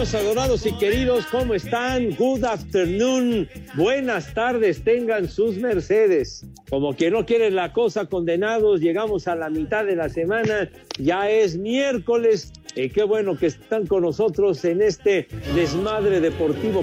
Adorados 0.00 0.64
y 0.64 0.72
queridos, 0.78 1.26
¿cómo 1.26 1.52
están? 1.52 2.16
Good 2.16 2.42
afternoon. 2.44 3.46
Buenas 3.74 4.32
tardes, 4.32 4.82
tengan 4.82 5.28
sus 5.28 5.58
mercedes. 5.58 6.46
Como 6.70 6.96
que 6.96 7.10
no 7.10 7.26
quieren 7.26 7.54
la 7.54 7.74
cosa, 7.74 8.06
condenados, 8.06 8.80
llegamos 8.80 9.28
a 9.28 9.36
la 9.36 9.50
mitad 9.50 9.84
de 9.84 9.96
la 9.96 10.08
semana, 10.08 10.70
ya 10.98 11.28
es 11.28 11.58
miércoles. 11.58 12.50
Y 12.74 12.88
qué 12.88 13.02
bueno 13.02 13.36
que 13.36 13.48
están 13.48 13.86
con 13.86 14.00
nosotros 14.00 14.64
en 14.64 14.80
este 14.80 15.28
desmadre 15.54 16.22
deportivo 16.22 16.82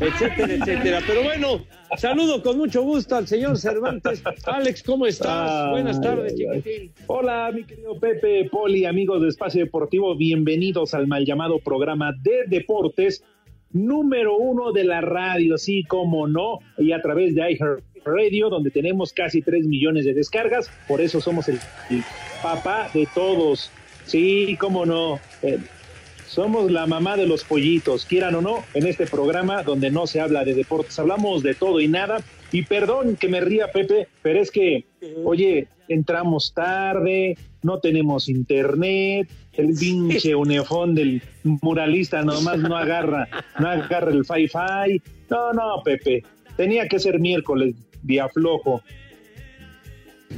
etcétera, 0.00 0.54
etcétera. 0.54 1.00
Pero 1.06 1.22
bueno, 1.22 1.64
saludo 1.96 2.42
con 2.42 2.58
mucho 2.58 2.82
gusto 2.82 3.16
al 3.16 3.26
señor 3.26 3.58
Cervantes. 3.58 4.22
Alex, 4.46 4.82
¿cómo 4.82 5.06
estás? 5.06 5.70
Buenas 5.70 6.00
tardes, 6.00 6.34
chiquitín. 6.34 6.92
Hola, 7.06 7.50
mi 7.52 7.64
querido 7.64 7.98
Pepe, 7.98 8.48
Poli, 8.50 8.86
amigos 8.86 9.22
de 9.22 9.28
Espacio 9.28 9.64
Deportivo, 9.64 10.16
bienvenidos 10.16 10.94
al 10.94 11.06
mal 11.06 11.24
llamado 11.24 11.58
programa 11.58 12.12
de 12.22 12.44
deportes 12.46 13.22
número 13.72 14.36
uno 14.36 14.72
de 14.72 14.84
la 14.84 15.00
radio, 15.00 15.56
sí, 15.56 15.84
como 15.84 16.26
no, 16.26 16.58
y 16.76 16.90
a 16.92 17.00
través 17.00 17.36
de 17.36 17.52
iHeartRadio, 17.52 18.48
donde 18.48 18.70
tenemos 18.70 19.12
casi 19.12 19.42
tres 19.42 19.64
millones 19.66 20.04
de 20.04 20.14
descargas, 20.14 20.70
por 20.88 21.00
eso 21.00 21.20
somos 21.20 21.48
el, 21.48 21.60
el 21.88 22.02
papá 22.42 22.90
de 22.92 23.06
todos. 23.14 23.70
Sí, 24.06 24.56
cómo 24.58 24.84
no. 24.86 25.20
Eh, 25.42 25.58
somos 26.30 26.70
la 26.70 26.86
mamá 26.86 27.16
de 27.16 27.26
los 27.26 27.42
pollitos, 27.42 28.04
quieran 28.04 28.36
o 28.36 28.40
no, 28.40 28.64
en 28.74 28.86
este 28.86 29.04
programa 29.06 29.64
donde 29.64 29.90
no 29.90 30.06
se 30.06 30.20
habla 30.20 30.44
de 30.44 30.54
deportes, 30.54 30.96
hablamos 30.98 31.42
de 31.42 31.54
todo 31.54 31.80
y 31.80 31.88
nada. 31.88 32.22
Y 32.52 32.62
perdón 32.62 33.16
que 33.16 33.28
me 33.28 33.40
ría, 33.40 33.72
Pepe, 33.72 34.06
pero 34.22 34.40
es 34.40 34.52
que, 34.52 34.84
oye, 35.24 35.66
entramos 35.88 36.52
tarde, 36.54 37.36
no 37.62 37.80
tenemos 37.80 38.28
internet, 38.28 39.28
el 39.54 39.74
pinche 39.74 40.36
unefón 40.36 40.94
del 40.94 41.20
muralista 41.42 42.22
nomás 42.22 42.58
no 42.58 42.76
agarra, 42.76 43.28
no 43.58 43.68
agarra 43.68 44.12
el 44.12 44.24
fi-fi. 44.24 45.02
No, 45.28 45.52
no, 45.52 45.82
Pepe, 45.84 46.22
tenía 46.56 46.86
que 46.86 47.00
ser 47.00 47.18
miércoles, 47.18 47.74
día 48.02 48.28
flojo. 48.28 48.82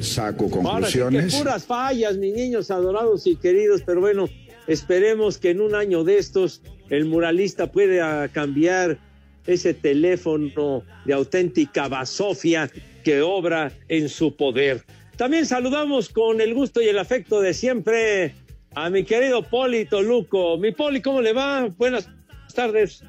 Saco 0.01 0.51
conclusiones. 0.51 1.37
puras 1.37 1.67
fallas, 1.67 2.17
mis 2.17 2.35
niños 2.35 2.71
adorados 2.71 3.27
y 3.27 3.37
queridos, 3.37 3.83
pero 3.85 4.01
bueno, 4.01 4.27
Esperemos 4.67 5.39
que 5.39 5.51
en 5.51 5.61
un 5.61 5.75
año 5.75 6.05
de 6.05 6.19
estos 6.19 6.63
el 6.91 7.07
muralista 7.07 7.71
pueda 7.73 8.29
cambiar 8.29 8.99
ese 9.47 9.75
teléfono 9.75 10.85
de 11.05 11.13
auténtica 11.13 11.89
basofia 11.89 12.71
que 13.03 13.23
obra 13.23 13.73
en 13.89 14.09
su 14.09 14.37
poder. 14.37 14.85
También 15.17 15.47
saludamos 15.47 16.09
con 16.09 16.41
el 16.41 16.55
gusto 16.55 16.81
y 16.81 16.89
el 16.89 16.99
afecto 16.99 17.41
de 17.41 17.55
siempre 17.55 18.35
a 18.75 18.89
mi 18.89 19.05
querido 19.05 19.43
Poli 19.43 19.85
Toluco. 19.85 20.57
Mi 20.59 20.73
Poli, 20.73 21.03
¿cómo 21.03 21.21
le 21.21 21.33
va? 21.33 21.69
Buenas 21.77 22.09
tardes. 22.55 23.03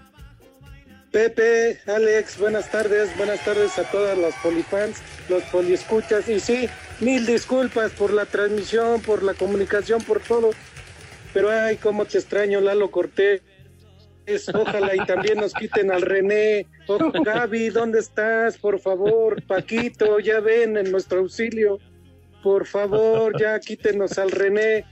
Pepe, 1.11 1.79
Alex, 1.85 2.39
buenas 2.39 2.71
tardes, 2.71 3.15
buenas 3.17 3.45
tardes 3.45 3.77
a 3.77 3.83
todas 3.91 4.17
las 4.17 4.33
polifans, 4.41 4.97
los 5.29 5.43
poliescuchas. 5.43 6.27
Y 6.27 6.39
sí, 6.39 6.67
mil 7.01 7.23
disculpas 7.27 7.91
por 7.91 8.11
la 8.11 8.25
transmisión, 8.25 8.99
por 9.01 9.21
la 9.21 9.35
comunicación, 9.35 10.01
por 10.01 10.19
todo. 10.21 10.49
Pero 11.33 11.49
ay, 11.49 11.77
cómo 11.77 12.05
te 12.05 12.17
extraño, 12.19 12.61
Lalo 12.61 12.91
Cortés. 12.91 13.41
Ojalá 14.53 14.95
y 14.95 15.05
también 15.05 15.37
nos 15.37 15.53
quiten 15.53 15.91
al 15.91 16.01
René. 16.01 16.67
Oh, 16.87 17.11
Gaby, 17.11 17.69
¿dónde 17.69 17.99
estás? 17.99 18.57
Por 18.57 18.79
favor, 18.79 19.43
Paquito, 19.43 20.19
ya 20.19 20.39
ven 20.39 20.77
en 20.77 20.91
nuestro 20.91 21.19
auxilio. 21.19 21.79
Por 22.41 22.65
favor, 22.65 23.39
ya 23.39 23.59
quítenos 23.59 24.17
al 24.17 24.31
René. 24.31 24.85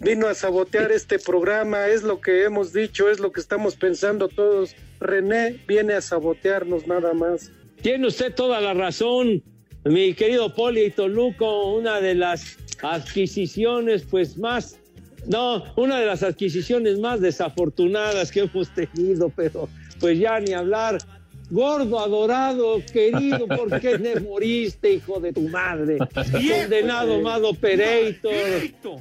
Vino 0.00 0.28
a 0.28 0.34
sabotear 0.34 0.90
este 0.92 1.18
programa, 1.18 1.88
es 1.88 2.02
lo 2.02 2.20
que 2.20 2.44
hemos 2.44 2.72
dicho, 2.72 3.10
es 3.10 3.20
lo 3.20 3.32
que 3.32 3.40
estamos 3.40 3.76
pensando 3.76 4.28
todos. 4.28 4.74
René 4.98 5.62
viene 5.68 5.92
a 5.92 6.00
sabotearnos 6.00 6.86
nada 6.86 7.12
más. 7.12 7.52
Tiene 7.82 8.06
usted 8.06 8.34
toda 8.34 8.60
la 8.60 8.72
razón, 8.72 9.42
mi 9.84 10.14
querido 10.14 10.54
Poli 10.54 10.90
Toluco, 10.90 11.74
una 11.74 12.00
de 12.00 12.14
las 12.14 12.56
adquisiciones 12.82 14.04
pues 14.10 14.38
más 14.38 14.80
no, 15.26 15.64
una 15.76 15.98
de 15.98 16.06
las 16.06 16.22
adquisiciones 16.22 16.98
más 16.98 17.20
desafortunadas 17.20 18.30
que 18.30 18.40
hemos 18.40 18.70
tenido, 18.74 19.30
pero 19.34 19.68
pues 19.98 20.18
ya 20.18 20.40
ni 20.40 20.52
hablar. 20.52 20.98
Gordo, 21.52 21.98
adorado, 21.98 22.80
querido, 22.92 23.48
¿por 23.48 23.80
qué 23.80 23.98
te 23.98 24.20
moriste, 24.20 24.94
hijo 24.94 25.18
de 25.18 25.32
tu 25.32 25.48
madre? 25.48 25.98
Condenado, 25.98 27.20
Mado 27.22 27.54
Pereito, 27.54 28.28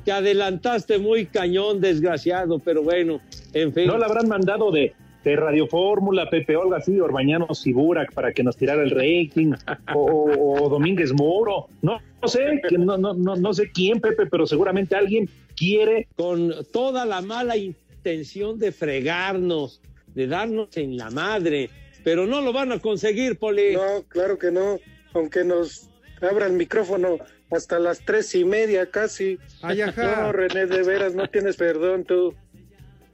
te 0.04 0.12
adelantaste 0.12 0.98
muy 0.98 1.28
cañón, 1.28 1.80
desgraciado, 1.80 2.58
pero 2.58 2.82
bueno, 2.82 3.22
en 3.54 3.72
fin. 3.72 3.86
No 3.86 4.00
la 4.00 4.08
habrán 4.08 4.28
mandado 4.28 4.72
de, 4.72 4.96
de 5.24 5.36
Radio 5.36 5.68
Fórmula, 5.68 6.30
Pepe 6.30 6.56
Olga, 6.56 6.78
así, 6.78 7.00
Orbañanos 7.00 7.68
y 7.68 7.74
Burak 7.74 8.14
para 8.14 8.32
que 8.32 8.44
nos 8.44 8.56
tirara 8.56 8.82
el 8.84 8.92
rating, 8.92 9.54
o, 9.94 10.32
o 10.38 10.70
Domínguez 10.70 11.12
Moro, 11.14 11.68
no, 11.82 12.00
no 12.22 12.28
sé, 12.28 12.62
no, 12.78 12.98
no, 12.98 13.14
no, 13.14 13.36
no 13.36 13.54
sé 13.54 13.72
quién, 13.72 14.00
Pepe, 14.00 14.26
pero 14.28 14.46
seguramente 14.46 14.96
alguien 14.96 15.30
quiere. 15.56 16.08
Con 16.16 16.54
toda 16.72 17.06
la 17.06 17.22
mala 17.22 17.58
intención 17.58 18.60
de 18.60 18.72
fregarnos, 18.72 19.82
de 20.16 20.28
darnos 20.28 20.76
en 20.78 20.98
la 20.98 21.10
madre, 21.10 21.70
pero 22.04 22.26
no 22.26 22.42
lo 22.42 22.54
van 22.54 22.72
a 22.72 22.80
conseguir, 22.80 23.38
Poli. 23.38 23.74
No, 23.74 24.04
claro 24.08 24.38
que 24.38 24.52
no, 24.52 24.80
aunque 25.14 25.44
nos 25.44 25.90
abra 26.22 26.48
el 26.48 26.54
micrófono 26.54 27.18
hasta 27.52 27.80
las 27.80 28.00
tres 28.06 28.34
y 28.36 28.46
media 28.46 28.90
casi. 28.90 29.38
Ay, 29.62 29.82
No, 29.96 30.32
René, 30.32 30.66
de 30.66 30.84
veras, 30.84 31.16
no 31.16 31.28
tienes 31.28 31.58
perdón 31.58 32.06
tú. 32.06 32.34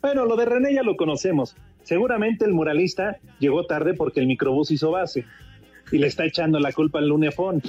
Bueno, 0.02 0.26
lo 0.26 0.36
de 0.36 0.46
René 0.46 0.74
ya 0.74 0.84
lo 0.84 0.96
conocemos. 0.98 1.56
Seguramente 1.86 2.44
el 2.46 2.52
muralista 2.52 3.18
llegó 3.40 3.66
tarde 3.66 3.94
porque 3.94 4.20
el 4.20 4.28
microbús 4.28 4.72
hizo 4.72 4.92
base 4.92 5.24
y 5.92 5.98
le 6.00 6.08
está 6.08 6.26
echando 6.26 6.60
la 6.60 6.74
culpa 6.74 7.00
al 7.00 7.08
Lunefón. 7.08 7.62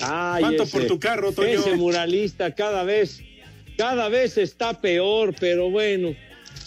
Ay, 0.00 0.42
¿Cuánto 0.42 0.62
ese- 0.62 0.78
por 0.78 0.86
tu 0.86 1.00
carro, 1.00 1.32
Toño? 1.32 1.48
Ese 1.48 1.74
muralista 1.74 2.54
cada 2.54 2.84
vez, 2.84 3.22
cada 3.76 4.08
vez 4.08 4.36
está 4.38 4.80
peor, 4.80 5.34
pero 5.40 5.70
bueno, 5.70 6.10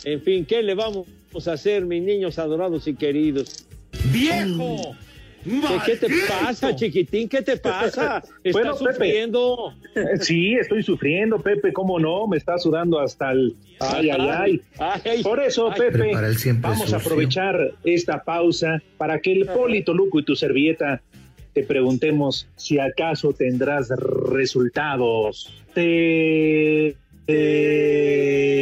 en 0.03 0.21
fin, 0.21 0.45
¿qué 0.45 0.61
le 0.63 0.73
vamos 0.73 1.05
a 1.47 1.53
hacer, 1.53 1.85
mis 1.85 2.01
niños 2.03 2.39
adorados 2.39 2.87
y 2.87 2.95
queridos? 2.95 3.65
¡Viejo! 4.11 4.95
¿Qué, 5.43 5.77
qué 5.85 5.95
te 5.95 6.07
pasa, 6.27 6.75
chiquitín? 6.75 7.29
¿Qué 7.29 7.41
te 7.41 7.57
pasa? 7.57 8.17
¿Estás 8.43 8.53
Bueno, 8.53 8.75
Pepe. 8.77 8.93
sufriendo? 8.93 9.73
Sí, 10.21 10.55
estoy 10.55 10.83
sufriendo, 10.83 11.39
Pepe, 11.39 11.71
cómo 11.73 11.99
no, 11.99 12.27
me 12.27 12.37
está 12.37 12.57
sudando 12.57 12.99
hasta 12.99 13.31
el... 13.31 13.55
Ay, 13.79 14.09
ay, 14.09 14.29
ay. 14.29 14.61
Ay, 14.77 15.23
Por 15.23 15.39
eso, 15.41 15.71
ay. 15.71 15.79
Pepe, 15.79 16.11
vamos 16.59 16.93
a 16.93 16.97
aprovechar 16.97 17.71
esta 17.83 18.23
pausa 18.23 18.81
para 18.97 19.19
que 19.19 19.31
el 19.31 19.45
Polito 19.45 19.93
Luco 19.93 20.19
y 20.19 20.23
tu 20.25 20.35
servilleta 20.35 21.01
te 21.53 21.63
preguntemos 21.63 22.47
si 22.55 22.79
acaso 22.79 23.33
tendrás 23.33 23.89
resultados. 23.89 25.53
Te... 25.73 26.95
te- 27.25 28.55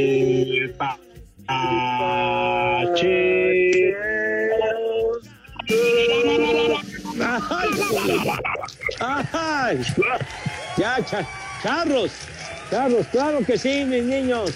pa- 0.77 0.99
Pache- 2.77 3.95
¡Ay! 3.95 4.16
¡Ay! 8.99 9.81
Ya, 10.77 10.97
Carlos, 11.63 12.11
Carlos, 12.69 13.07
claro 13.11 13.39
que 13.45 13.57
sí, 13.57 13.85
mis 13.85 14.03
niños. 14.03 14.51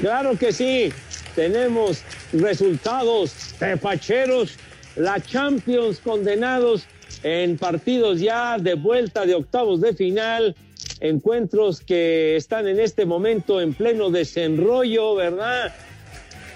Claro 0.00 0.36
que 0.38 0.52
sí. 0.52 0.92
Tenemos 1.34 2.02
resultados 2.32 3.32
tepacheros. 3.58 4.56
La 4.96 5.20
Champions 5.20 5.98
condenados 5.98 6.84
en 7.24 7.58
partidos 7.58 8.20
ya 8.20 8.58
de 8.58 8.74
vuelta 8.74 9.26
de 9.26 9.34
octavos 9.34 9.80
de 9.80 9.94
final. 9.94 10.54
Encuentros 11.00 11.80
que 11.80 12.36
están 12.36 12.68
en 12.68 12.78
este 12.78 13.04
momento 13.04 13.60
en 13.60 13.74
pleno 13.74 14.10
desenrollo, 14.10 15.16
¿verdad? 15.16 15.74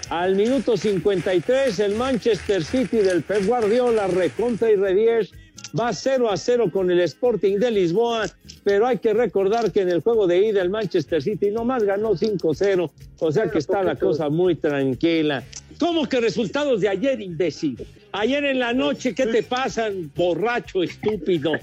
Al 0.09 0.35
minuto 0.35 0.77
53, 0.77 1.77
el 1.79 1.95
Manchester 1.95 2.63
City 2.63 2.97
del 2.97 3.21
Pep 3.21 3.45
Guardiola 3.45 4.07
recontra 4.07 4.71
y 4.71 4.75
revies 4.75 5.31
va 5.77 5.93
0 5.93 6.29
a 6.29 6.37
0 6.37 6.69
con 6.71 6.89
el 6.91 6.99
Sporting 7.01 7.57
de 7.57 7.71
Lisboa, 7.71 8.25
pero 8.63 8.87
hay 8.87 8.97
que 8.97 9.13
recordar 9.13 9.71
que 9.71 9.81
en 9.81 9.89
el 9.89 10.01
juego 10.01 10.27
de 10.27 10.47
ida 10.47 10.61
el 10.61 10.69
Manchester 10.69 11.21
City 11.21 11.51
nomás 11.51 11.83
ganó 11.83 12.11
5-0, 12.11 12.91
o 13.19 13.31
sea 13.31 13.49
que 13.49 13.59
está 13.59 13.83
la 13.83 13.95
cosa 13.95 14.29
muy 14.29 14.55
tranquila. 14.55 15.43
¿Cómo 15.79 16.07
que 16.07 16.19
resultados 16.19 16.81
de 16.81 16.89
ayer, 16.89 17.21
imbécil? 17.21 17.77
Ayer 18.11 18.43
en 18.43 18.59
la 18.59 18.73
noche, 18.73 19.13
¿qué 19.13 19.27
te 19.27 19.43
pasan, 19.43 20.11
borracho 20.15 20.83
estúpido? 20.83 21.53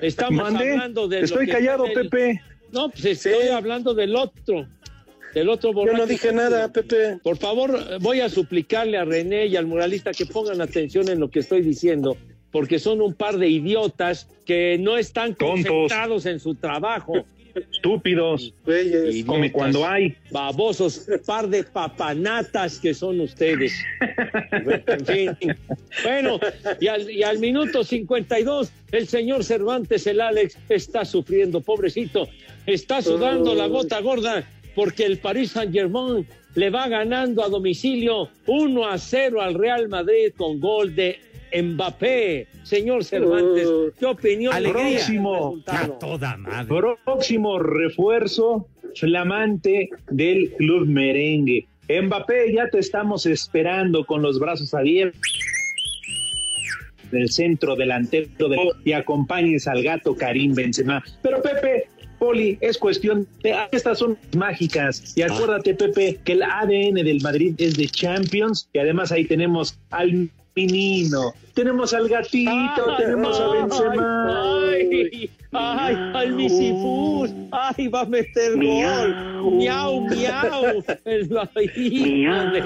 Estamos 0.00 0.54
hablando 0.54 1.08
de. 1.08 1.18
lo 1.20 1.24
estoy 1.24 1.46
que 1.46 1.52
callado, 1.52 1.84
Pepe. 1.92 2.40
No, 2.72 2.88
pues 2.90 3.04
estoy 3.04 3.48
hablando 3.48 3.92
del 3.92 4.14
otro. 4.16 4.66
Del 5.34 5.48
otro 5.50 5.70
Yo 5.70 5.74
borracho. 5.74 5.98
no 5.98 6.06
dije 6.06 6.32
nada, 6.32 6.72
Pepe. 6.72 7.18
Por 7.22 7.36
favor, 7.36 7.78
voy 8.00 8.20
a 8.20 8.28
suplicarle 8.30 8.96
a 8.96 9.04
René 9.04 9.46
y 9.46 9.56
al 9.56 9.66
muralista 9.66 10.12
que 10.12 10.24
pongan 10.24 10.60
atención 10.62 11.08
en 11.10 11.20
lo 11.20 11.28
que 11.28 11.40
estoy 11.40 11.60
diciendo, 11.60 12.16
porque 12.56 12.78
son 12.78 13.02
un 13.02 13.12
par 13.12 13.36
de 13.36 13.50
idiotas 13.50 14.26
que 14.46 14.78
no 14.80 14.96
están 14.96 15.34
Tontos. 15.34 15.66
concentrados 15.66 16.24
en 16.24 16.40
su 16.40 16.54
trabajo. 16.54 17.26
Estúpidos. 17.54 18.54
Güeyes. 18.64 19.26
Come 19.26 19.52
cuando 19.52 19.86
hay. 19.86 20.16
Babosos, 20.30 21.06
par 21.26 21.48
de 21.50 21.64
papanatas 21.64 22.80
que 22.80 22.94
son 22.94 23.20
ustedes. 23.20 23.74
En 24.86 25.04
fin. 25.04 25.36
Bueno, 26.02 26.40
y 26.80 26.86
al, 26.86 27.10
y 27.10 27.22
al 27.22 27.40
minuto 27.40 27.84
52, 27.84 28.72
el 28.90 29.06
señor 29.06 29.44
Cervantes, 29.44 30.06
el 30.06 30.22
Alex, 30.22 30.56
está 30.70 31.04
sufriendo, 31.04 31.60
pobrecito. 31.60 32.26
Está 32.64 33.02
sudando 33.02 33.54
la 33.54 33.66
gota 33.66 34.00
gorda 34.00 34.48
porque 34.74 35.04
el 35.04 35.18
Paris 35.18 35.50
Saint-Germain 35.50 36.26
le 36.54 36.70
va 36.70 36.88
ganando 36.88 37.44
a 37.44 37.50
domicilio 37.50 38.30
1 38.46 38.88
a 38.88 38.96
0 38.96 39.42
al 39.42 39.52
Real 39.52 39.90
Madrid 39.90 40.32
con 40.34 40.58
gol 40.58 40.94
de 40.94 41.20
Mbappé. 41.62 42.48
Señor 42.62 43.04
Cervantes, 43.04 43.68
¿qué 43.98 44.06
opinión 44.06 44.52
le 44.52 44.58
alegría. 44.58 44.96
Próximo. 44.96 45.56
resultado? 45.56 45.92
toda 46.00 46.36
madre. 46.36 46.96
Próximo 47.04 47.58
refuerzo 47.58 48.68
flamante 48.94 49.90
del 50.10 50.52
club 50.52 50.86
merengue. 50.86 51.66
Mbappé, 51.88 52.52
ya 52.52 52.68
te 52.68 52.78
estamos 52.78 53.26
esperando 53.26 54.04
con 54.04 54.22
los 54.22 54.38
brazos 54.40 54.74
abiertos 54.74 55.20
del 57.10 57.30
centro 57.30 57.76
delantero 57.76 58.48
de 58.48 58.56
y 58.84 58.92
acompañes 58.92 59.68
al 59.68 59.82
gato 59.82 60.16
Karim 60.16 60.54
Benzema. 60.54 61.04
Pero 61.22 61.40
Pepe, 61.40 61.88
Poli, 62.18 62.58
es 62.60 62.78
cuestión 62.78 63.28
de 63.42 63.54
estas 63.70 63.98
son 63.98 64.18
mágicas 64.36 65.16
y 65.16 65.22
acuérdate 65.22 65.74
Pepe 65.74 66.18
que 66.24 66.32
el 66.32 66.42
ADN 66.42 66.94
del 66.94 67.20
Madrid 67.22 67.54
es 67.58 67.76
de 67.76 67.86
Champions 67.86 68.68
y 68.72 68.78
además 68.78 69.12
ahí 69.12 69.24
tenemos 69.24 69.78
al 69.90 70.30
tenemos 71.54 71.92
al 71.92 72.08
gatito, 72.08 72.50
Ay, 72.50 72.96
tenemos 72.96 73.38
a 73.38 73.48
Benzema. 73.48 74.70
Ay, 74.72 75.30
ay, 75.52 75.96
al 76.14 76.32
Misifus. 76.32 77.30
Ay, 77.52 77.88
va 77.88 78.00
a 78.00 78.04
meter 78.06 78.52
gol. 78.54 78.62
Miau, 79.56 80.00
miau. 80.00 80.82
De- 82.52 82.62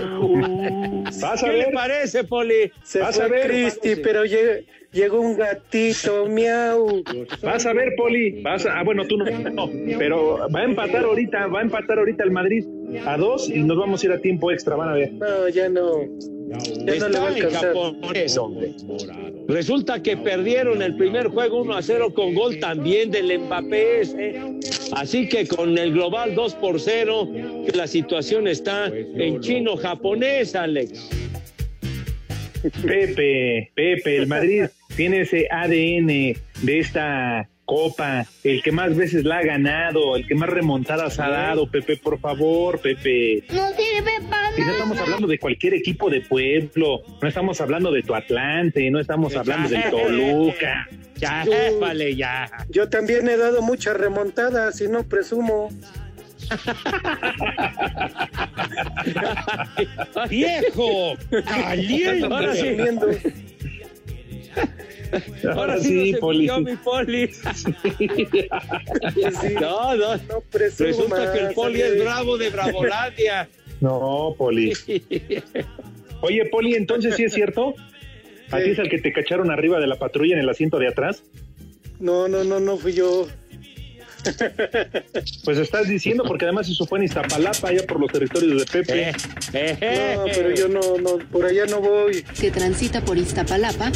Vas 1.21 1.43
a 1.43 1.47
¿Qué 1.51 1.57
le 1.57 1.67
parece, 1.73 2.23
Poli? 2.25 2.71
Se 2.85 3.01
Vas 3.01 3.19
a 3.19 3.27
fue 3.27 3.31
ver, 3.31 3.47
Cristi, 3.49 3.93
a- 3.93 3.97
pero 4.03 4.25
llegó, 4.25 4.53
llegó 4.93 5.21
un 5.21 5.37
gatito, 5.37 6.27
miau. 6.27 7.03
Vas 7.43 7.67
a 7.67 7.73
ver, 7.73 7.95
Poli. 7.97 8.41
Vas 8.43 8.67
a, 8.67 8.79
ah, 8.79 8.85
bueno, 8.85 9.05
tú 9.07 9.17
no, 9.19 9.25
no, 9.25 9.69
pero 9.99 10.39
va 10.55 10.61
a 10.61 10.65
empatar 10.65 11.05
ahorita, 11.05 11.49
va 11.49 11.59
a 11.59 11.63
empatar 11.63 11.99
ahorita 11.99 12.23
el 12.23 12.31
Madrid 12.31 12.65
a 13.05 13.17
dos 13.17 13.49
y 13.51 13.61
nos 13.65 13.77
vamos 13.79 14.03
a 14.03 14.07
ir 14.07 14.13
a 14.13 14.19
tiempo 14.21 14.53
extra, 14.53 14.77
van 14.77 14.91
a 14.91 14.93
ver. 14.95 15.13
No, 15.13 15.49
ya 15.49 15.69
no. 15.69 16.03
No 16.51 16.93
Está 16.93 17.39
en 17.39 17.51
japonés, 17.51 18.37
hombre. 18.37 18.75
Resulta 19.47 20.03
que 20.03 20.17
perdieron 20.17 20.83
el 20.83 20.97
primer 20.97 21.29
juego 21.29 21.63
1 21.63 21.77
a 21.77 21.83
0 21.83 22.13
con 22.13 22.35
gol 22.35 22.59
también 22.59 23.13
del 23.13 23.39
Mbappé. 23.39 24.01
ese. 24.01 24.41
Así 24.93 25.29
que 25.29 25.47
con 25.47 25.79
el 25.79 25.93
global 25.93 26.35
2 26.35 26.55
por 26.57 26.81
0, 26.81 27.29
que 27.67 27.73
la 27.77 27.87
situación 27.87 28.49
está 28.49 28.89
en 28.89 29.41
chino-japonés, 29.41 30.57
Alex. 30.57 31.09
Pepe, 32.83 33.71
Pepe, 33.75 34.17
el 34.17 34.27
Madrid 34.27 34.65
tiene 34.97 35.21
ese 35.21 35.47
ADN 35.51 36.07
de 36.63 36.79
esta 36.79 37.49
copa, 37.71 38.27
el 38.43 38.63
que 38.65 38.73
más 38.73 38.97
veces 38.97 39.25
la 39.25 39.39
ha 39.39 39.45
ganado, 39.45 40.17
el 40.17 40.27
que 40.27 40.35
más 40.35 40.49
remontadas 40.49 41.21
ha 41.21 41.29
dado, 41.29 41.71
Pepe, 41.71 41.97
por 41.97 42.19
favor, 42.19 42.81
Pepe. 42.81 43.45
No 43.53 43.69
sirve 43.69 44.11
para 44.29 44.51
Y 44.59 44.63
no 44.63 44.73
estamos 44.73 44.99
hablando 44.99 45.29
de 45.29 45.39
cualquier 45.39 45.75
equipo 45.75 46.11
de 46.11 46.23
pueblo, 46.23 47.03
no 47.23 47.29
estamos 47.29 47.61
hablando 47.61 47.93
de 47.93 48.03
tu 48.03 48.13
Atlante, 48.13 48.91
no 48.91 48.99
estamos 48.99 49.37
hablando 49.37 49.69
del 49.69 49.89
Toluca. 49.89 50.89
Ya, 51.15 51.45
vale, 51.79 52.17
ya. 52.17 52.51
Yo 52.71 52.89
también 52.89 53.29
he 53.29 53.37
dado 53.37 53.63
muchas 53.63 53.97
remontadas 53.97 54.81
y 54.81 54.89
no 54.89 55.05
presumo. 55.05 55.69
¡Viejo! 60.29 61.17
¡Caliente! 61.47 63.33
Ahora 65.55 65.79
sí, 65.79 66.13
no 66.13 66.17
se 66.17 66.21
Poli. 66.21 66.51
mi 66.65 66.77
Poli. 66.77 67.29
Sí, 67.29 67.45
No, 69.61 69.95
no. 69.97 70.17
no 70.17 70.41
presumo. 70.51 70.89
Resulta 70.89 71.33
que 71.33 71.39
el 71.39 71.55
Poli 71.55 71.81
es 71.81 71.99
bravo 72.01 72.39
de 72.39 72.51
Bravolandia. 72.51 73.49
No, 73.81 74.35
Poli. 74.37 74.75
Oye, 76.21 76.45
Poli, 76.51 76.75
entonces 76.75 77.17
sí 77.17 77.25
es 77.25 77.33
cierto. 77.33 77.75
¿A 78.51 78.59
ti 78.59 78.71
es 78.71 78.79
el 78.79 78.91
que 78.91 78.99
te 78.99 79.11
cacharon 79.11 79.51
arriba 79.51 79.81
de 79.81 79.87
la 79.87 79.97
patrulla 79.99 80.35
en 80.35 80.41
el 80.41 80.49
asiento 80.51 80.79
de 80.79 80.89
atrás? 80.89 81.23
No, 81.99 82.29
no, 82.29 82.45
no, 82.45 82.61
no 82.61 82.77
fui 82.77 82.93
yo. 82.93 83.27
Pues 85.45 85.57
estás 85.59 85.89
diciendo, 85.89 86.25
porque 86.27 86.45
además 86.45 86.69
eso 86.69 86.85
fue 86.85 86.99
en 86.99 87.05
Iztapalapa, 87.07 87.69
allá 87.69 87.87
por 87.87 88.01
los 88.01 88.13
territorios 88.13 88.59
de 88.61 88.67
Pepe. 88.67 89.11
Eh, 89.55 89.77
eh. 89.81 90.15
No, 90.17 90.25
pero 90.25 90.55
yo 90.55 90.69
no, 90.69 90.99
no, 90.99 91.19
por 91.31 91.47
allá 91.47 91.65
no 91.67 91.81
voy. 91.81 92.23
que 92.39 92.51
transita 92.51 93.03
por 93.03 93.17
Iztapalapa, 93.17 93.91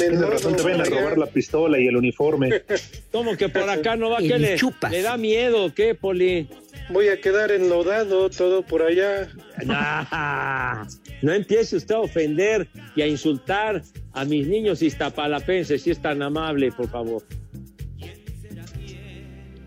Enlodo 0.00 0.30
razón, 0.30 0.56
te 0.56 0.62
vayan 0.62 0.80
a 0.80 0.84
robar 0.84 1.18
la 1.18 1.26
pistola 1.26 1.78
y 1.78 1.86
el 1.86 1.96
uniforme. 1.96 2.62
¿Cómo 3.12 3.36
que 3.36 3.48
por 3.48 3.68
acá 3.68 3.96
no 3.96 4.10
va? 4.10 4.18
¿Qué 4.18 4.38
le, 4.38 4.56
chupas. 4.56 4.90
le 4.90 5.02
da 5.02 5.16
miedo? 5.16 5.72
¿Qué, 5.74 5.94
Poli? 5.94 6.48
Voy 6.90 7.08
a 7.08 7.20
quedar 7.20 7.52
enlodado 7.52 8.30
todo 8.30 8.62
por 8.62 8.82
allá. 8.82 9.28
No, 9.64 10.86
no 11.22 11.32
empiece 11.32 11.76
usted 11.76 11.94
a 11.94 12.00
ofender 12.00 12.66
y 12.96 13.02
a 13.02 13.06
insultar 13.06 13.82
a 14.12 14.24
mis 14.24 14.46
niños 14.48 14.82
iztapalapenses, 14.82 15.82
si 15.82 15.90
es 15.90 16.00
tan 16.00 16.20
amable, 16.22 16.72
por 16.72 16.88
favor. 16.88 17.22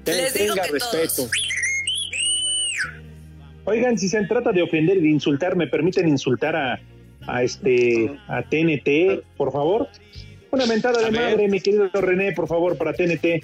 Ten- 0.03 0.17
Les 0.17 0.33
digo 0.33 0.53
tenga 0.55 0.65
que 0.67 0.71
respeto. 0.73 1.29
Oigan, 3.65 3.97
si 3.97 4.09
se 4.09 4.21
trata 4.25 4.51
de 4.51 4.61
ofender 4.61 4.97
y 4.97 5.01
de 5.01 5.09
insultar, 5.09 5.55
¿me 5.55 5.67
permiten 5.67 6.07
insultar 6.09 6.55
a, 6.57 6.81
a 7.25 7.43
este 7.43 8.11
a 8.27 8.41
TNT, 8.43 9.23
por 9.37 9.53
favor? 9.53 9.87
Una 10.53 10.67
mentada 10.67 10.99
de 10.99 11.05
A 11.07 11.09
ver. 11.09 11.19
madre, 11.31 11.47
mi 11.47 11.59
querido 11.59 11.89
René, 11.91 12.31
por 12.33 12.47
favor, 12.47 12.77
para 12.77 12.93
TNT. 12.93 13.23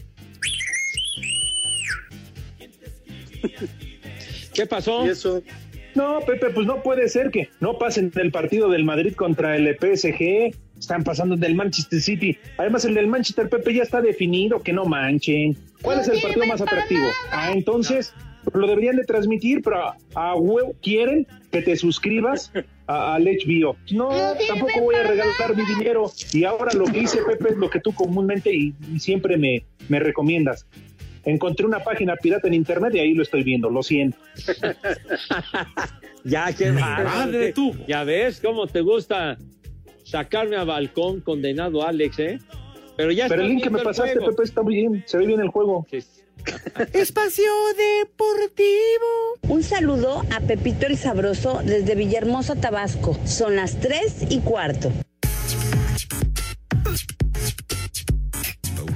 ¿Qué 4.54 4.66
pasó? 4.68 5.08
Y 5.08 5.10
eso. 5.10 5.42
No, 5.96 6.20
Pepe, 6.20 6.52
pues 6.52 6.68
no 6.68 6.84
puede 6.84 7.10
ser 7.10 7.32
que 7.32 7.50
no 7.62 7.80
pasen 7.80 8.12
el 8.16 8.32
partido 8.32 8.70
del 8.70 8.84
Madrid 8.84 9.16
contra 9.16 9.56
el 9.56 9.76
PSG. 9.76 10.54
Están 10.78 11.04
pasando 11.04 11.36
del 11.36 11.56
Manchester 11.56 12.00
City. 12.00 12.38
Además, 12.58 12.86
el 12.86 12.94
del 12.94 13.08
Manchester, 13.08 13.50
Pepe, 13.50 13.74
ya 13.74 13.82
está 13.82 14.02
definido, 14.02 14.62
que 14.62 14.72
no 14.72 14.86
manchen. 14.86 15.58
¿Cuál 15.82 15.98
No 15.98 16.04
es 16.04 16.10
el 16.10 16.22
partido 16.22 16.46
más 16.46 16.62
atractivo? 16.62 17.02
nada. 17.02 17.14
Ah, 17.32 17.52
entonces 17.54 18.14
lo 18.54 18.68
deberían 18.68 18.96
de 18.96 19.04
transmitir, 19.04 19.62
pero 19.64 19.78
a, 19.84 19.98
a 20.16 20.36
huevo 20.36 20.74
quieren 20.82 21.28
que 21.52 21.62
te 21.62 21.76
suscribas 21.76 22.52
a- 22.88 23.16
al 23.16 23.26
HBO. 23.26 23.76
No, 23.92 24.10
tampoco 24.48 24.82
voy 24.82 24.96
a 24.96 25.04
regalar 25.04 25.56
mi 25.56 25.64
dinero. 25.66 26.12
Y 26.34 26.44
ahora 26.46 26.74
lo 26.74 26.86
que 26.86 27.00
hice, 27.00 27.20
Pepe, 27.24 27.50
es 27.52 27.58
lo 27.58 27.70
que 27.70 27.80
tú 27.80 27.94
comúnmente 27.94 28.54
y, 28.54 28.74
y 28.94 29.00
siempre 29.00 29.38
me, 29.38 29.66
me 29.90 30.00
recomiendas. 30.00 30.66
Encontré 31.26 31.66
una 31.66 31.80
página 31.84 32.16
pirata 32.16 32.48
en 32.48 32.54
internet 32.54 32.96
y 32.96 33.00
ahí 33.00 33.14
lo 33.14 33.24
estoy 33.24 33.44
viendo, 33.44 33.70
lo 33.70 33.84
siento. 33.84 34.18
Ya, 36.26 36.52
qué 36.54 36.72
madre 36.72 37.54
tú. 37.54 37.74
Ya 37.88 38.04
ves 38.04 38.42
cómo 38.42 38.68
te 38.68 38.82
gusta 38.82 39.38
sacarme 40.04 40.58
a 40.58 40.64
balcón, 40.66 41.22
condenado 41.22 41.86
Alex, 41.86 42.20
¿eh? 42.20 42.40
Pero 42.98 43.12
ya 43.12 43.28
Pero 43.30 43.44
el 43.44 43.48
link 43.50 43.64
que 43.64 43.70
me 43.70 43.80
pasaste, 43.80 44.16
juego. 44.18 44.32
Pepe, 44.32 44.44
está 44.44 44.62
muy 44.62 44.76
bien, 44.76 45.04
se 45.08 45.18
ve 45.18 45.26
bien 45.28 45.40
el 45.40 45.48
juego. 45.48 45.86
Sí. 45.90 46.00
Espacio 46.94 47.52
Deportivo. 47.76 49.38
Un 49.48 49.64
saludo 49.64 50.24
a 50.36 50.40
Pepito 50.42 50.86
el 50.86 50.98
Sabroso 50.98 51.62
desde 51.64 51.96
Villahermosa, 51.96 52.56
Tabasco. 52.56 53.18
Son 53.26 53.56
las 53.56 53.80
3 53.80 54.28
y 54.30 54.40
cuarto. 54.40 54.92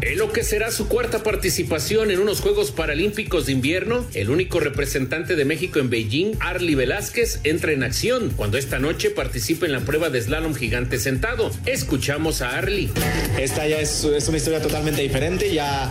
En 0.05 0.17
lo 0.17 0.33
que 0.33 0.43
será 0.43 0.69
su 0.69 0.89
cuarta 0.89 1.23
participación 1.23 2.11
en 2.11 2.19
unos 2.19 2.41
Juegos 2.41 2.71
Paralímpicos 2.71 3.45
de 3.45 3.53
Invierno, 3.53 4.05
el 4.13 4.29
único 4.29 4.59
representante 4.59 5.37
de 5.37 5.45
México 5.45 5.79
en 5.79 5.89
Beijing, 5.89 6.33
Arly 6.41 6.75
Velázquez, 6.75 7.39
entra 7.45 7.71
en 7.71 7.83
acción 7.83 8.29
cuando 8.35 8.57
esta 8.57 8.79
noche 8.79 9.11
participa 9.11 9.65
en 9.65 9.71
la 9.71 9.79
prueba 9.79 10.09
de 10.09 10.21
slalom 10.21 10.55
gigante 10.55 10.99
sentado. 10.99 11.51
Escuchamos 11.65 12.41
a 12.41 12.57
Arly. 12.57 12.91
Esta 13.39 13.65
ya 13.65 13.79
es, 13.79 14.03
una 14.03 14.35
historia 14.35 14.61
totalmente 14.61 15.01
diferente. 15.01 15.53
Ya 15.53 15.89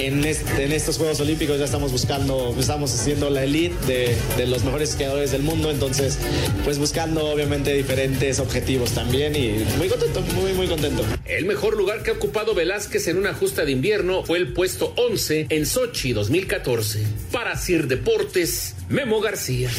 en, 0.00 0.24
en, 0.24 0.72
estos 0.72 0.98
Juegos 0.98 1.20
Olímpicos 1.20 1.60
ya 1.60 1.66
estamos 1.66 1.92
buscando, 1.92 2.56
estamos 2.58 2.92
haciendo 2.92 3.30
la 3.30 3.44
elite 3.44 3.76
de, 3.86 4.16
de 4.38 4.46
los 4.48 4.64
mejores 4.64 4.90
esquiadores 4.90 5.30
del 5.30 5.42
mundo. 5.42 5.70
Entonces, 5.70 6.18
pues 6.64 6.78
buscando 6.78 7.26
obviamente 7.26 7.72
diferentes 7.72 8.40
objetivos 8.40 8.90
también 8.90 9.36
y 9.36 9.64
muy 9.78 9.86
contento, 9.86 10.20
muy, 10.34 10.52
muy 10.52 10.66
contento. 10.66 11.04
El 11.24 11.44
mejor 11.44 11.76
lugar 11.76 12.02
que 12.02 12.10
ha 12.10 12.14
ocupado 12.14 12.54
Velázquez 12.54 13.06
en 13.06 13.16
una 13.16 13.32
justa 13.32 13.64
de 13.64 13.70
invierno 13.70 14.24
fue 14.24 14.38
el 14.38 14.52
puesto 14.52 14.92
11 14.96 15.46
en 15.50 15.66
Sochi 15.66 16.12
2014. 16.12 17.06
Para 17.30 17.56
Sir 17.56 17.86
Deportes, 17.86 18.74
Memo 18.88 19.20
García. 19.20 19.70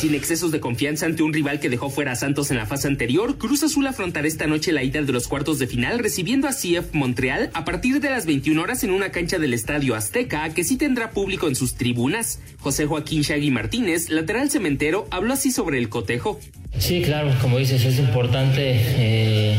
Sin 0.00 0.14
excesos 0.14 0.50
de 0.50 0.60
confianza 0.60 1.04
ante 1.04 1.22
un 1.22 1.34
rival 1.34 1.60
que 1.60 1.68
dejó 1.68 1.90
fuera 1.90 2.12
a 2.12 2.16
Santos 2.16 2.50
en 2.50 2.56
la 2.56 2.64
fase 2.64 2.88
anterior, 2.88 3.36
Cruz 3.36 3.62
Azul 3.64 3.86
afrontará 3.86 4.26
esta 4.26 4.46
noche 4.46 4.72
la 4.72 4.82
ida 4.82 5.02
de 5.02 5.12
los 5.12 5.28
cuartos 5.28 5.58
de 5.58 5.66
final 5.66 5.98
recibiendo 5.98 6.48
a 6.48 6.52
CF 6.52 6.94
Montreal 6.94 7.50
a 7.52 7.66
partir 7.66 8.00
de 8.00 8.08
las 8.08 8.24
21 8.24 8.62
horas 8.62 8.82
en 8.82 8.92
una 8.92 9.10
cancha 9.10 9.38
del 9.38 9.52
Estadio 9.52 9.94
Azteca 9.94 10.48
que 10.54 10.64
sí 10.64 10.78
tendrá 10.78 11.10
público 11.10 11.48
en 11.48 11.54
sus 11.54 11.74
tribunas. 11.74 12.40
José 12.60 12.86
Joaquín 12.86 13.20
Shaggy 13.20 13.50
Martínez, 13.50 14.08
lateral 14.08 14.50
cementero, 14.50 15.06
habló 15.10 15.34
así 15.34 15.50
sobre 15.50 15.76
el 15.76 15.90
cotejo. 15.90 16.40
Sí, 16.78 17.02
claro, 17.02 17.34
como 17.42 17.58
dices, 17.58 17.84
es 17.84 17.98
importante 17.98 18.72
eh, 18.74 19.54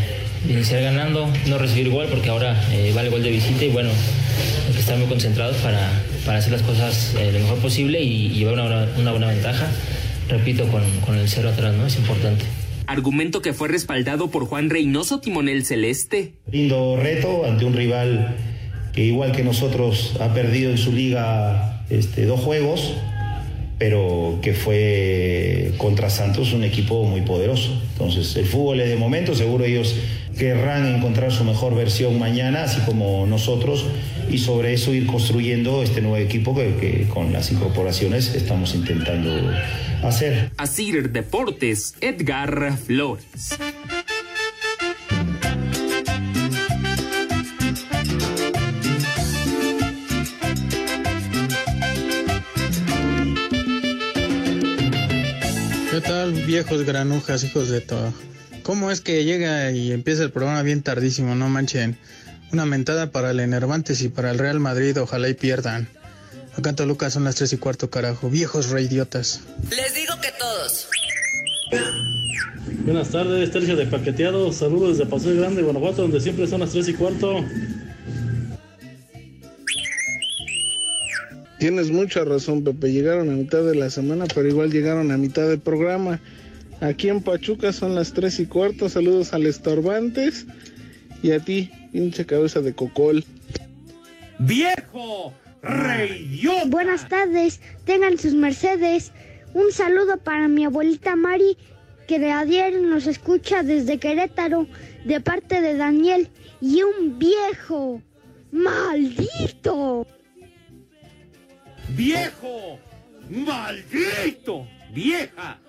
iniciar 0.50 0.81
ganando, 0.81 1.31
no 1.45 1.60
recibir 1.60 1.91
gol 1.91 2.07
porque 2.10 2.29
ahora 2.29 2.60
eh, 2.71 2.91
vale 2.95 3.10
gol 3.10 3.21
de 3.21 3.29
visita 3.29 3.63
y 3.63 3.69
bueno, 3.69 3.91
hay 4.67 4.74
que 4.74 4.79
estar 4.79 4.98
muy 4.98 5.05
concentrados 5.05 5.57
para, 5.57 6.01
para 6.25 6.39
hacer 6.39 6.51
las 6.51 6.63
cosas 6.63 7.13
eh, 7.19 7.31
lo 7.31 7.38
mejor 7.41 7.60
posible 7.60 8.01
y, 8.01 8.25
y 8.25 8.39
llevar 8.39 8.55
una, 8.55 8.88
una 8.98 9.12
buena 9.12 9.27
ventaja 9.27 9.69
repito, 10.31 10.67
con, 10.67 10.83
con 11.05 11.17
el 11.17 11.29
cero 11.29 11.50
atrás, 11.50 11.75
¿no? 11.75 11.85
Es 11.85 11.97
importante. 11.97 12.45
Argumento 12.88 13.41
que 13.41 13.53
fue 13.53 13.67
respaldado 13.67 14.29
por 14.31 14.45
Juan 14.45 14.69
Reynoso, 14.69 15.19
timonel 15.19 15.63
celeste. 15.65 16.33
Lindo 16.51 16.97
reto 16.97 17.45
ante 17.45 17.65
un 17.65 17.73
rival 17.73 18.35
que 18.93 19.05
igual 19.05 19.31
que 19.31 19.43
nosotros 19.43 20.15
ha 20.19 20.33
perdido 20.33 20.71
en 20.71 20.77
su 20.77 20.91
liga 20.91 21.83
este, 21.89 22.25
dos 22.25 22.39
juegos, 22.39 22.93
pero 23.77 24.39
que 24.41 24.53
fue 24.53 25.73
contra 25.77 26.09
Santos 26.09 26.53
un 26.53 26.63
equipo 26.63 27.03
muy 27.05 27.21
poderoso. 27.21 27.71
Entonces 27.93 28.35
el 28.35 28.45
fútbol 28.45 28.81
es 28.81 28.89
de 28.89 28.95
momento, 28.97 29.35
seguro 29.35 29.63
ellos 29.63 29.95
querrán 30.38 30.85
encontrar 30.85 31.31
su 31.31 31.43
mejor 31.43 31.75
versión 31.75 32.17
mañana, 32.19 32.63
así 32.63 32.79
como 32.81 33.25
nosotros, 33.27 33.85
y 34.29 34.38
sobre 34.38 34.73
eso 34.73 34.93
ir 34.93 35.05
construyendo 35.05 35.83
este 35.83 36.01
nuevo 36.01 36.17
equipo 36.17 36.55
que, 36.55 36.75
que 36.75 37.07
con 37.07 37.31
las 37.33 37.51
incorporaciones 37.51 38.33
estamos 38.35 38.73
intentando 38.75 39.29
hacer. 40.03 40.51
Asir 40.57 41.11
Deportes, 41.11 41.95
Edgar 42.01 42.77
Flores. 42.77 43.25
¿Qué 55.91 56.00
tal, 56.00 56.31
viejos 56.31 56.83
granujas, 56.83 57.43
hijos 57.43 57.69
de 57.69 57.81
todo? 57.81 58.13
¿Cómo 58.72 58.90
es 58.90 59.01
que 59.01 59.25
llega 59.25 59.70
y 59.72 59.92
empieza 59.92 60.24
el 60.24 60.32
programa 60.32 60.62
bien 60.62 60.82
tardísimo? 60.82 61.36
No 61.36 61.50
manchen. 61.50 61.98
Una 62.54 62.66
mentada 62.66 63.12
para 63.12 63.32
el 63.32 63.42
Enervantes 63.42 64.01
y 64.01 64.08
para 64.08 64.32
el 64.32 64.40
Real 64.40 64.62
Madrid, 64.62 64.98
ojalá 64.98 65.28
y 65.28 65.34
pierdan. 65.34 65.90
Acá 66.58 66.70
en 66.70 66.78
Toluca 66.78 67.10
son 67.10 67.25
las 67.25 67.36
tres 67.36 67.51
y 67.51 67.58
cuarto, 67.58 67.90
carajo. 67.90 68.30
Viejos 68.30 68.70
reidiotas. 68.70 69.42
Les 69.72 69.94
digo 69.94 70.13
que 70.22 70.30
todos. 70.40 70.88
Buenas 72.86 73.10
tardes, 73.10 73.51
Tercio 73.51 73.75
de 73.75 73.88
Paqueteado. 73.88 74.54
Saludos 74.54 74.98
desde 74.98 75.12
Paso 75.12 75.36
Grande, 75.36 75.63
Guanajuato, 75.63 76.04
donde 76.04 76.22
siempre 76.22 76.48
son 76.48 76.62
las 76.62 76.72
tres 76.72 76.88
y 76.88 76.94
cuarto. 76.94 77.44
Tienes 81.60 81.92
mucha 81.92 82.24
razón, 82.24 82.63
Pepe. 82.63 82.94
Llegaron 82.94 83.30
a 83.32 83.34
mitad 83.34 83.63
de 83.63 83.75
la 83.75 83.90
semana, 83.90 84.28
pero 84.34 84.48
igual 84.48 84.72
llegaron 84.72 85.12
a 85.12 85.18
mitad 85.18 85.46
del 85.50 85.60
programa. 85.60 86.22
Aquí 86.81 87.09
en 87.09 87.21
Pachuca 87.21 87.71
son 87.71 87.93
las 87.93 88.11
tres 88.11 88.39
y 88.39 88.47
cuarto. 88.47 88.89
Saludos 88.89 89.33
al 89.33 89.45
Estorbantes. 89.45 90.47
Y 91.21 91.31
a 91.31 91.39
ti, 91.39 91.71
pinche 91.91 92.25
cabeza 92.25 92.59
de 92.61 92.73
cocol. 92.73 93.23
¡Viejo! 94.39 95.31
¡Reyota! 95.61 96.65
Buenas 96.65 97.07
tardes, 97.07 97.61
tengan 97.85 98.17
sus 98.17 98.33
mercedes. 98.33 99.11
Un 99.53 99.71
saludo 99.71 100.17
para 100.17 100.47
mi 100.47 100.65
abuelita 100.65 101.15
Mari, 101.15 101.55
que 102.07 102.17
de 102.17 102.31
ayer 102.31 102.81
nos 102.81 103.05
escucha 103.05 103.61
desde 103.61 104.00
Querétaro, 104.00 104.65
de 105.05 105.21
parte 105.21 105.61
de 105.61 105.77
Daniel. 105.77 106.29
Y 106.59 106.81
un 106.81 107.19
viejo. 107.19 108.01
¡Maldito! 108.51 110.07
¡Viejo! 111.95 112.79
¡Maldito! 113.29 114.67
¡Vieja! 114.93 115.59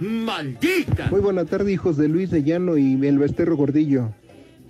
¡Maldita! 0.00 1.08
Muy 1.10 1.20
buena 1.20 1.44
tarde, 1.44 1.72
hijos 1.72 1.96
de 1.96 2.08
Luis 2.08 2.30
de 2.30 2.44
Llano 2.44 2.76
y 2.76 2.94
el 3.04 3.18
Besterro 3.18 3.56
Gordillo. 3.56 4.10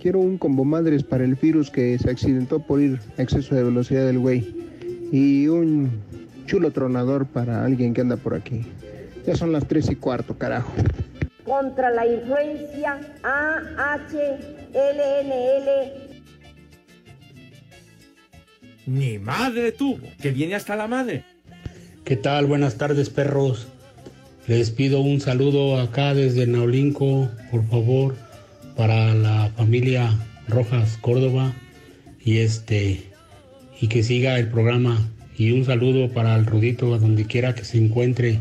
Quiero 0.01 0.19
un 0.19 0.37
combo 0.37 0.63
madres 0.63 1.03
para 1.03 1.23
el 1.23 1.35
virus 1.35 1.69
que 1.69 1.99
se 1.99 2.09
accidentó 2.09 2.59
por 2.59 2.81
ir 2.81 2.99
a 3.17 3.21
exceso 3.21 3.53
de 3.53 3.63
velocidad 3.63 4.05
del 4.05 4.17
güey. 4.17 4.55
Y 5.11 5.47
un 5.47 5.91
chulo 6.45 6.71
tronador 6.71 7.27
para 7.27 7.63
alguien 7.63 7.93
que 7.93 8.01
anda 8.01 8.17
por 8.17 8.33
aquí. 8.33 8.61
Ya 9.25 9.35
son 9.35 9.51
las 9.51 9.67
tres 9.67 9.89
y 9.91 9.95
cuarto, 9.95 10.37
carajo. 10.37 10.73
Contra 11.43 11.91
la 11.91 12.07
influencia 12.07 12.99
AHLNL. 13.21 14.09
Ni 18.87 19.19
madre 19.19 19.71
tuvo, 19.73 19.99
que 20.19 20.31
viene 20.31 20.55
hasta 20.55 20.75
la 20.75 20.87
madre. 20.87 21.23
¿Qué 22.03 22.15
tal? 22.15 22.47
Buenas 22.47 22.77
tardes, 22.77 23.11
perros. 23.11 23.67
Les 24.49 24.71
pido 24.71 25.01
un 25.01 25.21
saludo 25.21 25.79
acá 25.79 26.15
desde 26.15 26.47
Naulinco, 26.47 27.29
por 27.51 27.63
favor, 27.69 28.15
para 28.75 29.13
la 29.13 29.51
familia 29.55 30.11
Rojas 30.47 30.97
Córdoba 30.99 31.53
y 32.19 32.39
este 32.39 33.03
y 33.79 33.87
que 33.89 34.01
siga 34.01 34.39
el 34.39 34.47
programa 34.47 35.07
y 35.37 35.51
un 35.51 35.65
saludo 35.65 36.11
para 36.11 36.35
el 36.35 36.47
Rudito 36.47 36.95
a 36.95 36.97
donde 36.97 37.27
quiera 37.27 37.53
que 37.53 37.63
se 37.63 37.77
encuentre. 37.77 38.39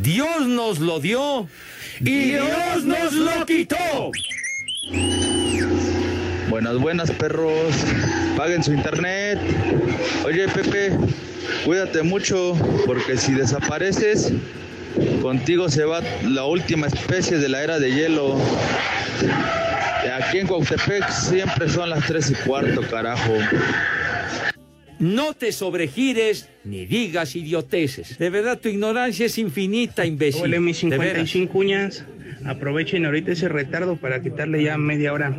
Dios 0.00 0.46
nos 0.46 0.78
lo 0.78 1.00
dio 1.00 1.48
y 1.98 2.30
Dios 2.30 2.84
nos 2.84 3.14
lo 3.14 3.44
quitó. 3.44 4.12
Buenas, 6.48 6.78
buenas 6.78 7.10
perros. 7.10 7.74
Paguen 8.36 8.62
su 8.62 8.72
internet. 8.72 9.40
Oye 10.24 10.46
Pepe, 10.46 10.96
cuídate 11.64 12.02
mucho 12.02 12.54
porque 12.86 13.16
si 13.16 13.32
desapareces, 13.32 14.32
contigo 15.20 15.68
se 15.68 15.84
va 15.84 16.00
la 16.24 16.44
última 16.44 16.86
especie 16.86 17.38
de 17.38 17.48
la 17.48 17.62
era 17.62 17.78
de 17.78 17.92
hielo. 17.94 18.36
Aquí 20.14 20.38
en 20.38 20.46
Cuautepec 20.46 21.08
siempre 21.08 21.68
son 21.68 21.90
las 21.90 22.06
tres 22.06 22.30
y 22.30 22.34
cuarto, 22.34 22.82
carajo. 22.82 23.32
No 24.98 25.34
te 25.34 25.50
sobregires 25.50 26.48
ni 26.64 26.86
digas 26.86 27.34
idioteces. 27.34 28.18
De 28.18 28.30
verdad, 28.30 28.58
tu 28.58 28.68
ignorancia 28.68 29.26
es 29.26 29.36
infinita, 29.38 30.06
imbécil. 30.06 30.42
Hola, 30.44 30.60
mis 30.60 30.80
De 30.82 30.90
veras. 30.90 31.28
55 31.28 31.58
uñas. 31.58 32.04
Aprovechen 32.44 33.04
ahorita 33.06 33.32
ese 33.32 33.48
retardo 33.48 33.96
para 33.96 34.22
quitarle 34.22 34.62
ya 34.62 34.78
media 34.78 35.12
hora 35.12 35.36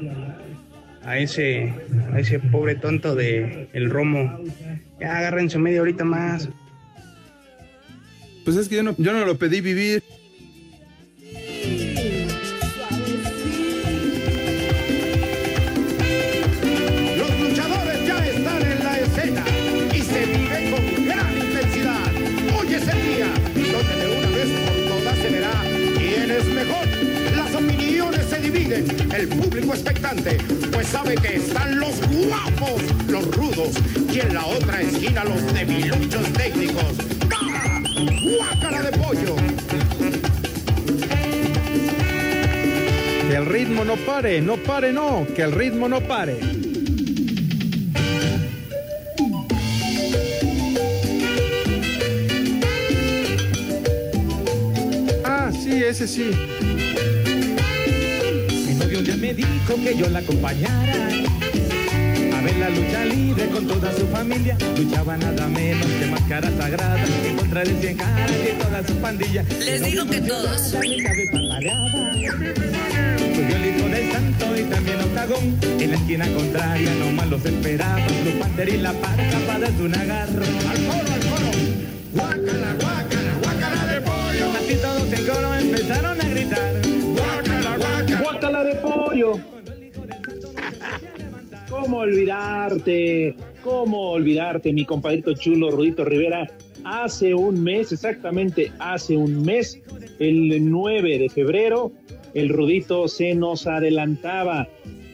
a 1.06 1.18
ese, 1.18 1.74
a 2.14 2.20
ese 2.20 2.40
pobre 2.40 2.76
tonto 2.76 3.16
de 3.16 3.68
el 3.74 3.90
romo. 3.90 4.40
Ya 5.00 5.18
agárrense 5.18 5.58
media 5.58 5.82
horita 5.82 6.04
más. 6.04 6.50
Pues 8.46 8.58
es 8.58 8.68
que 8.68 8.76
yo 8.76 8.84
no, 8.84 8.96
yo 8.98 9.14
no 9.14 9.26
lo 9.26 9.38
pedí 9.38 9.62
vivir. 9.62 10.04
Los 17.18 17.40
luchadores 17.40 18.06
ya 18.06 18.26
están 18.28 18.62
en 18.62 18.84
la 18.84 19.00
escena 19.00 19.44
y 19.94 20.02
se 20.02 20.26
vive 20.26 20.72
con 20.72 21.06
gran 21.06 21.38
intensidad. 21.38 22.12
Hoy 22.60 22.74
es 22.74 22.88
el 22.88 23.02
día 23.08 23.28
donde 23.72 23.96
de 23.96 24.18
una 24.18 24.30
vez 24.30 24.50
por 24.60 24.76
todas 24.90 25.18
se 25.18 25.30
verá 25.30 25.54
quién 25.98 26.32
es 26.32 26.46
mejor. 26.46 26.86
Las 27.38 27.56
opiniones 27.56 28.26
se 28.26 28.40
dividen, 28.40 28.86
el 29.14 29.28
público 29.30 29.74
expectante, 29.74 30.38
pues 30.72 30.88
sabe 30.88 31.16
que 31.16 31.38
están 31.38 31.80
los 31.80 31.96
guapos, 32.08 32.82
los 33.08 33.26
rudos, 33.36 33.72
y 34.14 34.20
en 34.20 34.34
la 34.34 34.46
otra 34.46 34.80
esquina 34.80 35.24
los 35.24 35.54
debiluchos 35.54 36.34
técnicos. 36.34 36.84
¡Guácara 38.38 38.84
de 38.84 38.98
pollo! 38.98 39.36
Que 43.28 43.36
el 43.36 43.46
ritmo 43.48 43.84
no 43.84 43.96
pare, 43.96 44.40
no 44.40 44.58
pare, 44.58 44.94
no, 44.94 45.26
que 45.36 45.42
el 45.42 45.52
ritmo 45.52 45.90
no 45.90 46.00
pare. 46.02 46.40
Ah, 55.26 55.52
sí, 55.52 55.84
ese 55.84 56.08
sí. 56.08 56.30
Mi 58.68 58.76
novio 58.76 59.02
ya 59.02 59.18
me 59.18 59.34
dijo 59.34 59.76
que 59.84 59.98
yo 59.98 60.08
la 60.10 60.20
acompañara 60.20 61.10
ver 62.54 62.60
la 62.60 62.70
lucha 62.70 63.06
libre 63.06 63.48
con 63.48 63.68
toda 63.68 63.92
su 63.94 64.08
familia. 64.08 64.58
Luchaba 64.78 65.18
nada 65.18 65.48
menos 65.48 65.86
que 65.86 66.06
máscara 66.08 66.50
sagrada 66.58 67.04
en 67.26 67.36
contra 67.36 67.64
de 67.64 67.80
cien 67.82 67.98
caras 67.98 68.32
y 68.32 68.54
toda 68.62 68.88
su 68.88 68.96
pandilla. 68.96 69.44
Les 69.44 69.84
digo 69.84 70.06
que 70.06 70.22
todos. 70.22 70.62
Subió 70.62 70.82
el 73.56 73.66
hijo 73.66 73.88
del 73.90 74.12
santo 74.12 74.58
y 74.58 74.64
también 74.64 75.00
octagón. 75.02 75.58
En 75.80 75.92
la 75.92 75.98
esquina 75.98 76.28
contraria 76.34 76.94
nomás 76.96 77.28
los 77.28 77.46
esperaba. 77.46 78.06
Blue 78.24 78.40
Panther 78.40 78.70
y 78.70 78.78
la 78.78 78.94
parca 78.94 79.40
para 79.48 79.60
darse 79.60 79.84
un 79.84 79.96
agarro. 79.96 80.44
Al 80.44 80.86
coro, 80.86 81.14
al 81.14 81.20
coro. 81.30 81.43
¿Cómo 91.94 92.06
olvidarte? 92.06 93.36
¿Cómo 93.64 94.10
olvidarte, 94.14 94.74
mi 94.74 94.84
compadrito 94.84 95.36
chulo 95.36 95.70
Rudito 95.70 96.04
Rivera? 96.04 96.50
Hace 96.84 97.36
un 97.36 97.64
mes, 97.64 97.92
exactamente 97.92 98.72
hace 98.80 99.16
un 99.16 99.44
mes, 99.44 99.80
el 100.18 100.72
9 100.72 101.20
de 101.20 101.30
febrero, 101.30 101.92
el 102.34 102.50
Rudito 102.50 103.08
se 103.08 103.36
nos 103.36 103.68
adelantaba. 103.68 104.68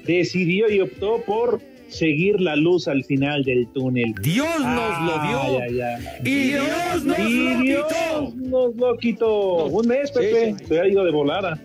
Decidió 0.05 0.71
y 0.71 0.79
optó 0.79 1.21
por 1.27 1.59
seguir 1.89 2.39
la 2.39 2.55
luz 2.55 2.87
al 2.87 3.03
final 3.03 3.43
del 3.43 3.67
túnel. 3.73 4.15
Dios 4.21 4.47
nos 4.59 5.01
lo 5.01 5.21
dio. 5.27 5.83
Y 6.23 6.43
Dios 6.51 7.03
nos 7.03 7.19
Y 7.19 7.43
lo 7.55 7.59
Dios 7.61 7.87
quitó. 7.87 8.33
nos 8.37 8.75
lo 8.77 8.97
quitó. 8.97 9.65
Un 9.65 9.85
mes, 9.85 10.11
Pepe. 10.11 10.55
sí. 10.57 10.65
Se 10.65 10.79
ha 10.79 10.87
ido 10.87 11.03
de 11.03 11.11
volada. 11.11 11.59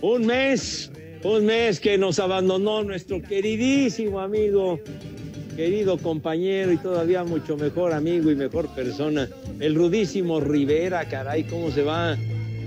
Un 0.00 0.24
mes, 0.24 0.92
un 1.24 1.46
mes 1.46 1.80
que 1.80 1.98
nos 1.98 2.18
abandonó 2.18 2.84
nuestro 2.84 3.20
queridísimo 3.20 4.20
amigo, 4.20 4.80
querido 5.56 5.98
compañero 5.98 6.72
y 6.72 6.76
todavía 6.76 7.24
mucho 7.24 7.56
mejor 7.56 7.92
amigo 7.92 8.30
y 8.30 8.36
mejor 8.36 8.72
persona, 8.74 9.28
el 9.58 9.74
rudísimo 9.74 10.40
Rivera, 10.40 11.08
caray, 11.08 11.44
cómo 11.44 11.70
se 11.70 11.82
va 11.82 12.16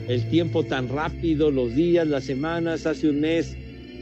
el 0.08 0.30
tiempo 0.30 0.64
tan 0.64 0.90
rápido, 0.90 1.52
los 1.52 1.74
días, 1.74 2.06
las 2.08 2.26
semanas, 2.26 2.86
hace 2.86 3.10
un 3.10 3.22
mes, 3.22 3.56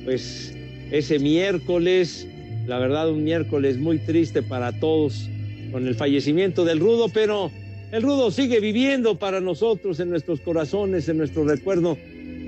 pues 0.03 0.56
ese 0.91 1.20
miércoles, 1.20 2.27
la 2.65 2.79
verdad 2.79 3.12
un 3.12 3.24
miércoles 3.24 3.77
muy 3.77 4.00
triste 4.00 4.41
para 4.41 4.72
todos 4.79 5.29
con 5.72 5.88
el 5.88 5.94
fallecimiento 5.94 6.65
del 6.65 6.79
Rudo, 6.79 7.10
pero 7.13 7.51
el 7.91 8.01
Rudo 8.01 8.32
sigue 8.32 8.60
viviendo 8.60 9.20
para 9.20 9.39
nosotros 9.39 10.00
en 10.00 10.10
nuestros 10.10 10.41
corazones, 10.41 11.08
en 11.10 11.18
nuestro 11.18 11.44
recuerdo. 11.44 11.98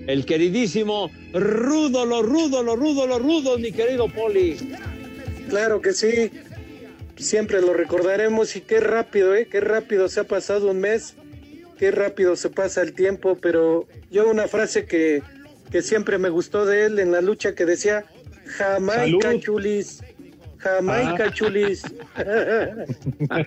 El 0.07 0.25
queridísimo 0.25 1.11
Rudo, 1.33 2.05
lo 2.05 2.21
rudo, 2.23 2.63
lo 2.63 2.75
rudo, 2.75 3.07
lo 3.07 3.19
rudo, 3.19 3.57
mi 3.59 3.71
querido 3.71 4.07
Poli. 4.09 4.57
Claro 5.49 5.81
que 5.81 5.93
sí, 5.93 6.31
siempre 7.17 7.61
lo 7.61 7.73
recordaremos 7.73 8.55
y 8.55 8.61
qué 8.61 8.79
rápido, 8.79 9.35
¿eh? 9.35 9.47
Qué 9.49 9.59
rápido 9.61 10.07
se 10.09 10.21
ha 10.21 10.23
pasado 10.23 10.71
un 10.71 10.79
mes, 10.79 11.15
qué 11.77 11.91
rápido 11.91 12.35
se 12.35 12.49
pasa 12.49 12.81
el 12.81 12.93
tiempo, 12.93 13.37
pero 13.41 13.87
yo 14.09 14.29
una 14.29 14.47
frase 14.47 14.85
que, 14.85 15.21
que 15.71 15.81
siempre 15.81 16.17
me 16.17 16.29
gustó 16.29 16.65
de 16.65 16.85
él 16.85 16.99
en 16.99 17.11
la 17.11 17.21
lucha 17.21 17.53
que 17.53 17.65
decía, 17.65 18.05
Jamaica 18.45 19.27
Salud. 19.29 19.39
chulis, 19.41 20.03
Jamaica 20.57 21.25
Ah. 21.27 21.33
chulis. 21.33 21.83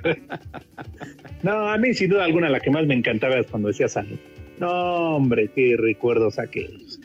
No, 1.42 1.68
a 1.68 1.76
mí 1.76 1.92
sin 1.92 2.08
duda 2.11 2.25
alguna 2.25 2.49
la 2.49 2.58
que 2.61 2.70
más 2.70 2.87
me 2.87 2.94
encantaba 2.94 3.37
es 3.38 3.46
cuando 3.46 3.68
decía 3.68 3.87
salud. 3.88 4.18
No, 4.58 5.16
hombre, 5.16 5.50
qué 5.54 5.76
recuerdos 5.78 6.38
aquellos. 6.38 7.00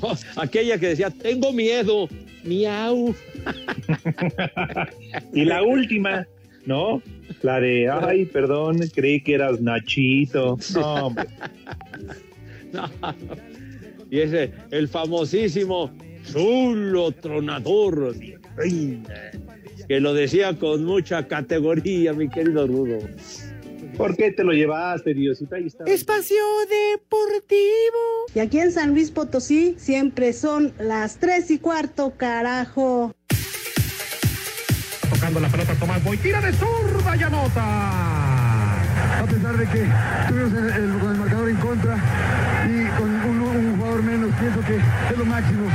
Oh, 0.00 0.14
aquella 0.36 0.78
que 0.78 0.88
decía, 0.88 1.10
tengo 1.10 1.52
miedo, 1.52 2.08
miau. 2.44 3.14
Y 5.34 5.44
la 5.44 5.62
última, 5.62 6.26
¿no? 6.66 7.02
La 7.42 7.60
de, 7.60 7.88
ay, 7.88 8.24
perdón, 8.26 8.80
creí 8.94 9.20
que 9.20 9.34
eras 9.34 9.60
Nachito. 9.60 10.58
No, 10.74 11.06
hombre. 11.06 11.26
No. 12.72 12.88
Y 14.10 14.20
ese, 14.20 14.50
el 14.70 14.88
famosísimo 14.88 15.90
chulo 16.32 17.12
tronador. 17.12 18.14
Que 19.88 20.00
lo 20.00 20.14
decía 20.14 20.58
con 20.58 20.84
mucha 20.84 21.26
categoría, 21.28 22.14
mi 22.14 22.30
querido 22.30 22.66
Rudo. 22.66 22.98
¿Por 23.96 24.16
qué 24.16 24.30
te 24.32 24.42
lo 24.44 24.52
llevaste, 24.52 25.14
Diosito? 25.14 25.54
Ahí 25.54 25.66
está. 25.66 25.84
Espacio 25.84 26.36
Deportivo. 26.68 28.26
Y 28.34 28.38
aquí 28.40 28.58
en 28.58 28.72
San 28.72 28.90
Luis 28.92 29.10
Potosí 29.10 29.74
siempre 29.78 30.32
son 30.32 30.72
las 30.78 31.16
tres 31.18 31.50
y 31.50 31.58
cuarto, 31.58 32.14
carajo. 32.16 33.14
Tocando 35.12 35.40
la 35.40 35.48
pelota 35.48 35.74
Tomás 35.74 36.02
Boy, 36.02 36.16
tira 36.16 36.40
de 36.40 36.52
zurda 36.52 37.16
y 37.16 37.22
anota. 37.22 38.80
A 39.20 39.26
pesar 39.26 39.56
de 39.56 39.66
que 39.66 39.86
tuvimos 40.28 40.52
el, 40.54 40.82
el- 40.84 40.98
con 40.98 41.10
el 41.12 41.18
marcador 41.18 41.48
en 41.50 41.56
contra 41.56 41.96
y 42.66 42.98
con 42.98 43.10
un, 43.10 43.40
un 43.42 43.76
jugador 43.76 44.02
menos, 44.02 44.30
pienso 44.40 44.60
que 44.66 44.76
es 44.76 45.18
lo 45.18 45.24
máximo. 45.24 45.68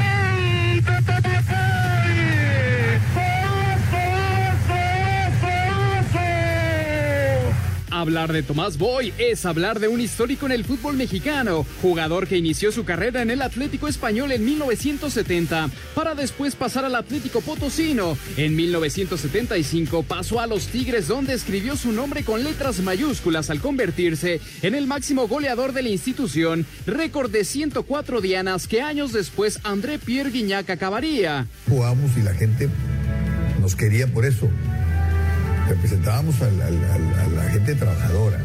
Hablar 7.99 8.31
de 8.31 8.43
Tomás 8.43 8.77
Boy 8.77 9.11
es 9.17 9.43
hablar 9.47 9.79
de 9.79 9.87
un 9.87 9.99
histórico 9.99 10.45
en 10.45 10.51
el 10.51 10.63
fútbol 10.63 10.95
mexicano, 10.97 11.65
jugador 11.81 12.27
que 12.27 12.37
inició 12.37 12.71
su 12.71 12.85
carrera 12.85 13.23
en 13.23 13.31
el 13.31 13.41
Atlético 13.41 13.87
Español 13.87 14.31
en 14.31 14.45
1970, 14.45 15.71
para 15.95 16.13
después 16.13 16.55
pasar 16.55 16.85
al 16.85 16.93
Atlético 16.93 17.41
Potosino. 17.41 18.15
En 18.37 18.55
1975 18.55 20.03
pasó 20.03 20.39
a 20.39 20.45
los 20.45 20.67
Tigres 20.67 21.07
donde 21.07 21.33
escribió 21.33 21.75
su 21.75 21.91
nombre 21.91 22.23
con 22.23 22.43
letras 22.43 22.81
mayúsculas 22.81 23.49
al 23.49 23.61
convertirse 23.61 24.41
en 24.61 24.75
el 24.75 24.85
máximo 24.85 25.27
goleador 25.27 25.73
de 25.73 25.81
la 25.81 25.89
institución, 25.89 26.67
récord 26.85 27.31
de 27.31 27.45
104 27.45 28.21
dianas 28.21 28.67
que 28.67 28.83
años 28.83 29.11
después 29.11 29.59
André 29.63 29.97
Pierre 29.97 30.29
Guignac 30.29 30.69
acabaría. 30.69 31.47
Jugamos 31.67 32.15
y 32.15 32.21
la 32.21 32.35
gente 32.35 32.69
nos 33.59 33.75
quería 33.75 34.05
por 34.05 34.23
eso. 34.23 34.47
Representábamos 35.69 36.41
a 36.41 36.49
la 36.49 37.43
gente 37.51 37.75
trabajadora, 37.75 38.39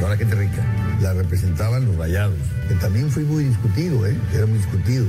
no 0.00 0.06
a 0.06 0.10
la 0.10 0.16
gente 0.16 0.34
rica. 0.34 0.64
La 1.00 1.14
representaban 1.14 1.86
los 1.86 1.96
rayados, 1.96 2.36
que 2.68 2.74
también 2.74 3.10
fue 3.10 3.22
muy 3.22 3.44
discutido, 3.44 4.06
¿eh? 4.06 4.14
era 4.34 4.44
muy 4.44 4.58
discutido. 4.58 5.06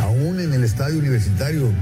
Aún 0.00 0.40
en 0.40 0.52
el 0.52 0.64
estadio 0.64 0.98
universitario 0.98 1.72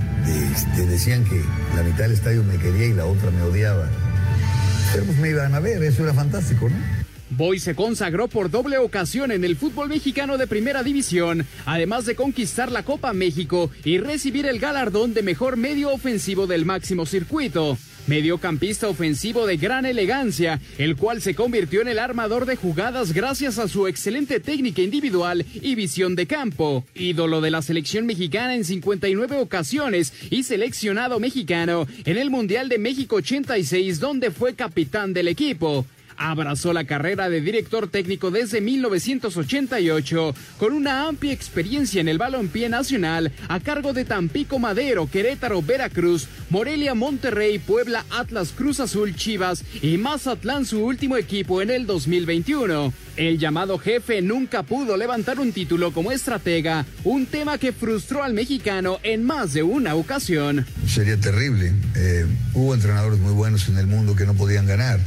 este, 0.54 0.86
decían 0.86 1.24
que 1.24 1.42
la 1.74 1.82
mitad 1.82 2.00
del 2.00 2.12
estadio 2.12 2.44
me 2.44 2.58
quería 2.58 2.86
y 2.86 2.92
la 2.92 3.06
otra 3.06 3.30
me 3.30 3.42
odiaba. 3.42 3.88
Pero 4.92 5.04
pues 5.06 5.18
me 5.18 5.30
iban 5.30 5.54
a 5.54 5.60
ver, 5.60 5.82
eso 5.82 6.04
era 6.04 6.12
fantástico, 6.12 6.68
¿no? 6.68 6.76
Boy 7.30 7.58
se 7.58 7.74
consagró 7.74 8.28
por 8.28 8.50
doble 8.50 8.78
ocasión 8.78 9.30
en 9.30 9.44
el 9.44 9.56
fútbol 9.56 9.88
mexicano 9.88 10.38
de 10.38 10.46
primera 10.46 10.82
división, 10.82 11.46
además 11.66 12.06
de 12.06 12.14
conquistar 12.14 12.72
la 12.72 12.82
Copa 12.82 13.12
México 13.12 13.70
y 13.84 13.98
recibir 13.98 14.46
el 14.46 14.58
galardón 14.58 15.12
de 15.12 15.22
mejor 15.22 15.56
medio 15.56 15.90
ofensivo 15.90 16.46
del 16.46 16.64
máximo 16.64 17.04
circuito. 17.04 17.76
Mediocampista 18.06 18.88
ofensivo 18.88 19.46
de 19.46 19.58
gran 19.58 19.84
elegancia, 19.84 20.58
el 20.78 20.96
cual 20.96 21.20
se 21.20 21.34
convirtió 21.34 21.82
en 21.82 21.88
el 21.88 21.98
armador 21.98 22.46
de 22.46 22.56
jugadas 22.56 23.12
gracias 23.12 23.58
a 23.58 23.68
su 23.68 23.86
excelente 23.86 24.40
técnica 24.40 24.80
individual 24.80 25.44
y 25.54 25.74
visión 25.74 26.16
de 26.16 26.26
campo. 26.26 26.86
Ídolo 26.94 27.42
de 27.42 27.50
la 27.50 27.60
selección 27.60 28.06
mexicana 28.06 28.54
en 28.54 28.64
59 28.64 29.36
ocasiones 29.36 30.14
y 30.30 30.44
seleccionado 30.44 31.20
mexicano 31.20 31.86
en 32.06 32.16
el 32.16 32.30
Mundial 32.30 32.70
de 32.70 32.78
México 32.78 33.16
86, 33.16 34.00
donde 34.00 34.30
fue 34.30 34.54
capitán 34.54 35.12
del 35.12 35.28
equipo. 35.28 35.84
Abrazó 36.18 36.72
la 36.72 36.84
carrera 36.84 37.28
de 37.30 37.40
director 37.40 37.88
técnico 37.88 38.32
desde 38.32 38.60
1988, 38.60 40.34
con 40.58 40.72
una 40.72 41.06
amplia 41.06 41.32
experiencia 41.32 42.00
en 42.00 42.08
el 42.08 42.18
balompié 42.18 42.68
nacional 42.68 43.32
a 43.48 43.60
cargo 43.60 43.92
de 43.92 44.04
Tampico 44.04 44.58
Madero, 44.58 45.08
Querétaro, 45.08 45.62
Veracruz, 45.62 46.26
Morelia, 46.50 46.94
Monterrey, 46.94 47.60
Puebla, 47.60 48.04
Atlas, 48.10 48.52
Cruz 48.54 48.80
Azul, 48.80 49.14
Chivas 49.14 49.64
y 49.80 49.96
Mazatlán, 49.96 50.66
su 50.66 50.84
último 50.84 51.16
equipo 51.16 51.62
en 51.62 51.70
el 51.70 51.86
2021. 51.86 52.92
El 53.16 53.38
llamado 53.38 53.78
jefe 53.78 54.22
nunca 54.22 54.62
pudo 54.62 54.96
levantar 54.96 55.40
un 55.40 55.52
título 55.52 55.92
como 55.92 56.12
estratega, 56.12 56.86
un 57.04 57.26
tema 57.26 57.58
que 57.58 57.72
frustró 57.72 58.22
al 58.22 58.32
mexicano 58.32 58.98
en 59.02 59.24
más 59.24 59.52
de 59.52 59.62
una 59.62 59.94
ocasión. 59.94 60.66
Sería 60.86 61.16
terrible. 61.16 61.72
Eh, 61.96 62.26
hubo 62.54 62.74
entrenadores 62.74 63.18
muy 63.18 63.32
buenos 63.32 63.68
en 63.68 63.78
el 63.78 63.86
mundo 63.86 64.14
que 64.14 64.26
no 64.26 64.34
podían 64.34 64.66
ganar. 64.66 65.00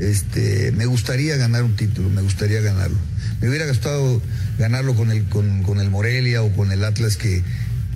Este, 0.00 0.72
me 0.72 0.86
gustaría 0.86 1.36
ganar 1.36 1.62
un 1.62 1.76
título, 1.76 2.08
me 2.08 2.22
gustaría 2.22 2.62
ganarlo. 2.62 2.96
Me 3.42 3.50
hubiera 3.50 3.66
gustado 3.66 4.22
ganarlo 4.58 4.94
con 4.94 5.10
el, 5.10 5.24
con, 5.24 5.62
con 5.62 5.78
el 5.78 5.90
Morelia 5.90 6.42
o 6.42 6.50
con 6.52 6.72
el 6.72 6.82
Atlas 6.84 7.18
que 7.18 7.42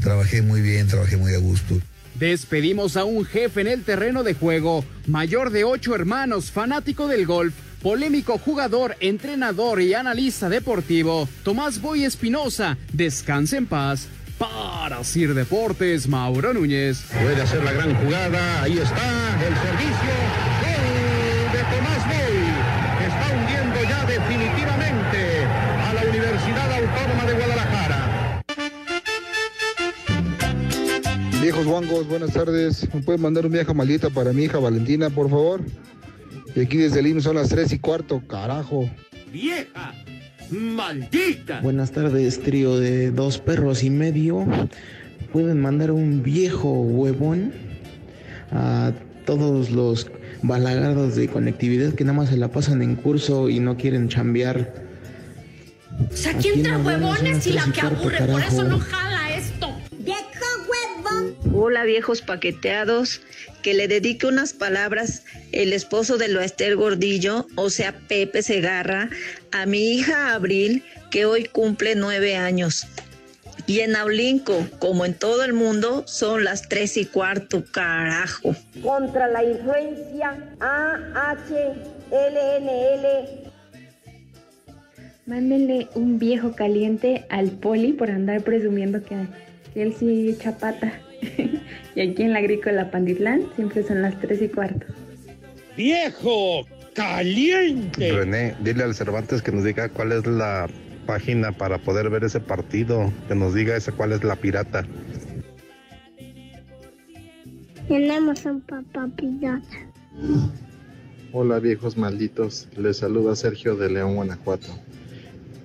trabajé 0.02 0.42
muy 0.42 0.60
bien, 0.60 0.86
trabajé 0.86 1.16
muy 1.16 1.32
a 1.32 1.38
gusto. 1.38 1.80
Despedimos 2.20 2.98
a 2.98 3.04
un 3.04 3.24
jefe 3.24 3.62
en 3.62 3.68
el 3.68 3.82
terreno 3.82 4.22
de 4.22 4.34
juego, 4.34 4.84
mayor 5.06 5.50
de 5.50 5.64
ocho 5.64 5.94
hermanos, 5.94 6.50
fanático 6.50 7.08
del 7.08 7.26
golf, 7.26 7.54
polémico 7.82 8.36
jugador, 8.38 8.96
entrenador 9.00 9.80
y 9.80 9.94
analista 9.94 10.50
deportivo, 10.50 11.26
Tomás 11.42 11.80
Boy 11.80 12.04
Espinosa, 12.04 12.76
descanse 12.92 13.56
en 13.56 13.66
paz. 13.66 14.08
Para 14.38 15.02
Sir 15.04 15.32
Deportes, 15.32 16.06
Mauro 16.06 16.52
Núñez. 16.52 16.98
Puede 17.22 17.40
hacer 17.40 17.64
la 17.64 17.72
gran 17.72 17.94
jugada, 17.94 18.62
ahí 18.62 18.78
está 18.78 19.46
el 19.46 19.54
servicio. 19.54 20.43
Viejos 31.54 31.70
guangos, 31.70 32.08
buenas 32.08 32.32
tardes. 32.32 32.92
¿Me 32.92 33.00
pueden 33.00 33.22
mandar 33.22 33.46
un 33.46 33.52
vieja 33.52 33.72
maldita 33.72 34.10
para 34.10 34.32
mi 34.32 34.42
hija 34.42 34.58
Valentina, 34.58 35.08
por 35.08 35.30
favor? 35.30 35.60
Y 36.56 36.62
aquí 36.62 36.78
desde 36.78 36.98
el 36.98 37.06
IMSS 37.06 37.22
son 37.22 37.36
las 37.36 37.48
3 37.48 37.74
y 37.74 37.78
cuarto, 37.78 38.20
carajo. 38.26 38.90
¡Vieja! 39.32 39.94
¡Maldita! 40.50 41.60
Buenas 41.60 41.92
tardes, 41.92 42.40
trío 42.42 42.76
de 42.76 43.12
dos 43.12 43.38
perros 43.38 43.84
y 43.84 43.90
medio. 43.90 44.44
Pueden 45.32 45.60
mandar 45.60 45.92
un 45.92 46.24
viejo 46.24 46.72
huevón 46.72 47.52
a 48.50 48.90
todos 49.24 49.70
los 49.70 50.10
balagardos 50.42 51.14
de 51.14 51.28
conectividad 51.28 51.92
que 51.92 52.02
nada 52.02 52.18
más 52.18 52.30
se 52.30 52.36
la 52.36 52.48
pasan 52.48 52.82
en 52.82 52.96
curso 52.96 53.48
y 53.48 53.60
no 53.60 53.76
quieren 53.76 54.08
chambear. 54.08 54.74
O 56.12 56.16
sea, 56.16 56.32
Aquí 56.32 56.48
¿quién 56.50 56.64
trae 56.64 56.82
huevones 56.82 57.46
y 57.46 57.52
la 57.52 57.64
que 57.72 57.80
aburre? 57.80 58.26
Por 58.26 58.42
eso 58.42 58.64
no 58.64 58.80
jala. 58.80 59.03
Hola 61.56 61.84
viejos 61.84 62.20
paqueteados, 62.20 63.20
que 63.62 63.74
le 63.74 63.86
dedique 63.86 64.26
unas 64.26 64.52
palabras 64.52 65.22
el 65.52 65.72
esposo 65.72 66.18
de 66.18 66.26
Loester 66.26 66.74
Gordillo, 66.74 67.46
o 67.54 67.70
sea 67.70 67.94
Pepe 68.08 68.42
Segarra, 68.42 69.08
a 69.52 69.64
mi 69.64 69.92
hija 69.92 70.34
Abril, 70.34 70.82
que 71.12 71.26
hoy 71.26 71.44
cumple 71.44 71.94
nueve 71.94 72.34
años. 72.34 72.88
Y 73.68 73.80
en 73.80 73.94
Aulinco, 73.94 74.66
como 74.80 75.04
en 75.04 75.14
todo 75.14 75.44
el 75.44 75.52
mundo, 75.52 76.02
son 76.08 76.42
las 76.42 76.68
tres 76.68 76.96
y 76.96 77.04
cuarto, 77.04 77.62
carajo. 77.70 78.56
Contra 78.82 79.28
la 79.28 79.44
influencia 79.44 80.36
AHLNL. 80.58 81.44
Mándenle 85.26 85.86
un 85.94 86.18
viejo 86.18 86.56
caliente 86.56 87.26
al 87.28 87.52
poli 87.52 87.92
por 87.92 88.10
andar 88.10 88.42
presumiendo 88.42 89.04
que 89.04 89.28
él 89.76 89.94
sí 89.96 90.30
echa 90.30 90.58
pata. 90.58 91.03
y 91.94 92.00
aquí 92.00 92.22
en 92.22 92.32
la 92.32 92.38
agrícola 92.40 92.90
Panditlán 92.90 93.42
siempre 93.56 93.82
son 93.82 94.02
las 94.02 94.18
3 94.20 94.42
y 94.42 94.48
cuarto. 94.48 94.86
¡Viejo! 95.76 96.66
¡Caliente! 96.94 98.12
René, 98.12 98.54
dile 98.60 98.84
al 98.84 98.94
Cervantes 98.94 99.42
que 99.42 99.50
nos 99.50 99.64
diga 99.64 99.88
cuál 99.88 100.12
es 100.12 100.26
la 100.26 100.68
página 101.06 101.52
para 101.52 101.78
poder 101.78 102.08
ver 102.10 102.24
ese 102.24 102.40
partido, 102.40 103.12
que 103.28 103.34
nos 103.34 103.54
diga 103.54 103.76
esa 103.76 103.92
cuál 103.92 104.12
es 104.12 104.22
la 104.24 104.36
pirata. 104.36 104.86
Tenemos 107.88 108.44
un 108.46 108.60
papá 108.62 109.08
pirata. 109.16 109.90
Hola 111.32 111.58
viejos 111.58 111.96
malditos, 111.96 112.68
les 112.76 112.98
saluda 112.98 113.34
Sergio 113.34 113.74
de 113.76 113.90
León, 113.90 114.14
Guanajuato. 114.14 114.68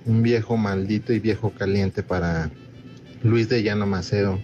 Un 0.04 0.22
viejo 0.22 0.56
maldito 0.56 1.12
y 1.12 1.20
viejo 1.20 1.50
caliente 1.50 2.02
para 2.02 2.50
Luis 3.22 3.48
de 3.48 3.62
Llano 3.62 3.86
Macedo, 3.86 4.40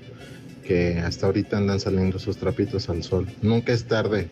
que 0.67 0.99
hasta 0.99 1.27
ahorita 1.27 1.57
andan 1.57 1.81
saliendo 1.81 2.19
sus 2.19 2.37
trapitos 2.37 2.89
al 2.89 3.03
sol. 3.03 3.27
Nunca 3.43 3.73
es 3.73 3.85
tarde. 3.85 4.29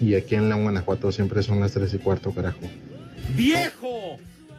Y 0.00 0.14
aquí 0.14 0.34
en 0.34 0.48
León, 0.48 0.64
Guanajuato 0.64 1.12
siempre 1.12 1.42
son 1.42 1.60
las 1.60 1.72
tres 1.72 1.94
y 1.94 1.98
cuarto, 1.98 2.32
carajo. 2.32 2.60
¡Viejo! 3.36 4.18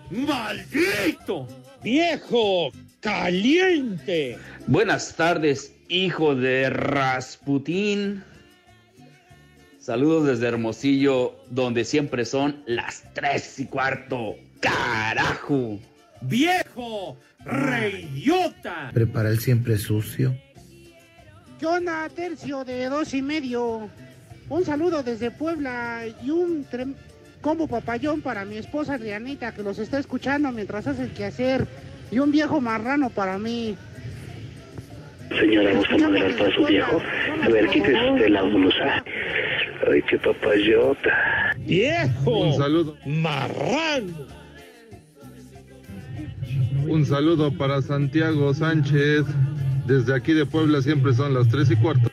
¡Maldito! 0.09 1.47
¡Viejo! 1.83 2.71
¡Caliente! 3.01 4.37
Buenas 4.67 5.15
tardes, 5.15 5.73
hijo 5.89 6.35
de 6.35 6.69
Rasputín. 6.69 8.23
Saludos 9.79 10.27
desde 10.27 10.47
Hermosillo, 10.47 11.35
donde 11.49 11.83
siempre 11.83 12.23
son 12.23 12.63
las 12.65 13.03
tres 13.13 13.59
y 13.59 13.65
cuarto. 13.65 14.35
¡Carajo! 14.61 15.77
¡Viejo! 16.21 17.17
¡Reyota! 17.43 18.91
Prepara 18.93 19.27
el 19.27 19.39
siempre 19.39 19.77
sucio. 19.77 20.33
¿Qué 21.63 21.67
onda, 21.67 22.09
tercio 22.13 22.65
de 22.65 22.89
dos 22.89 23.13
y 23.13 23.21
medio? 23.21 23.89
Un 24.49 24.65
saludo 24.65 25.01
desde 25.01 25.31
Puebla 25.31 26.01
y 26.21 26.29
un 26.29 26.65
trem- 26.69 26.93
combo 27.39 27.67
papayón 27.67 28.19
para 28.19 28.43
mi 28.43 28.57
esposa 28.57 28.97
Rianita 28.97 29.53
que 29.53 29.63
los 29.63 29.79
está 29.79 29.97
escuchando 29.97 30.51
mientras 30.51 30.87
hace 30.87 31.03
el 31.03 31.11
quehacer 31.11 31.65
y 32.11 32.19
un 32.19 32.33
viejo 32.33 32.59
marrano 32.59 33.09
para 33.09 33.37
mí. 33.37 33.77
Señora, 35.39 35.73
¿gusta 35.75 35.97
moderar 35.99 36.35
para 36.35 36.53
su 36.53 36.65
viejo? 36.65 37.01
A 37.41 37.47
ver, 37.47 37.69
quítese 37.69 38.11
usted 38.11 38.27
la 38.27 38.41
blusa. 38.41 39.03
Ay, 39.89 40.01
qué 40.09 40.17
papayota. 40.17 41.53
¡Viejo! 41.59 42.39
Un 42.39 42.57
saludo. 42.57 42.97
¡Marrano! 43.05 44.27
Un 46.89 47.05
saludo 47.05 47.53
para 47.57 47.81
Santiago 47.81 48.53
Sánchez. 48.53 49.23
Desde 49.85 50.15
aquí 50.15 50.33
de 50.33 50.45
Puebla 50.45 50.81
siempre 50.81 51.13
son 51.13 51.33
las 51.33 51.49
tres 51.49 51.69
y 51.69 51.75
cuarto. 51.75 52.09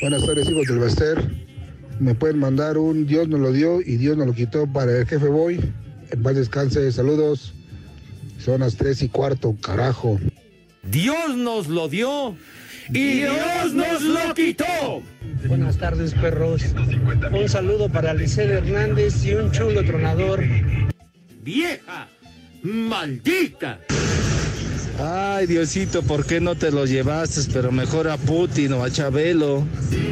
Buenas 0.00 0.24
tardes, 0.24 0.48
hijos 0.48 0.66
del 0.66 0.78
Bester. 0.78 1.30
Me 1.98 2.14
pueden 2.14 2.38
mandar 2.38 2.78
un 2.78 3.06
Dios 3.06 3.28
nos 3.28 3.40
lo 3.40 3.50
dio 3.50 3.80
y 3.80 3.96
Dios 3.96 4.16
nos 4.16 4.28
lo 4.28 4.34
quitó 4.34 4.66
para 4.66 4.96
el 4.96 5.06
jefe 5.06 5.26
Boy. 5.26 5.72
En 6.10 6.22
paz 6.22 6.36
descanse, 6.36 6.92
saludos. 6.92 7.54
Son 8.38 8.60
las 8.60 8.76
3 8.76 9.02
y 9.02 9.08
cuarto, 9.08 9.56
carajo. 9.60 10.20
Dios 10.84 11.36
nos 11.36 11.66
lo 11.66 11.88
dio 11.88 12.36
y 12.90 13.14
Dios 13.14 13.74
nos 13.74 14.02
lo 14.02 14.34
quitó. 14.34 14.64
Buenas 15.46 15.78
tardes, 15.78 16.14
perros. 16.14 16.62
Un 17.32 17.48
saludo 17.48 17.88
para 17.88 18.14
Liceo 18.14 18.58
Hernández 18.58 19.24
y 19.24 19.34
un 19.34 19.50
chulo 19.50 19.84
tronador. 19.84 20.44
¡Vieja! 21.42 22.08
¡Maldita! 22.62 23.80
Ay, 25.00 25.46
Diosito, 25.46 26.02
¿por 26.02 26.26
qué 26.26 26.40
no 26.40 26.56
te 26.56 26.72
lo 26.72 26.84
llevaste? 26.84 27.42
Pero 27.52 27.70
mejor 27.70 28.08
a 28.08 28.16
Putin 28.16 28.72
o 28.72 28.82
a 28.82 28.90
Chabelo. 28.90 29.64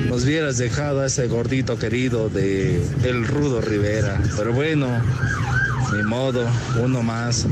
Nos 0.09 0.25
hubieras 0.25 0.59
dejado 0.59 1.01
a 1.01 1.07
ese 1.07 1.27
gordito 1.27 1.77
querido 1.77 2.29
de 2.29 2.81
El 3.03 3.27
Rudo 3.27 3.61
Rivera. 3.61 4.23
Pero 4.37 4.53
bueno, 4.53 4.87
ni 5.93 6.03
modo, 6.05 6.47
uno 6.83 7.03
más. 7.03 7.47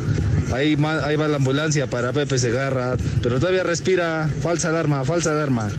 Ahí, 0.53 0.77
ahí 1.03 1.17
va 1.17 1.27
la 1.27 1.37
ambulancia 1.37 1.89
para 1.89 2.13
Pepe 2.13 2.39
Segarra. 2.39 2.97
Pero 3.21 3.41
todavía 3.41 3.65
respira. 3.65 4.31
Falsa 4.41 4.69
alarma, 4.69 5.05
falsa 5.05 5.33
alarma. 5.33 5.71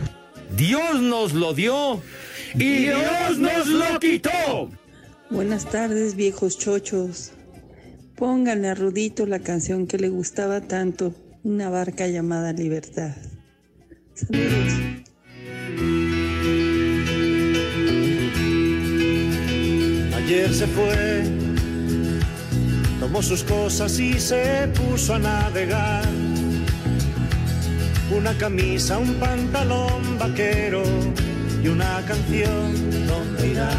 Dios 0.56 1.00
nos 1.00 1.32
lo 1.32 1.54
dio 1.54 2.02
y 2.54 2.84
Dios 2.84 3.38
nos 3.38 3.66
lo 3.66 3.98
quitó. 3.98 4.70
Buenas 5.30 5.70
tardes, 5.70 6.16
viejos 6.16 6.58
chochos. 6.58 7.32
Pónganle 8.14 8.68
a 8.68 8.74
Rudito 8.74 9.26
la 9.26 9.40
canción 9.40 9.86
que 9.86 9.98
le 9.98 10.08
gustaba 10.08 10.60
tanto, 10.62 11.14
una 11.46 11.70
barca 11.70 12.08
llamada 12.08 12.52
Libertad. 12.52 13.12
Saludos. 14.14 14.72
Ayer 20.16 20.52
se 20.52 20.66
fue, 20.66 21.22
tomó 22.98 23.22
sus 23.22 23.44
cosas 23.44 23.96
y 24.00 24.18
se 24.18 24.68
puso 24.74 25.14
a 25.14 25.18
navegar. 25.20 26.04
Una 28.10 28.36
camisa, 28.36 28.98
un 28.98 29.14
pantalón 29.14 30.18
vaquero 30.18 30.82
y 31.62 31.68
una 31.68 32.02
canción. 32.06 32.74
¿Dónde 33.06 33.48
irá? 33.52 33.70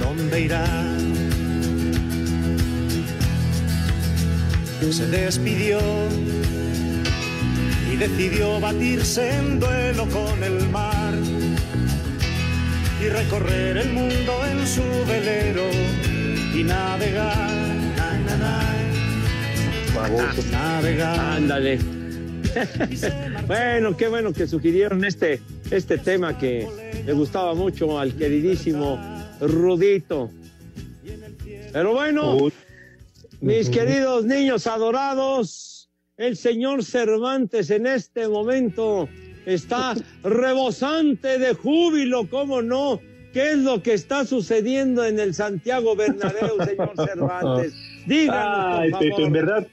¿Dónde 0.00 0.40
irá? 0.40 0.93
Se 4.92 5.06
despidió 5.06 5.78
y 7.90 7.96
decidió 7.96 8.60
batirse 8.60 9.38
en 9.38 9.58
duelo 9.58 10.06
con 10.08 10.44
el 10.44 10.68
mar 10.68 11.14
y 13.02 13.08
recorrer 13.08 13.78
el 13.78 13.90
mundo 13.92 14.46
en 14.46 14.66
su 14.66 14.82
velero 15.08 15.64
y 16.54 16.62
navegar, 16.62 17.50
na, 17.96 18.18
na, 18.18 18.36
na, 20.04 20.34
navegar. 20.52 21.18
Ándale. 21.18 21.78
bueno, 23.46 23.96
qué 23.96 24.08
bueno 24.08 24.32
que 24.32 24.46
sugirieron 24.46 25.04
este, 25.04 25.40
este 25.70 25.98
tema 25.98 26.38
que 26.38 26.68
le 27.04 27.12
gustaba 27.14 27.54
mucho 27.54 27.98
al 27.98 28.14
queridísimo 28.14 29.00
Rudito. 29.40 30.30
Pero 31.72 31.92
bueno, 31.92 32.38
mis 33.40 33.68
queridos 33.70 34.24
niños 34.24 34.66
adorados, 34.66 35.90
el 36.16 36.36
señor 36.36 36.84
Cervantes 36.84 37.70
en 37.70 37.86
este 37.86 38.28
momento 38.28 39.08
está 39.46 39.94
rebosante 40.22 41.38
de 41.38 41.54
júbilo, 41.54 42.28
¿cómo 42.28 42.62
no? 42.62 43.00
¿Qué 43.32 43.52
es 43.52 43.58
lo 43.58 43.82
que 43.82 43.94
está 43.94 44.24
sucediendo 44.24 45.04
en 45.04 45.18
el 45.18 45.34
Santiago 45.34 45.96
Bernabéu, 45.96 46.56
señor 46.64 46.92
Cervantes? 46.96 47.74
Díganos, 48.06 48.78
Ay, 48.80 48.90
por 48.90 49.00
Pepe, 49.00 49.10
favor. 49.10 49.26
en 49.26 49.32
verdad, 49.32 49.68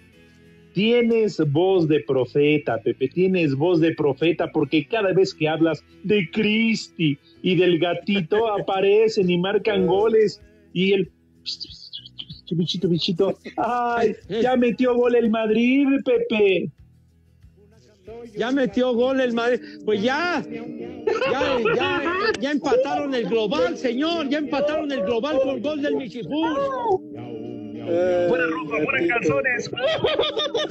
tienes 0.73 1.37
voz 1.51 1.87
de 1.87 1.99
profeta, 1.99 2.79
Pepe, 2.83 3.07
tienes 3.09 3.53
voz 3.55 3.79
de 3.79 3.93
profeta, 3.93 4.51
porque 4.51 4.87
cada 4.87 5.13
vez 5.13 5.33
que 5.33 5.47
hablas 5.47 5.83
de 6.03 6.29
Cristi 6.31 7.19
y 7.43 7.55
del 7.55 7.77
gatito 7.77 8.47
aparecen 8.59 9.29
y 9.29 9.37
marcan 9.37 9.85
goles 9.85 10.41
y 10.73 10.93
el 10.93 11.11
bichito, 12.55 12.87
bichito, 12.87 13.37
ay, 13.57 14.15
ya 14.41 14.55
metió 14.55 14.95
gol 14.95 15.15
el 15.15 15.29
Madrid, 15.29 15.87
Pepe. 16.05 16.69
Ya 18.35 18.51
metió 18.51 18.93
gol 18.93 19.19
el 19.21 19.33
Madrid. 19.33 19.59
Pues 19.85 20.01
ya, 20.01 20.43
ya, 21.31 21.57
ya, 21.75 22.01
ya 22.39 22.51
empataron 22.51 23.13
el 23.15 23.25
global, 23.27 23.77
señor. 23.77 24.27
Ya 24.29 24.39
empataron 24.39 24.91
el 24.91 25.01
global 25.03 25.39
con 25.43 25.61
gol 25.61 25.81
del 25.81 25.95
Michifús. 25.95 26.57
Fuera 28.27 28.45
ropa, 28.47 28.83
fuera 28.83 29.07
calzones. 29.07 29.71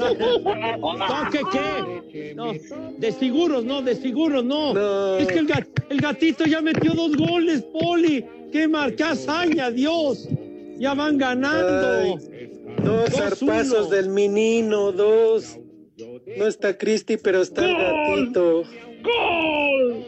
No, 0.00 1.30
¿qué 1.32 1.40
qué? 1.52 2.34
No, 2.34 2.52
desfiguros, 2.98 3.64
no, 3.64 3.82
desfiguros, 3.82 4.44
no. 4.44 5.18
Es 5.18 5.28
que 5.28 5.38
el, 5.40 5.46
gat- 5.48 5.68
el 5.88 6.00
gatito 6.00 6.44
ya 6.44 6.60
metió 6.60 6.92
dos 6.94 7.16
goles, 7.16 7.62
Poli. 7.72 8.24
¡Qué 8.52 8.66
marca 8.68 9.10
hazaña, 9.12 9.70
Dios! 9.70 10.28
Ya 10.80 10.94
van 10.94 11.18
ganando. 11.18 12.18
Dos 12.82 13.10
zarpazos 13.10 13.90
del 13.90 14.08
menino, 14.08 14.92
dos. 14.92 15.58
No 16.38 16.46
está 16.46 16.78
Cristi, 16.78 17.18
pero 17.18 17.42
está 17.42 17.66
el 17.66 17.76
gatito. 17.76 18.62
¡Gol! 19.04 20.06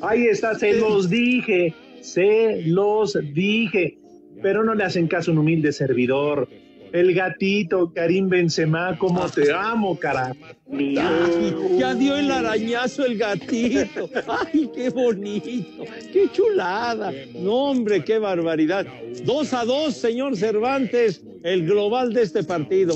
Ahí 0.00 0.26
está, 0.26 0.54
se 0.54 0.74
los 0.74 1.10
dije, 1.10 1.74
se 2.00 2.62
los 2.66 3.18
dije, 3.34 3.98
pero 4.40 4.62
no 4.62 4.74
le 4.74 4.84
hacen 4.84 5.08
caso 5.08 5.30
a 5.30 5.34
un 5.34 5.38
humilde 5.38 5.72
servidor. 5.72 6.48
El 6.92 7.14
gatito, 7.14 7.92
Karim 7.94 8.28
Benzema, 8.28 8.96
cómo 8.98 9.26
te 9.28 9.50
amo, 9.52 9.98
carajo. 9.98 10.36
Ay, 10.70 11.54
ya 11.78 11.94
dio 11.94 12.16
el 12.16 12.30
arañazo 12.30 13.06
el 13.06 13.16
gatito. 13.16 14.10
Ay, 14.28 14.70
qué 14.74 14.90
bonito, 14.90 15.84
qué 16.12 16.28
chulada. 16.32 17.10
No, 17.34 17.70
hombre, 17.70 18.04
qué 18.04 18.18
barbaridad. 18.18 18.86
Dos 19.24 19.54
a 19.54 19.64
dos, 19.64 19.96
señor 19.96 20.36
Cervantes, 20.36 21.24
el 21.42 21.66
global 21.66 22.12
de 22.12 22.22
este 22.22 22.44
partido. 22.44 22.94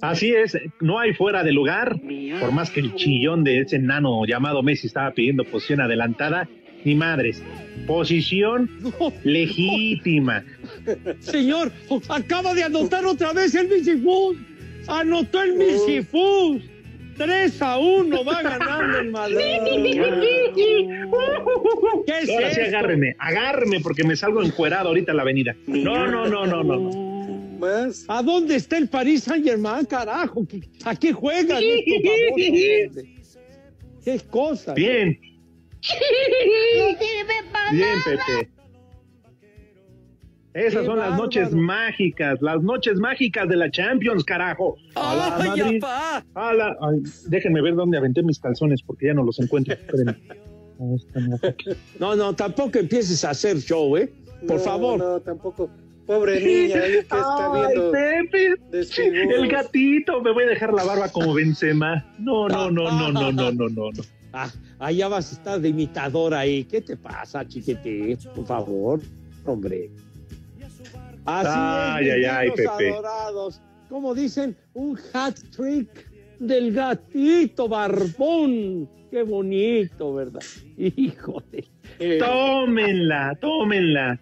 Así 0.00 0.32
es, 0.32 0.56
no 0.80 0.98
hay 0.98 1.12
fuera 1.12 1.42
de 1.42 1.52
lugar, 1.52 2.00
por 2.40 2.52
más 2.52 2.70
que 2.70 2.80
el 2.80 2.94
chillón 2.94 3.44
de 3.44 3.60
ese 3.60 3.78
nano 3.78 4.24
llamado 4.26 4.62
Messi 4.62 4.86
estaba 4.86 5.10
pidiendo 5.12 5.44
posición 5.44 5.80
adelantada, 5.80 6.48
ni 6.84 6.94
madres. 6.94 7.42
Posición 7.88 8.70
legítima. 9.24 10.44
Señor, 11.20 11.72
acaba 12.08 12.54
de 12.54 12.62
anotar 12.62 13.04
otra 13.06 13.32
vez 13.32 13.54
el 13.54 13.66
Michifús. 13.68 14.36
Anotó 14.86 15.42
el 15.42 15.54
Michifús. 15.54 16.62
3 17.16 17.62
a 17.62 17.78
1 17.78 18.24
va 18.24 18.42
ganando 18.42 18.98
el 19.00 19.10
Madrid. 19.10 19.36
¿Qué 22.06 22.18
es 22.22 22.30
Ahora 22.30 22.54
sí, 22.54 22.60
esto? 22.60 22.76
agárreme, 22.76 23.16
agárreme 23.18 23.80
porque 23.80 24.04
me 24.04 24.14
salgo 24.16 24.42
encuerado 24.42 24.88
ahorita 24.88 25.10
a 25.12 25.14
la 25.16 25.22
avenida. 25.22 25.56
No, 25.66 26.06
no, 26.06 26.28
no, 26.28 26.46
no, 26.46 26.62
no, 26.62 26.76
no. 26.78 27.58
¿A 28.06 28.22
dónde 28.22 28.54
está 28.54 28.78
el 28.78 28.88
Paris 28.88 29.24
Saint 29.24 29.44
Germain, 29.44 29.84
carajo? 29.84 30.46
¿Qué- 30.46 30.60
¿A 30.84 30.94
qué 30.94 31.12
juegan 31.12 31.60
estos? 31.60 33.02
¿Qué 34.04 34.20
cosa? 34.30 34.74
Bien, 34.74 35.18
No 35.88 36.98
sirve 36.98 37.34
para 37.52 37.70
bien, 37.72 37.88
nada. 38.04 38.24
Pepe. 38.26 38.50
Esas 40.54 40.80
Qué 40.80 40.86
son 40.86 40.98
las 40.98 41.16
noches 41.16 41.52
mágicas, 41.52 42.40
las 42.42 42.62
noches 42.62 42.98
mágicas 42.98 43.48
de 43.48 43.56
la 43.56 43.70
Champions, 43.70 44.24
carajo. 44.24 44.76
A 44.96 45.14
la 45.14 45.36
¡Ay, 45.36 45.48
Madrid, 45.60 45.84
a 45.84 46.52
la- 46.54 46.76
ay, 46.80 47.02
déjenme 47.28 47.62
ver 47.62 47.74
dónde 47.76 47.96
aventé 47.98 48.22
mis 48.22 48.40
calzones 48.40 48.82
porque 48.82 49.06
ya 49.06 49.14
no 49.14 49.22
los 49.22 49.38
encuentro. 49.38 49.76
No, 51.98 52.16
no, 52.16 52.34
tampoco 52.34 52.78
empieces 52.78 53.24
a 53.24 53.30
hacer 53.30 53.58
show, 53.58 53.96
¿eh? 53.96 54.12
Por 54.46 54.56
No, 54.56 54.62
favor. 54.62 54.98
No, 54.98 55.20
tampoco. 55.20 55.70
Pobre 56.06 56.40
niña 56.40 56.80
ahí 56.82 56.92
que 56.92 56.98
está 57.00 57.52
Ay, 57.52 57.60
viendo. 57.68 57.92
Pepe, 57.92 58.54
el 58.72 59.48
gatito, 59.48 60.22
me 60.22 60.32
voy 60.32 60.44
a 60.44 60.46
dejar 60.46 60.72
la 60.72 60.82
barba 60.84 61.10
como 61.10 61.34
Benzema. 61.34 62.04
No, 62.18 62.48
no, 62.48 62.70
no, 62.70 62.84
no, 62.90 63.12
no, 63.12 63.30
no, 63.32 63.52
no, 63.52 63.68
no. 63.68 63.90
no. 63.90 64.02
Ah, 64.32 64.50
allá 64.78 65.08
vas 65.08 65.32
a 65.32 65.36
estar 65.36 65.60
de 65.60 65.68
imitador 65.68 66.34
ahí. 66.34 66.64
¿Qué 66.64 66.80
te 66.80 66.96
pasa, 66.96 67.46
chiquitín? 67.46 68.18
Por 68.34 68.46
favor, 68.46 69.00
hombre. 69.44 69.90
Así 71.24 71.48
Ay, 71.50 72.08
es, 72.08 72.14
ay, 72.14 72.24
ay, 72.24 72.50
Pepe. 72.50 72.90
adorados. 72.90 73.60
Como 73.88 74.14
dicen, 74.14 74.56
un 74.74 74.98
hat 75.12 75.38
trick 75.54 76.10
del 76.38 76.72
gatito 76.72 77.68
barbón. 77.68 78.88
Qué 79.10 79.22
bonito, 79.22 80.14
¿verdad? 80.14 80.42
Híjole. 80.76 81.64
Tómenla, 82.18 83.36
tómenla. 83.40 84.20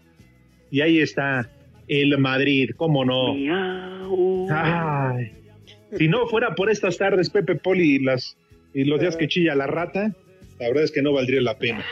Y 0.71 0.81
ahí 0.81 1.01
está 1.01 1.51
el 1.89 2.19
Madrid, 2.19 2.71
cómo 2.77 3.05
no. 3.05 3.33
Ay, 4.51 5.33
si 5.97 6.09
no 6.09 6.27
fuera 6.27 6.55
por 6.55 6.71
estas 6.71 6.97
tardes, 6.99 7.31
Pepe 7.31 7.55
Poli 7.57 7.97
y, 7.97 7.99
las, 8.01 8.37
y 8.77 8.85
los 8.85 9.01
días 9.01 9.17
que 9.17 9.27
chilla 9.27 9.55
la 9.55 9.67
rata, 9.67 10.13
la 10.61 10.69
verdad 10.69 10.85
es 10.85 10.93
que 10.93 11.01
no 11.01 11.15
valdría 11.15 11.41
la 11.41 11.57
pena. 11.57 11.83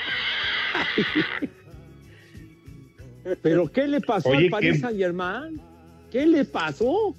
¿Pero 3.42 3.72
qué 3.72 3.88
le 3.88 4.02
pasó 4.02 4.28
Oye, 4.28 4.44
al 4.44 4.50
Paris 4.50 4.72
¿qué? 4.74 4.78
Saint 4.80 4.98
Germain? 4.98 5.60
¿Qué 6.12 6.26
le 6.26 6.44
pasó? 6.44 7.16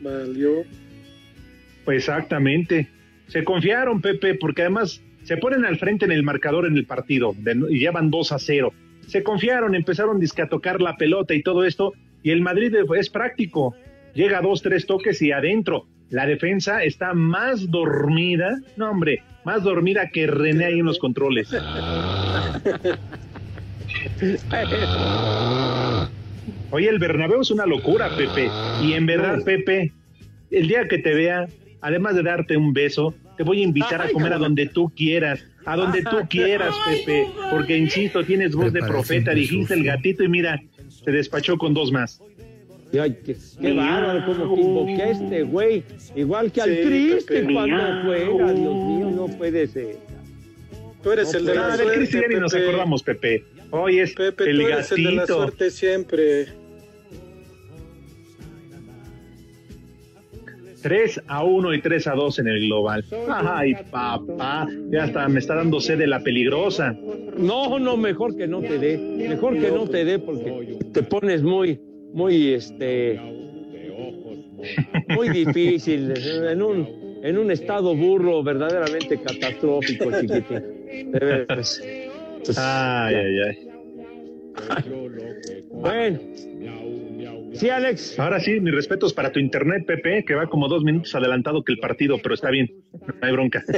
Valió. 0.00 0.64
Pues 1.84 1.98
exactamente. 1.98 2.88
Se 3.28 3.44
confiaron, 3.44 4.00
Pepe, 4.00 4.34
porque 4.34 4.62
además 4.62 5.02
se 5.24 5.36
ponen 5.36 5.66
al 5.66 5.78
frente 5.78 6.06
en 6.06 6.12
el 6.12 6.22
marcador 6.22 6.66
en 6.66 6.74
el 6.76 6.86
partido 6.86 7.34
de- 7.36 7.66
y 7.68 7.80
llevan 7.80 8.10
2 8.10 8.32
a 8.32 8.38
0. 8.38 8.72
Se 9.06 9.22
confiaron, 9.22 9.74
empezaron 9.74 10.20
a 10.24 10.46
tocar 10.48 10.80
la 10.80 10.96
pelota 10.96 11.34
y 11.34 11.42
todo 11.42 11.64
esto, 11.64 11.92
y 12.22 12.30
el 12.30 12.40
Madrid 12.40 12.74
es 12.96 13.10
práctico. 13.10 13.76
Llega 14.14 14.38
a 14.38 14.42
dos, 14.42 14.62
tres 14.62 14.86
toques 14.86 15.20
y 15.20 15.32
adentro. 15.32 15.86
La 16.10 16.26
defensa 16.26 16.82
está 16.82 17.14
más 17.14 17.70
dormida, 17.70 18.58
no 18.76 18.90
hombre, 18.90 19.22
más 19.44 19.62
dormida 19.62 20.10
que 20.10 20.26
René 20.26 20.64
ahí 20.64 20.80
en 20.80 20.86
los 20.86 20.98
controles. 20.98 21.48
Oye, 26.72 26.88
el 26.88 26.98
Bernabéu 26.98 27.40
es 27.40 27.50
una 27.50 27.66
locura, 27.66 28.10
Pepe. 28.16 28.50
Y 28.82 28.92
en 28.94 29.06
verdad, 29.06 29.42
Pepe, 29.44 29.92
el 30.50 30.66
día 30.68 30.88
que 30.88 30.98
te 30.98 31.14
vea, 31.14 31.46
además 31.80 32.16
de 32.16 32.22
darte 32.22 32.56
un 32.56 32.72
beso, 32.72 33.14
te 33.36 33.44
voy 33.44 33.60
a 33.60 33.64
invitar 33.64 34.02
a 34.02 34.10
comer 34.10 34.32
a 34.32 34.38
donde 34.38 34.66
tú 34.66 34.92
quieras, 34.94 35.44
a 35.64 35.76
donde 35.76 36.02
tú 36.02 36.18
quieras, 36.28 36.74
Pepe, 36.88 37.26
porque 37.50 37.76
insisto, 37.76 38.24
tienes 38.24 38.54
voz 38.54 38.72
de 38.72 38.80
profeta, 38.80 39.32
dijiste 39.32 39.74
el 39.74 39.84
gatito 39.84 40.24
y 40.24 40.28
mira, 40.28 40.60
se 40.88 41.10
despachó 41.10 41.56
con 41.56 41.72
dos 41.72 41.92
más. 41.92 42.20
Ay, 42.98 43.18
qué, 43.24 43.36
qué 43.60 43.72
bárbaro, 43.72 44.26
como 44.26 44.54
que 44.54 44.60
invoqué 44.60 45.02
a 45.02 45.10
este 45.10 45.42
güey. 45.44 45.84
Igual 46.16 46.50
que 46.50 46.60
al 46.62 46.70
Sí, 46.70 46.82
Cristi 46.82 47.34
Pepe. 47.34 47.52
cuando 47.52 47.76
juega. 48.04 48.52
Dios 48.52 48.74
mío, 48.74 49.10
no 49.14 49.26
puede 49.38 49.66
ser. 49.68 49.96
Tú 51.02 51.12
eres 51.12 51.32
No, 51.32 51.38
el 51.38 51.46
de 51.46 51.54
la 51.54 51.76
suerte, 51.76 51.94
Cristian 51.94 52.32
y 52.32 52.34
nos 52.36 52.54
acordamos, 52.54 53.02
Pepe. 53.02 53.44
Hoy 53.70 54.00
es 54.00 54.12
Pepe, 54.14 54.50
el 54.50 54.58
tú 54.58 54.66
eres 54.66 54.92
el 54.92 55.04
de 55.04 55.12
la 55.12 55.26
suerte 55.26 55.70
siempre. 55.70 56.46
3 60.82 61.22
a 61.26 61.44
1 61.44 61.74
y 61.74 61.80
3 61.82 62.06
a 62.06 62.12
2 62.14 62.38
en 62.38 62.48
el 62.48 62.60
global. 62.66 63.04
Ay, 63.28 63.74
papá, 63.90 64.66
ya 64.90 65.04
está, 65.04 65.28
me 65.28 65.38
está 65.38 65.54
dando 65.54 65.80
sed 65.80 65.98
de 65.98 66.06
la 66.06 66.20
peligrosa. 66.20 66.96
No, 67.36 67.78
no, 67.78 67.96
mejor 67.96 68.36
que 68.36 68.46
no 68.46 68.60
te 68.60 68.78
dé. 68.78 68.96
Mejor 68.98 69.58
que 69.58 69.70
no 69.70 69.86
te 69.88 70.04
dé 70.04 70.18
porque 70.18 70.78
te 70.92 71.02
pones 71.02 71.42
muy, 71.42 71.78
muy, 72.12 72.54
este, 72.54 73.20
muy 75.08 75.28
difícil. 75.28 76.14
En 76.48 76.62
un, 76.62 77.20
en 77.22 77.38
un 77.38 77.50
estado 77.50 77.94
burro 77.94 78.42
verdaderamente 78.42 79.20
catastrófico, 79.20 80.10
chiquitín. 80.20 81.12
De 81.12 81.18
veras. 81.18 81.82
Pues, 82.44 82.58
Ay, 82.58 83.14
ay, 83.14 83.38
ay. 83.48 83.70
Bueno. 85.72 86.18
Sí, 87.52 87.68
Alex. 87.68 88.18
Ahora 88.18 88.38
sí, 88.40 88.60
mis 88.60 88.74
respetos 88.74 89.12
para 89.12 89.32
tu 89.32 89.40
internet, 89.40 89.84
Pepe, 89.84 90.24
que 90.24 90.34
va 90.34 90.46
como 90.46 90.68
dos 90.68 90.84
minutos 90.84 91.14
adelantado 91.14 91.64
que 91.64 91.72
el 91.72 91.78
partido, 91.78 92.18
pero 92.22 92.34
está 92.34 92.50
bien, 92.50 92.70
no 92.92 93.14
hay 93.20 93.32
bronca. 93.32 93.62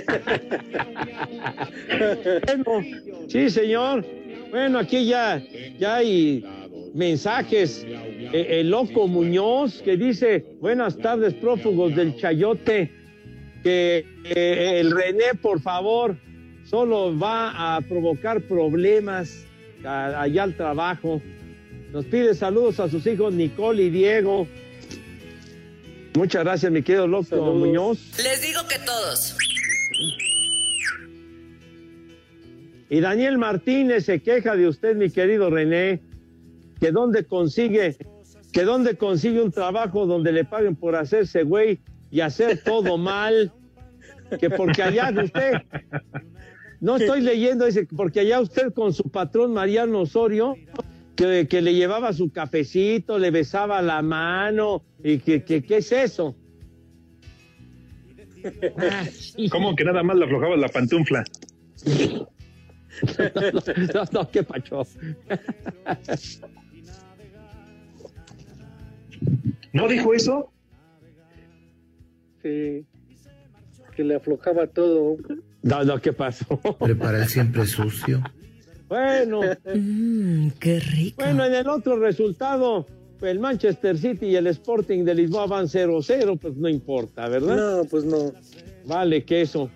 Sí, 3.28 3.48
señor. 3.48 4.04
Bueno, 4.50 4.78
aquí 4.80 5.06
ya, 5.06 5.42
ya 5.78 5.96
hay 5.96 6.44
mensajes. 6.94 7.84
Eh, 7.88 8.60
el 8.60 8.70
loco 8.70 9.08
Muñoz 9.08 9.82
que 9.82 9.96
dice, 9.96 10.44
buenas 10.60 10.96
tardes, 10.98 11.34
prófugos 11.34 11.94
del 11.94 12.16
Chayote, 12.16 12.90
que 13.62 14.04
eh, 14.24 14.80
el 14.80 14.90
René, 14.90 15.34
por 15.40 15.60
favor, 15.60 16.16
solo 16.64 17.16
va 17.18 17.76
a 17.76 17.80
provocar 17.80 18.40
problemas. 18.42 19.46
a- 19.84 20.22
allá 20.22 20.44
al 20.44 20.54
trabajo. 20.56 21.20
Nos 21.92 22.04
pide 22.04 22.34
saludos 22.36 22.78
a 22.78 22.88
sus 22.88 23.04
hijos 23.06 23.34
Nicole 23.34 23.82
y 23.82 23.90
Diego. 23.90 24.46
Muchas 26.16 26.44
gracias, 26.44 26.70
mi 26.70 26.82
querido 26.82 27.08
Loco 27.08 27.52
Muñoz. 27.54 27.98
Les 28.22 28.40
digo 28.42 28.60
que 28.68 28.76
todos. 28.86 29.36
Y 32.88 33.00
Daniel 33.00 33.38
Martínez 33.38 34.04
se 34.04 34.20
queja 34.20 34.54
de 34.54 34.68
usted, 34.68 34.94
mi 34.96 35.10
querido 35.10 35.48
René, 35.50 36.00
que 36.82 36.90
dónde 36.90 37.24
consigue, 37.24 37.96
que 38.52 38.64
dónde 38.64 38.96
consigue 38.96 39.40
un 39.40 39.52
trabajo 39.52 40.04
donde 40.04 40.32
le 40.32 40.44
paguen 40.44 40.74
por 40.74 40.96
hacerse 40.96 41.44
güey 41.44 41.78
y 42.10 42.22
hacer 42.22 42.60
todo 42.64 42.98
mal, 42.98 43.52
que 44.40 44.50
porque 44.50 44.82
allá 44.82 45.14
usted, 45.22 45.62
no 46.80 46.96
estoy 46.96 47.20
leyendo, 47.20 47.66
dice, 47.66 47.86
porque 47.96 48.18
allá 48.18 48.40
usted 48.40 48.72
con 48.72 48.92
su 48.92 49.04
patrón 49.04 49.52
Mariano 49.52 50.00
Osorio, 50.00 50.56
que, 51.14 51.46
que 51.46 51.62
le 51.62 51.74
llevaba 51.74 52.12
su 52.12 52.32
cafecito, 52.32 53.16
le 53.16 53.30
besaba 53.30 53.80
la 53.80 54.02
mano, 54.02 54.82
y 55.04 55.18
que, 55.18 55.44
que 55.44 55.62
¿qué 55.62 55.76
es 55.76 55.92
eso? 55.92 56.34
¿Cómo 59.52 59.76
que 59.76 59.84
nada 59.84 60.02
más 60.02 60.16
le 60.16 60.24
aflojaba 60.24 60.56
la 60.56 60.68
pantufla? 60.68 61.22
no, 63.94 64.04
no, 64.10 64.30
qué 64.32 64.42
pacho. 64.42 64.82
¿No 69.72 69.88
dijo 69.88 70.14
eso? 70.14 70.52
Sí. 72.42 72.84
Que 73.96 74.04
le 74.04 74.16
aflojaba 74.16 74.66
todo. 74.66 75.16
No, 75.62 75.84
no, 75.84 76.00
¿qué 76.00 76.12
pasó? 76.12 76.60
Prepara 76.78 77.22
el 77.22 77.28
siempre 77.28 77.66
sucio. 77.66 78.22
Bueno. 78.88 79.40
qué 80.58 80.80
rico. 80.80 81.22
Bueno, 81.22 81.44
en 81.44 81.54
el 81.54 81.68
otro 81.68 81.96
resultado, 81.98 82.86
el 83.22 83.38
Manchester 83.38 83.96
City 83.96 84.26
y 84.26 84.36
el 84.36 84.46
Sporting 84.48 85.04
de 85.04 85.14
Lisboa 85.14 85.46
van 85.46 85.66
0-0, 85.66 86.38
pues 86.38 86.56
no 86.56 86.68
importa, 86.68 87.28
¿verdad? 87.28 87.56
No, 87.56 87.84
pues 87.84 88.04
no. 88.04 88.32
Vale, 88.84 89.24
queso. 89.24 89.70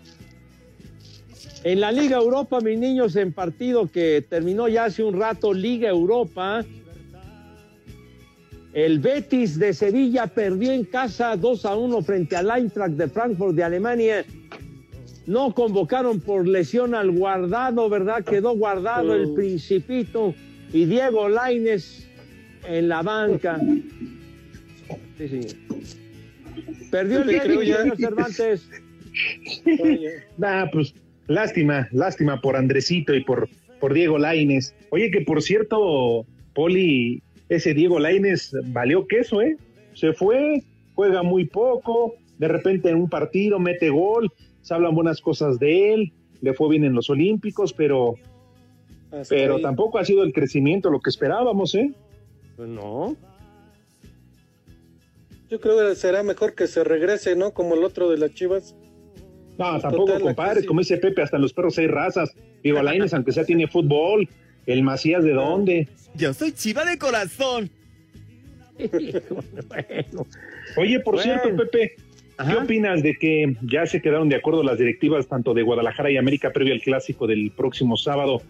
En 1.64 1.80
la 1.80 1.90
Liga 1.90 2.18
Europa, 2.18 2.61
mis 2.61 2.78
niños, 2.78 3.16
en 3.16 3.32
partido 3.32 3.90
que 3.90 4.24
terminó 4.28 4.68
ya 4.68 4.85
hace 4.85 5.02
un 5.02 5.18
rato, 5.18 5.52
Liga 5.52 5.88
Europa, 5.88 6.64
el 8.76 9.00
Betis 9.00 9.58
de 9.58 9.72
Sevilla 9.72 10.26
perdió 10.26 10.70
en 10.70 10.84
casa 10.84 11.34
2 11.34 11.64
a 11.64 11.74
1 11.76 12.02
frente 12.02 12.36
al 12.36 12.50
Eintracht 12.50 12.92
de 12.92 13.08
Frankfurt 13.08 13.54
de 13.54 13.64
Alemania. 13.64 14.22
No 15.24 15.54
convocaron 15.54 16.20
por 16.20 16.46
lesión 16.46 16.94
al 16.94 17.10
guardado, 17.10 17.88
¿verdad? 17.88 18.22
Quedó 18.22 18.54
guardado 18.54 19.14
el 19.14 19.32
Principito 19.32 20.34
y 20.74 20.84
Diego 20.84 21.26
Laines 21.26 22.06
en 22.68 22.90
la 22.90 23.00
banca. 23.00 23.58
Sí, 25.16 25.26
sí. 25.26 25.40
Perdió 26.90 27.22
el 27.22 27.28
Betis, 27.28 27.76
señor 27.76 27.96
Cervantes. 27.96 28.70
Nah, 30.36 30.66
pues 30.70 30.92
lástima, 31.28 31.88
lástima 31.92 32.42
por 32.42 32.56
Andresito 32.56 33.14
y 33.14 33.24
por, 33.24 33.48
por 33.80 33.94
Diego 33.94 34.18
Laines. 34.18 34.74
Oye, 34.90 35.10
que 35.10 35.22
por 35.22 35.40
cierto, 35.40 36.26
Poli, 36.54 37.22
ese 37.48 37.74
Diego 37.74 37.98
Laines 37.98 38.54
valió 38.66 39.06
queso, 39.06 39.40
¿eh? 39.40 39.56
Se 39.94 40.12
fue, 40.12 40.62
juega 40.94 41.22
muy 41.22 41.44
poco, 41.46 42.14
de 42.38 42.48
repente 42.48 42.90
en 42.90 42.96
un 42.96 43.09
partido 43.09 43.59
mete 43.59 43.90
gol, 43.90 44.30
se 44.62 44.74
hablan 44.74 44.94
buenas 44.94 45.20
cosas 45.20 45.59
de 45.59 45.94
él, 45.94 46.12
le 46.40 46.52
fue 46.54 46.68
bien 46.68 46.85
en 46.85 46.94
los 46.94 47.09
Olímpicos, 47.09 47.72
pero, 47.72 48.16
Hasta 49.11 49.35
pero 49.35 49.56
ahí. 49.56 49.62
tampoco 49.62 49.98
ha 49.98 50.04
sido 50.04 50.22
el 50.22 50.32
crecimiento 50.32 50.90
lo 50.90 51.00
que 51.00 51.11
esperábamos, 51.11 51.74
¿eh? 51.74 51.92
Pues 52.56 52.68
no. 52.68 53.16
Yo 55.48 55.61
creo 55.61 55.88
que 55.88 55.94
será 55.94 56.22
mejor 56.22 56.54
que 56.54 56.66
se 56.66 56.82
regrese, 56.82 57.37
¿no? 57.37 57.52
Como 57.52 57.74
el 57.74 57.85
otro 57.85 58.11
de 58.11 58.18
las 58.18 58.35
chivas. 58.35 58.74
No, 59.59 59.80
tampoco, 59.80 60.18
compadre, 60.20 60.66
como 60.66 60.80
dice 60.80 60.98
Pepe, 60.98 61.22
hasta 61.22 61.37
en 61.37 61.42
los 61.42 61.52
perros 61.52 61.78
hay 61.78 61.87
razas. 61.87 62.35
Diego 62.62 62.82
Laines, 62.82 63.14
aunque 63.14 63.32
sea 63.32 63.44
tiene 63.44 63.68
fútbol, 63.68 64.28
el 64.66 64.83
Macías 64.83 65.24
de 65.24 65.33
dónde. 65.33 65.88
Yo 66.14 66.35
soy 66.35 66.52
chiva 66.52 66.85
de 66.85 66.98
corazón. 66.98 67.70
Oye, 70.76 71.00
por 71.00 71.14
Bueno. 71.14 71.22
cierto, 71.40 71.57
Pepe, 71.57 71.96
¿qué 72.46 72.55
opinas 72.57 73.02
de 73.02 73.14
que 73.14 73.57
ya 73.62 73.87
se 73.87 74.02
quedaron 74.02 74.29
de 74.29 74.37
acuerdo 74.37 74.62
las 74.62 74.79
directivas 74.79 75.26
tanto 75.29 75.55
de 75.55 75.62
Guadalajara 75.62 76.11
y 76.11 76.16
América 76.16 76.52
previo 76.52 76.74
al 76.74 76.83
clásico 76.83 77.26
del 77.26 77.50
próximo 77.52 77.96
sábado 77.96 78.42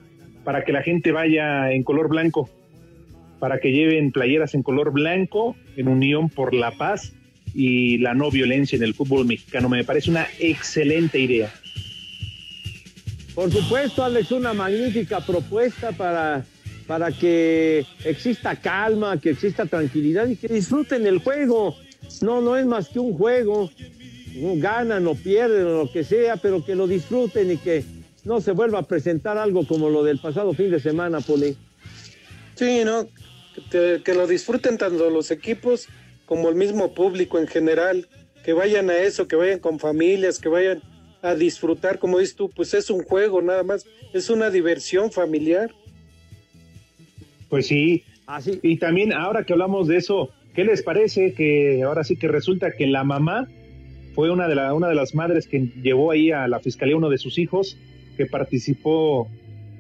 para 0.45 0.65
que 0.65 0.73
la 0.73 0.83
gente 0.83 1.13
vaya 1.13 1.71
en 1.73 1.83
color 1.83 2.09
blanco? 2.09 2.49
Para 3.39 3.59
que 3.59 3.73
lleven 3.73 4.13
playeras 4.13 4.55
en 4.55 4.63
color 4.63 4.93
blanco 4.93 5.57
en 5.77 5.89
unión 5.89 6.31
por 6.31 6.55
la 6.55 6.73
paz 6.73 7.13
y 7.55 7.99
la 7.99 8.15
no 8.15 8.31
violencia 8.31 8.77
en 8.77 8.83
el 8.83 8.95
fútbol 8.95 9.27
mexicano. 9.27 9.69
Me 9.69 9.85
parece 9.85 10.11
una 10.11 10.27
excelente 10.39 11.19
idea. 11.19 11.53
Por 13.37 13.53
supuesto, 13.53 14.03
Alex, 14.03 14.33
una 14.33 14.55
magnífica 14.55 15.21
propuesta 15.21 15.93
para, 15.93 16.43
para 16.87 17.13
que 17.13 17.85
exista 18.03 18.57
calma, 18.57 19.21
que 19.21 19.29
exista 19.29 19.67
tranquilidad 19.67 20.27
y 20.27 20.37
que 20.37 20.49
disfruten 20.49 21.07
el 21.07 21.19
juego. 21.19 21.77
No, 22.23 22.41
no 22.41 22.57
es 22.57 22.65
más 22.65 22.89
que 22.89 22.99
un 22.99 23.13
juego. 23.13 23.71
Ganan 24.35 25.07
o 25.07 25.15
pierden 25.15 25.67
o 25.67 25.85
lo 25.85 25.93
que 25.93 26.03
sea, 26.03 26.39
pero 26.39 26.65
que 26.65 26.75
lo 26.75 26.87
disfruten 26.87 27.53
y 27.53 27.59
que 27.59 27.85
no 28.25 28.41
se 28.41 28.53
vuelva 28.53 28.79
a 28.79 28.89
presentar 28.89 29.37
algo 29.37 29.67
como 29.67 29.91
lo 29.91 30.03
del 30.03 30.19
pasado 30.19 30.55
fin 30.55 30.71
de 30.71 30.81
semana, 30.81 31.21
Poli. 31.21 31.59
Sí, 32.55 32.85
¿no? 32.87 33.07
Que, 33.71 34.01
que 34.03 34.15
lo 34.15 34.27
disfruten 34.27 34.79
tanto 34.79 35.11
los 35.11 35.31
equipos 35.31 35.89
como 36.25 36.49
el 36.49 36.55
mismo 36.55 36.95
público 36.95 37.39
en 37.39 37.49
general. 37.49 38.09
Que 38.43 38.55
vayan 38.55 38.89
a 38.89 38.97
eso, 38.97 39.29
que 39.29 39.37
vayan 39.37 39.59
con 39.59 39.79
familias, 39.79 40.39
que 40.39 40.49
vayan 40.49 40.81
a 41.27 41.35
disfrutar, 41.35 41.99
como 41.99 42.19
dices 42.19 42.37
tú, 42.37 42.51
pues 42.51 42.73
es 42.75 42.91
un 42.91 43.03
juego 43.03 43.43
nada 43.43 43.63
más, 43.63 43.87
es 44.13 44.31
una 44.31 44.51
diversión 44.51 45.11
familiar. 45.11 45.71
Pues 47.49 47.67
sí. 47.67 48.05
Y 48.63 48.79
también 48.79 49.13
ahora 49.13 49.45
que 49.45 49.53
hablamos 49.53 49.87
de 49.87 49.99
eso, 49.99 50.31
¿qué 50.55 50.65
les 50.65 50.83
parece 50.83 51.33
que 51.35 51.83
ahora 51.85 52.03
sí 52.03 52.17
que 52.17 52.29
resulta 52.29 52.73
que 52.73 52.87
la 52.87 53.05
mamá 53.05 53.47
fue 54.15 54.31
una 54.31 54.49
de, 54.49 54.55
la, 54.55 54.75
una 54.75 54.89
de 54.89 54.95
las 54.95 55.15
madres 55.15 55.47
que 55.47 55.71
llevó 55.83 56.11
ahí 56.11 56.33
a 56.33 56.49
la 56.49 56.59
fiscalía 56.59 56.97
uno 56.97 57.11
de 57.11 57.19
sus 57.19 57.39
hijos 57.39 57.77
que 58.17 58.27
participó 58.27 59.29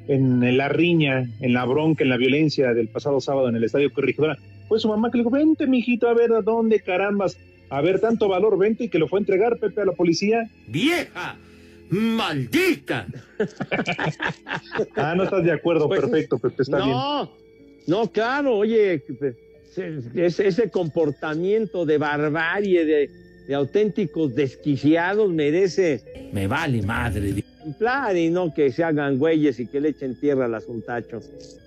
en 0.08 0.56
la 0.56 0.68
riña, 0.68 1.28
en 1.40 1.52
la 1.52 1.64
bronca, 1.64 2.04
en 2.04 2.10
la 2.10 2.16
violencia 2.16 2.74
del 2.74 2.88
pasado 2.88 3.20
sábado 3.20 3.48
en 3.48 3.56
el 3.56 3.64
estadio 3.64 3.92
Corregidora? 3.92 4.36
Fue 4.68 4.78
su 4.78 4.88
mamá 4.88 5.10
que 5.10 5.18
le 5.18 5.24
dijo, 5.24 5.30
vente, 5.30 5.66
mijito, 5.66 6.08
a 6.08 6.14
ver 6.14 6.32
a 6.32 6.42
dónde 6.42 6.80
carambas, 6.80 7.38
a 7.68 7.80
ver 7.80 8.00
tanto 8.00 8.28
valor, 8.28 8.58
vente 8.58 8.84
y 8.84 8.88
que 8.88 8.98
lo 8.98 9.08
fue 9.08 9.18
a 9.18 9.20
entregar 9.20 9.58
Pepe 9.58 9.80
a 9.82 9.84
la 9.86 9.92
policía. 9.92 10.48
¡Vieja! 10.68 11.36
¡Maldita! 11.90 13.06
Ah, 14.96 15.14
no 15.16 15.24
estás 15.24 15.44
de 15.44 15.52
acuerdo, 15.52 15.88
perfecto, 15.88 16.38
Pepe, 16.38 16.62
está 16.62 16.78
bien. 16.78 16.90
Pues, 16.90 16.96
no, 16.96 17.30
no, 17.86 18.10
claro, 18.10 18.56
oye, 18.56 19.02
ese, 20.14 20.48
ese 20.48 20.70
comportamiento 20.70 21.84
de 21.86 21.98
barbarie, 21.98 22.84
de, 22.84 23.10
de 23.46 23.54
auténticos 23.54 24.34
desquiciados 24.34 25.30
merece 25.30 26.02
Me 26.32 26.46
vale 26.46 26.82
madre. 26.82 27.32
y 28.20 28.30
no 28.30 28.52
que 28.54 28.72
se 28.72 28.82
hagan 28.84 29.18
güeyes 29.18 29.60
y 29.60 29.66
que 29.66 29.80
le 29.80 29.90
echen 29.90 30.18
tierra 30.18 30.46
al 30.46 30.54
asuntacho. 30.54 31.20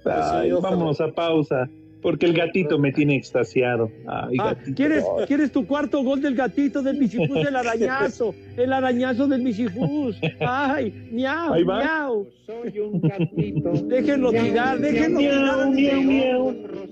Ay, 0.05 0.51
vamos 0.51 0.99
a 0.99 1.11
pausa, 1.11 1.69
porque 2.01 2.25
el 2.25 2.33
gatito 2.33 2.79
me 2.79 2.91
tiene 2.91 3.15
extasiado. 3.15 3.91
Ay, 4.07 4.37
Ah. 4.39 4.55
¿quieres, 4.75 5.03
¿Quieres 5.27 5.51
tu 5.51 5.65
cuarto 5.67 6.01
gol 6.03 6.21
del 6.21 6.35
gatito 6.35 6.81
del 6.81 6.97
Misifus 6.97 7.43
del 7.43 7.55
arañazo? 7.55 8.33
El 8.57 8.73
arañazo 8.73 9.27
del 9.27 9.41
Misifus. 9.41 10.15
¡Ay! 10.39 11.09
¡Miau! 11.11 11.65
¡Miau! 11.65 12.27
Soy 12.45 12.79
un 12.79 13.01
gatito. 13.01 13.71
Déjenlo 13.87 14.31
tirar, 14.31 14.79
déjenlo 14.79 15.19
tirar. 15.19 15.69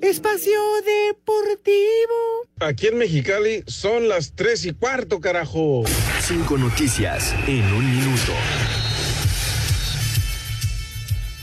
Espacio 0.02 0.60
Deportivo. 0.86 2.48
Aquí 2.60 2.88
en 2.88 2.98
Mexicali 2.98 3.64
son 3.66 4.08
las 4.08 4.34
tres 4.36 4.66
y 4.66 4.74
cuarto, 4.74 5.20
carajo. 5.20 5.84
Cinco 6.20 6.58
noticias 6.58 7.34
en 7.48 7.64
un 7.74 7.86
minuto. 7.90 8.34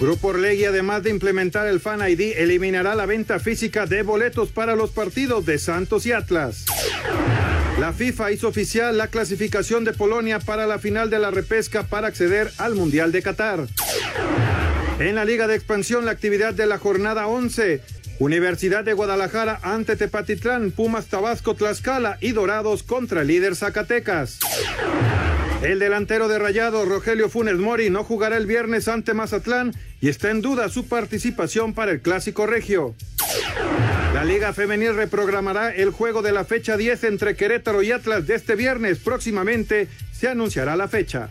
Grupo 0.04 0.28
Orlegui, 0.28 0.66
además 0.66 1.02
de 1.02 1.08
implementar 1.08 1.66
el 1.66 1.80
Fan 1.80 2.06
ID, 2.06 2.36
eliminará 2.36 2.94
la 2.94 3.06
venta 3.06 3.38
física 3.38 3.86
de 3.86 4.02
boletos 4.02 4.50
para 4.50 4.76
los 4.76 4.90
partidos 4.90 5.46
de 5.46 5.58
Santos 5.58 6.04
y 6.04 6.12
Atlas. 6.12 6.66
La 7.80 7.94
FIFA 7.94 8.32
hizo 8.32 8.48
oficial 8.48 8.98
la 8.98 9.08
clasificación 9.08 9.82
de 9.82 9.94
Polonia 9.94 10.40
para 10.40 10.66
la 10.66 10.78
final 10.78 11.08
de 11.08 11.18
la 11.20 11.30
repesca 11.30 11.84
para 11.84 12.08
acceder 12.08 12.52
al 12.58 12.74
Mundial 12.74 13.12
de 13.12 13.22
Qatar. 13.22 13.66
En 14.98 15.14
la 15.14 15.24
Liga 15.24 15.46
de 15.46 15.54
Expansión, 15.54 16.04
la 16.04 16.10
actividad 16.10 16.52
de 16.52 16.66
la 16.66 16.76
jornada 16.76 17.26
11. 17.26 17.80
Universidad 18.18 18.84
de 18.84 18.92
Guadalajara 18.92 19.58
ante 19.62 19.96
Tepatitlán, 19.96 20.70
Pumas 20.70 21.06
Tabasco, 21.06 21.54
Tlaxcala 21.54 22.18
y 22.20 22.32
Dorados 22.32 22.82
contra 22.82 23.24
líder 23.24 23.56
Zacatecas. 23.56 24.38
El 25.64 25.78
delantero 25.78 26.28
de 26.28 26.38
Rayado, 26.38 26.84
Rogelio 26.84 27.30
Funes 27.30 27.56
Mori, 27.56 27.88
no 27.88 28.04
jugará 28.04 28.36
el 28.36 28.44
viernes 28.44 28.86
ante 28.86 29.14
Mazatlán 29.14 29.72
y 29.98 30.10
está 30.10 30.30
en 30.30 30.42
duda 30.42 30.68
su 30.68 30.88
participación 30.88 31.72
para 31.72 31.90
el 31.90 32.02
Clásico 32.02 32.46
Regio. 32.46 32.94
La 34.12 34.24
Liga 34.24 34.52
Femenil 34.52 34.94
reprogramará 34.94 35.74
el 35.74 35.88
juego 35.88 36.20
de 36.20 36.32
la 36.32 36.44
fecha 36.44 36.76
10 36.76 37.04
entre 37.04 37.34
Querétaro 37.34 37.82
y 37.82 37.92
Atlas 37.92 38.26
de 38.26 38.34
este 38.34 38.56
viernes. 38.56 38.98
Próximamente 38.98 39.88
se 40.12 40.28
anunciará 40.28 40.76
la 40.76 40.86
fecha. 40.86 41.30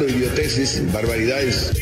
Hablando 0.00 0.92
barbaridades. 0.92 1.72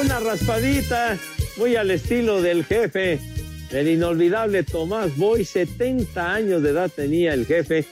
Una 0.00 0.20
raspadita, 0.20 1.18
muy 1.56 1.76
al 1.76 1.90
estilo 1.90 2.40
del 2.40 2.64
jefe, 2.64 3.18
el 3.70 3.88
inolvidable 3.88 4.62
Tomás 4.62 5.16
Boy, 5.16 5.44
70 5.44 6.32
años 6.32 6.62
de 6.62 6.70
edad 6.70 6.90
tenía 6.94 7.34
el 7.34 7.44
jefe, 7.46 7.84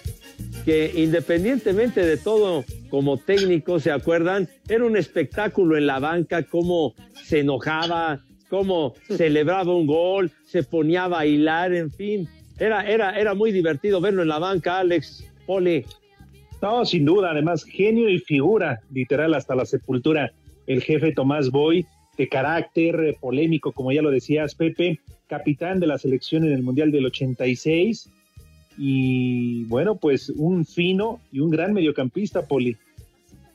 que 0.64 0.93
independientemente 0.95 2.07
de 2.07 2.16
todo, 2.16 2.64
como 2.89 3.18
técnico, 3.18 3.80
¿se 3.80 3.91
acuerdan? 3.91 4.49
Era 4.68 4.85
un 4.85 4.97
espectáculo 4.97 5.76
en 5.76 5.87
la 5.87 5.99
banca, 5.99 6.45
cómo 6.45 6.95
se 7.24 7.41
enojaba, 7.41 8.20
cómo 8.49 8.95
celebraba 9.09 9.74
un 9.74 9.87
gol, 9.87 10.30
se 10.47 10.62
ponía 10.62 11.05
a 11.05 11.09
bailar, 11.09 11.74
en 11.74 11.91
fin. 11.91 12.28
Era, 12.59 12.89
era, 12.89 13.19
era 13.19 13.35
muy 13.35 13.53
divertido 13.53 14.01
verlo 14.01 14.23
en 14.23 14.29
la 14.29 14.39
banca, 14.39 14.79
Alex, 14.79 15.25
Poli. 15.47 15.85
No, 16.63 16.85
sin 16.85 17.05
duda, 17.05 17.33
además, 17.33 17.65
genio 17.65 18.09
y 18.09 18.19
figura, 18.19 18.81
literal, 18.91 19.35
hasta 19.35 19.55
la 19.55 19.67
sepultura. 19.67 20.33
El 20.67 20.83
jefe 20.83 21.13
Tomás 21.13 21.51
Boy, 21.51 21.85
de 22.17 22.29
carácter 22.29 23.17
polémico, 23.21 23.73
como 23.73 23.93
ya 23.93 24.01
lo 24.01 24.11
decías, 24.11 24.55
Pepe, 24.55 25.01
capitán 25.27 25.81
de 25.81 25.87
la 25.87 25.99
selección 25.99 26.45
en 26.45 26.53
el 26.53 26.63
Mundial 26.63 26.91
del 26.91 27.07
86. 27.07 28.09
Y 28.79 29.65
bueno, 29.65 29.97
pues 29.97 30.31
un 30.31 30.65
fino 30.65 31.21
y 31.33 31.41
un 31.41 31.51
gran 31.51 31.73
mediocampista, 31.73 32.47
Poli. 32.47 32.77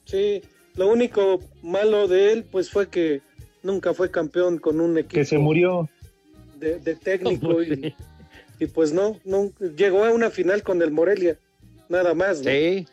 Sí, 0.06 0.42
lo 0.76 0.92
único 0.92 1.40
malo 1.64 2.08
de 2.08 2.34
él, 2.34 2.46
pues 2.50 2.70
fue 2.70 2.90
que 2.90 3.22
nunca 3.64 3.94
fue 3.94 4.12
campeón 4.12 4.60
con 4.60 4.80
un 4.80 4.98
equipo. 4.98 5.16
Que 5.16 5.26
se 5.26 5.38
murió. 5.38 5.90
De, 6.60 6.80
de 6.80 6.96
técnico 6.96 7.64
y, 7.64 7.96
y 8.60 8.68
pues 8.68 8.92
no, 8.94 9.18
no, 9.26 9.52
llegó 9.78 10.04
a 10.04 10.12
una 10.12 10.30
final 10.30 10.64
con 10.64 10.82
el 10.82 10.92
Morelia, 10.92 11.38
nada 11.88 12.14
más. 12.14 12.42
¿no? 12.44 12.50
Sí. 12.52 12.86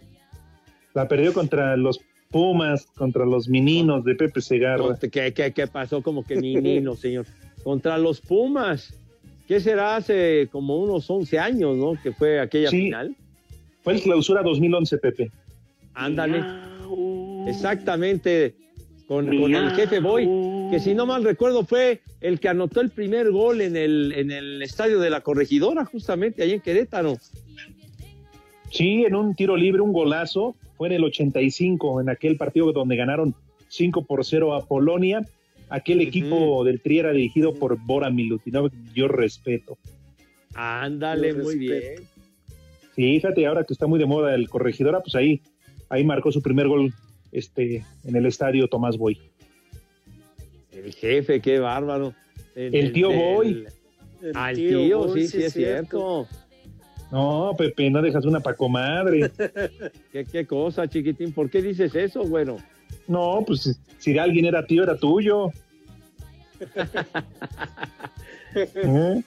La 0.95 1.09
perdió 1.09 1.33
contra 1.33 1.77
los 1.77 2.01
Pumas, 2.31 2.87
contra 2.97 3.25
los 3.25 3.49
Mininos 3.49 4.05
de 4.05 4.15
Pepe 4.15 4.41
Segarra. 4.41 4.99
¿Qué, 4.99 5.33
qué, 5.33 5.53
qué 5.53 5.67
pasó? 5.67 6.03
Como 6.03 6.25
que 6.25 6.37
Minino, 6.37 6.95
señor. 6.97 7.27
Contra 7.63 7.99
los 7.99 8.21
Pumas. 8.21 8.93
¿Qué 9.47 9.61
será 9.61 9.97
hace 9.97 10.49
como 10.51 10.77
unos 10.77 11.09
11 11.09 11.39
años, 11.39 11.77
no? 11.77 11.95
Que 12.03 12.13
fue 12.13 12.41
aquella 12.41 12.69
Sí. 12.71 12.87
final. 12.87 13.15
Fue 13.83 13.95
el 13.95 14.03
clausura 14.03 14.43
2011, 14.43 14.99
Pepe. 14.99 15.31
Ándale. 15.95 16.43
Exactamente. 17.47 18.55
Con, 19.07 19.27
con 19.27 19.55
el 19.55 19.71
jefe 19.71 20.01
Boy, 20.01 20.25
que 20.71 20.81
si 20.81 20.93
no 20.95 21.07
mal 21.07 21.23
recuerdo 21.23 21.65
fue 21.65 22.01
el 22.21 22.41
que 22.41 22.49
anotó 22.49 22.81
el 22.81 22.91
primer 22.91 23.31
gol 23.31 23.61
en 23.61 23.77
el, 23.77 24.13
en 24.17 24.33
el 24.33 24.61
estadio 24.63 24.99
de 24.99 25.11
la 25.11 25.21
corregidora, 25.21 25.85
justamente 25.85 26.43
ahí 26.43 26.53
en 26.53 26.61
Querétaro. 26.61 27.17
Sí, 28.71 29.05
en 29.05 29.15
un 29.15 29.35
tiro 29.35 29.57
libre, 29.57 29.81
un 29.81 29.93
golazo. 29.93 30.57
Fue 30.77 30.89
en 30.89 30.95
el 30.95 31.05
85, 31.05 32.01
en 32.01 32.11
aquel 32.11 32.37
partido 32.37 32.73
donde 32.73 32.97
ganaron 32.97 33.35
5 33.69 34.05
por 34.05 34.25
0 34.25 34.55
a 34.55 34.67
Polonia. 34.67 35.23
Aquel 35.69 36.01
equipo 36.01 36.65
del 36.65 36.81
Tri 36.81 36.99
era 36.99 37.13
dirigido 37.13 37.55
por 37.55 37.79
Bora 37.81 38.11
Milutinov, 38.11 38.71
yo 38.95 39.09
respeto. 39.09 39.79
Ándale, 40.55 41.29
Yo 41.29 41.43
muy 41.43 41.59
respeto. 41.59 42.03
bien. 42.03 42.09
Sí, 42.95 43.21
fíjate, 43.21 43.47
ahora 43.47 43.65
que 43.65 43.73
está 43.73 43.87
muy 43.87 43.99
de 43.99 44.07
moda 44.07 44.35
el 44.35 44.49
corregidora, 44.49 45.01
pues 45.01 45.15
ahí, 45.15 45.41
ahí 45.89 46.05
marcó 46.05 46.33
su 46.33 46.43
primer 46.43 46.67
gol 46.69 46.93
este, 47.33 47.85
en 48.05 48.17
el 48.17 48.27
estadio 48.27 48.69
Tomás 48.69 48.97
Boy. 48.97 49.19
El 50.73 50.93
jefe, 50.95 51.41
qué 51.41 51.59
bárbaro. 51.59 52.15
El 52.55 52.93
tío 52.93 53.11
Boy. 53.13 53.67
El 54.23 54.55
tío, 54.57 54.99
Boy, 55.07 55.23
sí, 55.23 55.29
sí, 55.29 55.43
es 55.45 55.53
cierto. 55.53 56.27
No, 57.13 57.53
Pepe, 57.57 57.89
no 57.91 58.03
dejas 58.03 58.25
una 58.25 58.41
pa' 58.41 58.55
comadre. 58.55 59.31
¿Qué, 60.13 60.25
qué 60.25 60.47
cosa, 60.47 60.89
chiquitín. 60.89 61.33
¿Por 61.33 61.49
qué 61.51 61.63
dices 61.63 61.95
eso, 61.95 62.25
bueno? 62.25 62.57
No, 63.07 63.45
pues 63.47 63.79
si- 63.99 64.19
alguien 64.19 64.45
era 64.47 64.67
tío, 64.67 64.83
era 64.83 64.97
tuyo. 64.97 65.51
¿Eh? 68.55 69.23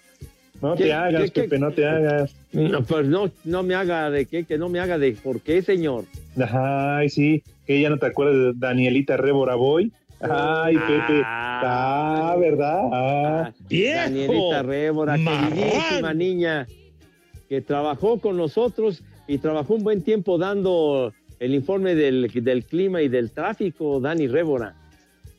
No 0.62 0.76
¿Qué- 0.76 0.84
te 0.86 0.94
hagas, 0.94 1.24
qué- 1.24 1.32
qué- 1.32 1.42
Pepe, 1.44 1.60
no 1.60 1.72
te 1.72 1.86
hagas. 1.88 2.36
No, 2.52 2.84
pues 2.84 3.06
no, 3.08 3.32
no 3.46 3.64
me 3.64 3.76
haga 3.76 4.10
de 4.10 4.26
qué, 4.26 4.44
que 4.44 4.58
no 4.58 4.68
me 4.70 4.80
haga 4.80 4.98
de 4.98 5.14
por 5.14 5.40
qué, 5.40 5.62
señor. 5.62 6.04
Ay, 6.52 7.10
sí, 7.10 7.44
que 7.70 7.80
ya 7.80 7.92
no 7.92 8.00
te 8.00 8.08
acuerdas 8.08 8.36
de 8.36 8.54
Danielita 8.56 9.16
Rébora 9.16 9.54
Boy. 9.54 9.94
Ay, 10.22 10.76
Pepe. 10.76 11.22
Ah, 11.24 12.36
¿verdad? 12.40 12.82
Ah. 12.92 13.54
Danielita 13.70 14.64
Rébora, 14.64 15.16
queridísima 15.16 16.16
niña, 16.16 16.66
que 17.48 17.62
trabajó 17.62 18.20
con 18.20 18.38
nosotros 18.38 19.04
y 19.28 19.38
trabajó 19.38 19.76
un 19.76 19.84
buen 19.84 20.02
tiempo 20.02 20.40
dando 20.40 21.14
el 21.40 21.54
informe 21.54 21.94
del, 21.94 22.32
del 22.34 22.66
clima 22.66 23.04
y 23.04 23.08
del 23.08 23.30
tráfico, 23.30 24.00
Dani 24.00 24.28
Rébora. 24.28 24.76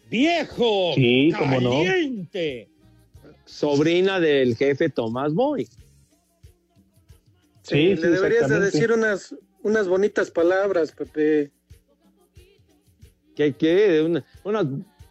¡Viejo! 0.09 0.93
Sí, 0.95 1.33
cómo 1.37 1.61
no. 1.61 1.83
¡Caliente! 1.85 2.69
Sobrina 3.45 4.21
del 4.21 4.55
jefe 4.55 4.89
Tomás 4.89 5.35
Boy. 5.35 5.65
Sí, 5.65 5.73
Sí, 7.63 7.97
le 7.97 8.09
deberías 8.09 8.49
de 8.49 8.61
decir 8.61 8.93
unas, 8.93 9.35
unas 9.65 9.89
bonitas 9.89 10.31
palabras, 10.31 10.93
Pepe. 10.93 11.51
Que, 13.37 13.53
que 13.55 14.03
una- 14.03 14.25
unas, 14.45 14.67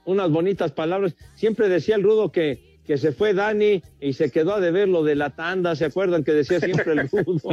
unas 0.05 0.29
bonitas 0.31 0.71
palabras. 0.71 1.15
Siempre 1.35 1.69
decía 1.69 1.95
el 1.95 2.03
rudo 2.03 2.31
que, 2.31 2.79
que 2.85 2.97
se 2.97 3.11
fue 3.11 3.33
Dani 3.33 3.81
y 4.01 4.13
se 4.13 4.31
quedó 4.31 4.53
a 4.55 4.59
deber 4.59 4.87
lo 4.87 5.03
de 5.03 5.15
la 5.15 5.29
tanda. 5.31 5.75
¿Se 5.75 5.85
acuerdan 5.85 6.23
que 6.23 6.33
decía 6.33 6.59
siempre 6.59 6.93
el 6.93 7.09
rudo? 7.09 7.41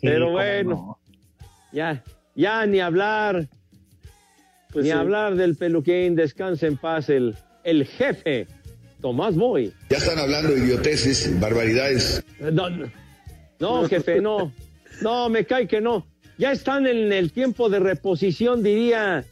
Pero 0.00 0.30
bueno, 0.30 0.70
no. 0.70 0.98
ya, 1.72 2.02
ya 2.34 2.64
ni 2.66 2.80
hablar, 2.80 3.48
Pues 4.72 4.84
ni 4.84 4.90
sí. 4.92 4.96
hablar 4.96 5.34
del 5.34 5.56
peluquín, 5.56 6.14
descansa 6.14 6.66
en 6.66 6.76
paz 6.76 7.08
el, 7.08 7.34
el 7.64 7.84
jefe, 7.86 8.46
Tomás 9.00 9.34
Boy. 9.34 9.72
Ya 9.90 9.96
están 9.98 10.18
hablando 10.18 10.52
de 10.52 10.60
idioteces, 10.60 11.38
barbaridades. 11.40 12.22
No, 12.40 12.70
no, 12.70 12.90
no, 13.58 13.88
jefe, 13.88 14.20
no. 14.20 14.52
No, 15.00 15.28
me 15.28 15.44
cae 15.44 15.66
que 15.66 15.80
no. 15.80 16.06
Ya 16.38 16.52
están 16.52 16.86
en 16.86 17.12
el 17.12 17.32
tiempo 17.32 17.68
de 17.68 17.80
reposición, 17.80 18.62
diría 18.62 19.24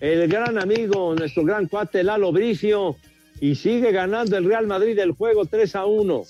el 0.00 0.28
gran 0.28 0.58
amigo, 0.58 1.14
nuestro 1.14 1.44
gran 1.44 1.66
cuate 1.66 2.02
Lalo 2.02 2.32
Bricio, 2.32 2.96
y 3.40 3.54
sigue 3.54 3.92
ganando 3.92 4.36
el 4.36 4.44
Real 4.44 4.66
Madrid 4.66 4.98
el 4.98 5.12
juego 5.12 5.44
3 5.46 5.76
a 5.76 5.86
1. 5.86 6.22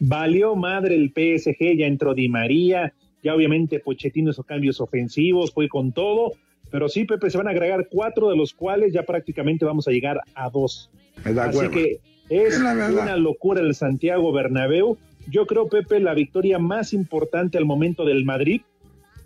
Valió 0.00 0.56
madre 0.56 0.94
el 0.94 1.10
PSG, 1.10 1.78
ya 1.78 1.86
entró 1.86 2.14
Di 2.14 2.28
María, 2.28 2.92
ya 3.22 3.34
obviamente 3.34 3.78
Pochettino 3.78 4.30
hizo 4.30 4.42
cambios 4.42 4.80
ofensivos, 4.80 5.52
fue 5.52 5.68
con 5.68 5.92
todo, 5.92 6.32
pero 6.70 6.88
sí, 6.88 7.04
Pepe, 7.04 7.30
se 7.30 7.38
van 7.38 7.48
a 7.48 7.50
agregar 7.50 7.88
cuatro, 7.90 8.30
de 8.30 8.36
los 8.36 8.54
cuales 8.54 8.92
ya 8.92 9.04
prácticamente 9.04 9.64
vamos 9.64 9.86
a 9.86 9.90
llegar 9.90 10.20
a 10.34 10.48
dos. 10.50 10.90
Me 11.24 11.34
da 11.34 11.44
Así 11.44 11.58
hueva. 11.58 11.70
que 11.70 12.00
es 12.30 12.54
Es 12.54 12.58
una 12.58 13.16
locura 13.16 13.60
el 13.60 13.74
Santiago 13.74 14.32
Bernabéu. 14.32 14.96
Yo 15.28 15.46
creo, 15.46 15.68
Pepe, 15.68 16.00
la 16.00 16.14
victoria 16.14 16.58
más 16.58 16.92
importante 16.92 17.58
al 17.58 17.64
momento 17.64 18.04
del 18.04 18.24
Madrid. 18.24 18.62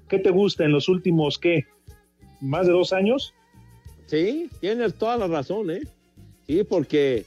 ¿Qué 0.09 0.18
te 0.18 0.30
gusta 0.30 0.64
en 0.64 0.72
los 0.72 0.88
últimos, 0.88 1.38
qué, 1.38 1.64
más 2.40 2.66
de 2.66 2.72
dos 2.72 2.92
años? 2.92 3.34
Sí, 4.07 4.49
tienes 4.61 4.94
toda 4.94 5.16
la 5.16 5.26
razón, 5.26 5.70
¿eh? 5.70 5.82
Sí, 6.47 6.62
porque 6.62 7.24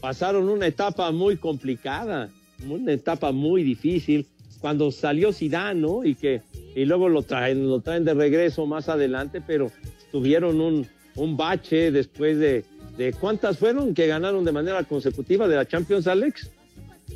pasaron 0.00 0.48
una 0.48 0.66
etapa 0.66 1.10
muy 1.12 1.36
complicada, 1.36 2.28
una 2.68 2.92
etapa 2.92 3.32
muy 3.32 3.62
difícil. 3.62 4.26
Cuando 4.60 4.90
salió 4.90 5.32
Zidane, 5.32 5.80
¿no? 5.80 6.04
Y 6.04 6.14
que 6.14 6.42
y 6.74 6.84
luego 6.84 7.08
lo 7.08 7.22
traen, 7.22 7.68
lo 7.68 7.80
traen 7.80 8.04
de 8.04 8.14
regreso 8.14 8.66
más 8.66 8.88
adelante, 8.88 9.40
pero 9.40 9.70
tuvieron 10.12 10.60
un, 10.60 10.86
un 11.16 11.36
bache 11.36 11.90
después 11.90 12.38
de, 12.38 12.64
de 12.98 13.12
cuántas 13.14 13.58
fueron 13.58 13.94
que 13.94 14.06
ganaron 14.06 14.44
de 14.44 14.52
manera 14.52 14.84
consecutiva 14.84 15.48
de 15.48 15.56
la 15.56 15.66
Champions, 15.66 16.06
Alex. 16.06 16.50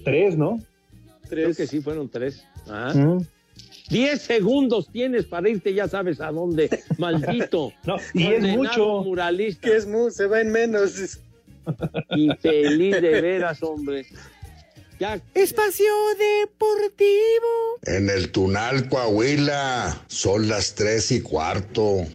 Tres, 0.04 0.36
¿no? 0.36 0.58
Creo 1.28 1.54
que 1.54 1.66
sí 1.66 1.80
fueron 1.80 2.08
tres. 2.08 2.44
Ah. 2.68 2.92
Mm. 2.94 3.26
Diez 3.90 4.22
segundos 4.22 4.88
tienes 4.90 5.26
para 5.26 5.48
irte, 5.48 5.74
ya 5.74 5.86
sabes 5.88 6.20
a 6.20 6.30
dónde, 6.32 6.70
maldito. 6.98 7.72
No, 7.84 7.96
y 8.14 8.26
es 8.26 8.42
mucho. 8.42 9.02
Muralista. 9.02 9.68
Que 9.68 9.76
es 9.76 9.86
mu- 9.86 10.10
se 10.10 10.26
va 10.26 10.40
en 10.40 10.50
menos. 10.50 11.18
Infeliz 12.10 13.00
de 13.00 13.20
veras, 13.20 13.62
hombre. 13.62 14.06
Ya. 15.00 15.20
Espacio 15.34 15.92
Deportivo. 16.18 17.78
En 17.84 18.08
el 18.10 18.30
Tunal, 18.30 18.88
Coahuila, 18.88 20.02
son 20.06 20.48
las 20.48 20.74
tres 20.74 21.10
y 21.12 21.20
cuarto. 21.20 22.06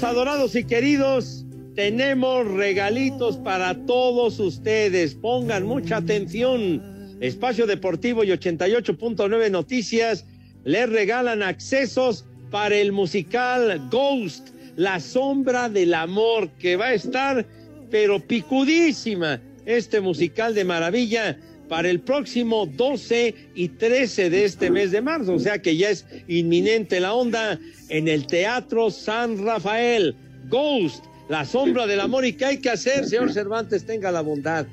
Adorados 0.00 0.56
y 0.56 0.64
queridos, 0.64 1.44
tenemos 1.74 2.46
regalitos 2.46 3.36
para 3.36 3.74
todos 3.84 4.40
ustedes. 4.40 5.14
Pongan 5.14 5.66
mucha 5.66 5.98
atención. 5.98 6.82
Espacio 7.20 7.66
Deportivo 7.66 8.24
y 8.24 8.28
88.9 8.28 9.50
Noticias 9.50 10.24
les 10.64 10.88
regalan 10.88 11.42
accesos 11.42 12.24
para 12.50 12.74
el 12.76 12.92
musical 12.92 13.86
Ghost, 13.90 14.48
La 14.76 14.98
Sombra 14.98 15.68
del 15.68 15.92
Amor, 15.92 16.48
que 16.58 16.76
va 16.76 16.86
a 16.86 16.94
estar, 16.94 17.46
pero 17.90 18.18
picudísima, 18.18 19.42
este 19.66 20.00
musical 20.00 20.54
de 20.54 20.64
maravilla 20.64 21.38
para 21.68 21.88
el 21.88 22.00
próximo 22.00 22.66
12 22.66 23.34
y 23.54 23.68
13 23.68 24.30
de 24.30 24.44
este 24.44 24.70
mes 24.70 24.90
de 24.90 25.00
marzo, 25.00 25.34
o 25.34 25.38
sea 25.38 25.60
que 25.60 25.76
ya 25.76 25.90
es 25.90 26.06
inminente 26.28 27.00
la 27.00 27.14
onda 27.14 27.58
en 27.88 28.08
el 28.08 28.26
Teatro 28.26 28.90
San 28.90 29.44
Rafael. 29.44 30.14
Ghost, 30.48 31.04
La 31.28 31.44
Sombra 31.44 31.86
del 31.86 32.00
Amor. 32.00 32.26
¿Y 32.26 32.34
qué 32.34 32.44
hay 32.44 32.58
que 32.58 32.70
hacer, 32.70 33.06
señor 33.06 33.32
Cervantes? 33.32 33.86
Tenga 33.86 34.10
la 34.10 34.20
bondad. 34.20 34.66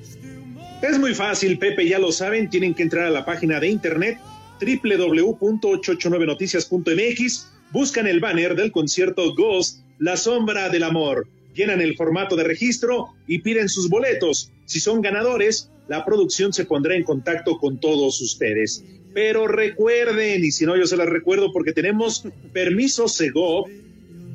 Es 0.81 0.97
muy 0.97 1.13
fácil, 1.13 1.59
Pepe, 1.59 1.87
ya 1.87 1.99
lo 1.99 2.11
saben, 2.11 2.49
tienen 2.49 2.73
que 2.73 2.83
entrar 2.83 3.05
a 3.05 3.09
la 3.09 3.25
página 3.25 3.59
de 3.59 3.67
internet 3.67 4.17
www.889noticias.mx, 4.61 7.47
buscan 7.71 8.07
el 8.07 8.19
banner 8.19 8.55
del 8.55 8.71
concierto 8.71 9.33
Ghost, 9.35 9.79
La 9.99 10.17
Sombra 10.17 10.69
del 10.69 10.81
Amor, 10.83 11.27
llenan 11.53 11.81
el 11.81 11.95
formato 11.95 12.35
de 12.35 12.43
registro 12.43 13.09
y 13.27 13.37
piden 13.39 13.69
sus 13.69 13.89
boletos. 13.89 14.51
Si 14.65 14.79
son 14.79 15.01
ganadores, 15.01 15.69
la 15.89 16.05
producción 16.05 16.53
se 16.53 16.65
pondrá 16.65 16.95
en 16.95 17.03
contacto 17.03 17.57
con 17.57 17.79
todos 17.79 18.21
ustedes. 18.21 18.85
Pero 19.13 19.47
recuerden, 19.47 20.45
y 20.45 20.51
si 20.51 20.65
no 20.65 20.77
yo 20.77 20.85
se 20.85 20.95
las 20.95 21.09
recuerdo 21.09 21.51
porque 21.51 21.73
tenemos 21.73 22.23
permiso 22.53 23.07
Segov, 23.07 23.67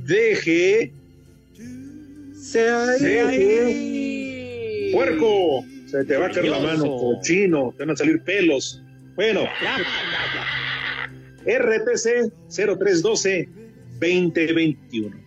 deje... 0.04 0.92
Se 2.34 2.68
¡Puerco! 4.92 5.64
Se 5.86 6.04
te 6.04 6.16
va 6.16 6.26
a 6.26 6.30
caer 6.30 6.48
la 6.48 6.58
mano, 6.58 6.96
cochino, 6.96 7.72
te 7.76 7.84
van 7.84 7.94
a 7.94 7.96
salir 7.96 8.20
pelos. 8.22 8.82
Bueno, 9.14 9.44
RTC 11.44 12.32
0312 12.48 13.48
2021. 14.00 15.23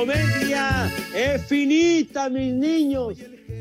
Comedia 0.00 0.90
es 1.14 1.44
finita, 1.44 2.30
mis 2.30 2.54
niños. 2.54 3.18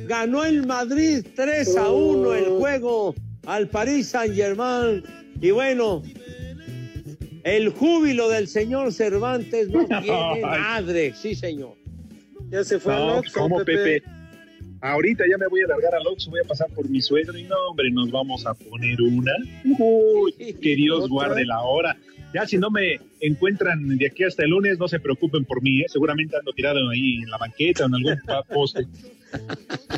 Ganó 0.07 0.45
el 0.45 0.65
Madrid 0.65 1.25
3 1.35 1.75
a 1.75 1.89
1 1.89 2.33
el 2.33 2.45
juego 2.45 3.13
al 3.45 3.67
Paris 3.67 4.07
Saint 4.07 4.33
Germain. 4.33 5.03
Y 5.41 5.51
bueno, 5.51 6.01
el 7.43 7.69
júbilo 7.69 8.29
del 8.29 8.47
señor 8.47 8.93
Cervantes 8.93 9.69
no 9.69 9.85
tiene 10.01 10.41
madre. 10.41 11.13
Sí, 11.13 11.35
señor. 11.35 11.75
Ya 12.49 12.63
se 12.63 12.79
fue 12.79 12.95
al 12.95 13.07
No, 13.07 13.17
Oxxo, 13.17 13.39
¿cómo, 13.41 13.57
Pepe. 13.57 13.99
Pepe? 13.99 14.03
Ahorita 14.81 15.25
ya 15.29 15.37
me 15.37 15.47
voy 15.47 15.59
a 15.61 15.67
largar 15.67 15.93
al 15.93 16.07
Oxxo, 16.07 16.31
voy 16.31 16.39
a 16.39 16.47
pasar 16.47 16.69
por 16.69 16.89
mi 16.89 17.01
suegro 17.01 17.37
y 17.37 17.43
no, 17.43 17.55
hombre, 17.69 17.91
nos 17.91 18.11
vamos 18.11 18.45
a 18.45 18.53
poner 18.53 19.01
una. 19.01 19.33
Uy, 19.77 20.31
que 20.61 20.75
Dios 20.75 21.09
guarde 21.09 21.45
la 21.45 21.59
hora. 21.63 21.97
Ya 22.33 22.45
si 22.45 22.57
no 22.57 22.69
me 22.69 22.99
encuentran 23.21 23.97
de 23.97 24.05
aquí 24.05 24.23
hasta 24.23 24.43
el 24.43 24.51
lunes, 24.51 24.77
no 24.77 24.87
se 24.87 24.99
preocupen 24.99 25.45
por 25.45 25.61
mí, 25.63 25.81
¿eh? 25.81 25.85
seguramente 25.87 26.35
ando 26.37 26.53
tirado 26.53 26.77
ahí 26.89 27.15
en 27.23 27.29
la 27.29 27.37
banqueta 27.37 27.83
o 27.85 27.87
en 27.87 27.95
algún 27.95 28.19
pa- 28.25 28.43
poste. 28.53 28.85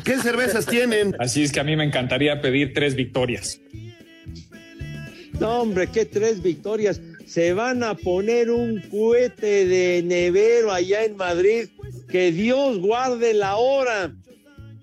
¿Qué 0.04 0.16
cervezas 0.18 0.66
tienen? 0.66 1.14
Así 1.18 1.42
es 1.42 1.52
que 1.52 1.60
a 1.60 1.64
mí 1.64 1.76
me 1.76 1.84
encantaría 1.84 2.40
pedir 2.40 2.72
tres 2.74 2.94
victorias. 2.94 3.60
No, 5.40 5.62
hombre, 5.62 5.88
qué 5.92 6.04
tres 6.04 6.42
victorias. 6.42 7.00
Se 7.26 7.52
van 7.52 7.82
a 7.82 7.94
poner 7.94 8.50
un 8.50 8.80
cohete 8.90 9.66
de 9.66 10.02
nevero 10.02 10.70
allá 10.72 11.04
en 11.04 11.16
Madrid. 11.16 11.68
Que 12.10 12.30
Dios 12.30 12.78
guarde 12.78 13.32
la 13.34 13.56
hora. 13.56 14.12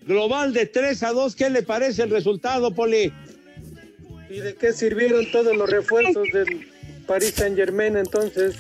Global 0.07 0.53
de 0.53 0.65
3 0.65 1.03
a 1.03 1.11
2. 1.11 1.35
¿Qué 1.35 1.49
le 1.51 1.61
parece 1.61 2.01
el 2.03 2.09
resultado, 2.09 2.73
Poli? 2.73 3.13
¿Y 4.31 4.39
de 4.39 4.55
qué 4.55 4.73
sirvieron 4.73 5.29
todos 5.31 5.55
los 5.55 5.69
refuerzos 5.69 6.27
del 6.33 6.67
Paris 7.09 7.33
Saint 7.33 7.55
Germain 7.55 7.97
entonces? 7.97 8.55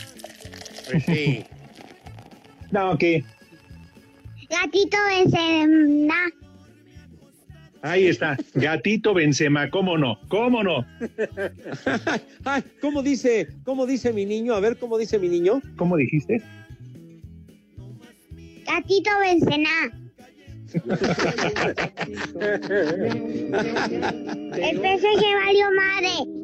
Pues 0.89 1.03
sí. 1.05 1.45
No, 2.71 2.97
que 2.97 3.23
Gatito 4.49 4.97
Benzema. 5.07 6.15
ahí 7.83 8.07
está, 8.07 8.35
gatito 8.55 9.13
Benzema, 9.13 9.69
¿cómo 9.69 9.99
no? 9.99 10.19
¿Cómo 10.29 10.63
no? 10.63 10.83
Ay, 12.43 12.63
¿cómo 12.81 13.03
dice, 13.03 13.49
cómo 13.63 13.85
dice 13.85 14.13
mi 14.13 14.25
niño? 14.25 14.55
A 14.55 14.59
ver, 14.59 14.77
¿cómo 14.77 14.97
dice 14.97 15.19
mi 15.19 15.29
niño? 15.29 15.61
¿Cómo 15.77 15.95
dijiste? 15.95 16.41
Gatito 18.65 19.11
Benzema. 19.21 19.69
El 24.57 24.77
PSG 24.77 25.21
valió 25.45 25.67
madre. 25.75 26.38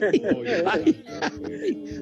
Ay, 0.00 0.22
ay, 0.66 1.04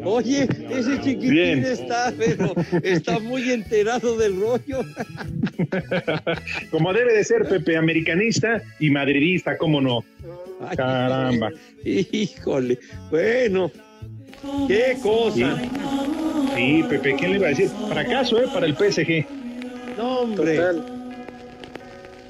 Oye, 0.04 0.48
ese 0.70 0.96
chiquitín 1.00 1.30
Bien. 1.30 1.64
está, 1.64 2.12
pero 2.16 2.54
está 2.82 3.18
muy 3.18 3.50
enterado 3.50 4.16
del 4.16 4.40
rollo. 4.40 4.80
Como 6.70 6.92
debe 6.92 7.14
de 7.14 7.24
ser, 7.24 7.46
Pepe, 7.48 7.76
americanista 7.76 8.62
y 8.80 8.90
madridista, 8.90 9.56
¿cómo 9.56 9.80
no? 9.80 10.04
Caramba. 10.76 11.50
Híjole, 11.84 12.78
bueno, 13.10 13.70
qué 14.68 14.96
cosa. 15.02 15.60
Sí, 16.56 16.84
Pepe, 16.88 17.16
¿quién 17.16 17.32
le 17.32 17.36
iba 17.38 17.46
a 17.46 17.50
decir? 17.50 17.70
Fracaso, 17.88 18.38
¿eh? 18.38 18.46
Para 18.52 18.66
el 18.66 18.74
PSG. 18.74 19.24
No, 19.96 20.20
hombre. 20.20 20.56
Total. 20.56 20.91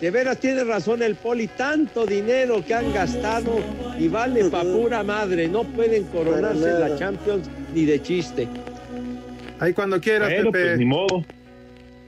De 0.03 0.11
veras 0.11 0.39
tiene 0.41 0.65
razón 0.65 1.01
el 1.01 1.15
poli, 1.15 1.47
tanto 1.47 2.05
dinero 2.05 2.65
que 2.67 2.75
han 2.75 2.93
gastado 2.93 3.61
y 3.97 4.09
vale 4.09 4.47
pa' 4.51 4.65
pura 4.65 5.05
madre. 5.05 5.47
No 5.47 5.63
pueden 5.63 6.03
coronarse 6.07 6.71
en 6.71 6.81
la. 6.81 6.97
Champions 6.99 7.49
ni 7.73 7.85
de 7.85 8.03
chiste. 8.03 8.49
Ahí 9.61 9.73
cuando 9.73 10.01
quieras, 10.01 10.29
Bueno, 10.35 10.51
Pepe. 10.51 10.65
pues 10.65 10.79
ni 10.81 10.87
modo. 10.87 11.25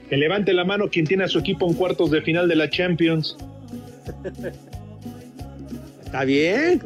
Que 0.09 0.17
levante 0.17 0.51
la 0.53 0.65
mano 0.65 0.89
quien 0.89 1.05
tiene 1.05 1.23
a 1.23 1.29
su 1.29 1.39
equipo 1.39 1.65
en 1.69 1.73
cuartos 1.73 2.11
de 2.11 2.21
final 2.21 2.49
de 2.49 2.57
la 2.57 2.69
Champions. 2.69 3.37
¿Está 6.03 6.25
bien? 6.25 6.81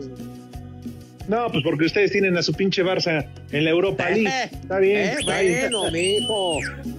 No, 1.29 1.47
pues 1.51 1.63
porque 1.63 1.85
ustedes 1.85 2.11
tienen 2.11 2.35
a 2.37 2.41
su 2.41 2.53
pinche 2.53 2.83
Barça 2.83 3.23
en 3.51 3.63
la 3.63 3.69
Europa 3.69 4.09
League. 4.09 4.27
Está 4.51 4.79
bien. 4.79 4.97
Eh, 4.97 5.15
está 5.19 5.39
bien. 5.41 5.59
bueno, 5.71 5.91
mijo. 5.91 6.57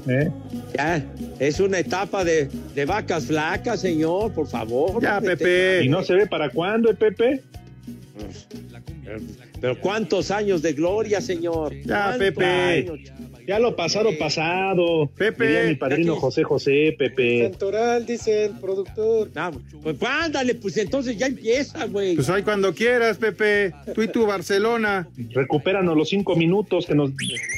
¿Eh? 0.08 0.30
Ya, 0.76 1.04
es 1.40 1.58
una 1.58 1.80
etapa 1.80 2.22
de, 2.24 2.48
de 2.74 2.84
vacas 2.84 3.26
flacas, 3.26 3.80
señor, 3.80 4.32
por 4.32 4.46
favor. 4.46 5.02
Ya. 5.02 5.20
Pepe. 5.20 5.82
¿Y 5.84 5.88
no 5.88 6.04
se 6.04 6.14
ve 6.14 6.26
para 6.28 6.48
cuándo, 6.48 6.88
eh, 6.90 6.94
Pepe? 6.94 7.42
Pero 9.60 9.80
cuántos 9.80 10.30
años 10.30 10.62
de 10.62 10.74
gloria, 10.74 11.20
señor. 11.20 11.74
Ya, 11.84 12.04
¿Cuántos 12.04 12.18
Pepe. 12.18 12.44
años? 12.46 12.98
Ya 13.46 13.58
lo 13.58 13.74
pasado, 13.76 14.10
pasado. 14.18 15.10
Pepe. 15.16 15.46
Diría 15.46 15.64
mi 15.64 15.74
padrino 15.74 16.12
Aquí. 16.12 16.20
José 16.20 16.42
José, 16.44 16.94
Pepe. 16.98 17.42
Santoral, 17.50 18.06
dice 18.06 18.44
el 18.46 18.52
productor. 18.60 19.30
Ah, 19.34 19.50
pues 19.82 19.96
ándale, 20.02 20.54
pues 20.54 20.76
entonces 20.76 21.16
ya 21.18 21.26
empieza, 21.26 21.86
güey. 21.86 22.14
Pues 22.16 22.28
ahí 22.30 22.42
cuando 22.42 22.74
quieras, 22.74 23.16
Pepe. 23.18 23.72
Tú 23.94 24.02
y 24.02 24.08
tu 24.08 24.26
Barcelona. 24.26 25.08
Recupéranos 25.34 25.96
los 25.96 26.08
cinco 26.08 26.36
minutos 26.36 26.86
que 26.86 26.94
nos 26.94 27.10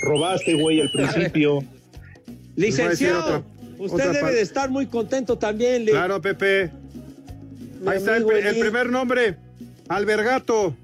robaste, 0.04 0.54
güey, 0.54 0.80
al 0.80 0.90
principio. 0.94 1.62
Licenciado, 2.56 3.20
otra- 3.20 3.42
usted 3.78 3.94
otra 3.94 4.06
debe 4.08 4.20
parte. 4.20 4.36
de 4.36 4.42
estar 4.42 4.70
muy 4.70 4.86
contento 4.86 5.36
también. 5.38 5.84
Le- 5.84 5.92
Claro, 5.92 6.20
Pepe. 6.20 6.70
Mi 7.80 7.88
Ahí 7.88 7.98
está 7.98 8.16
el, 8.16 8.24
primer 8.24 8.88
nombre. 8.90 9.36
Albergato. 9.88 10.76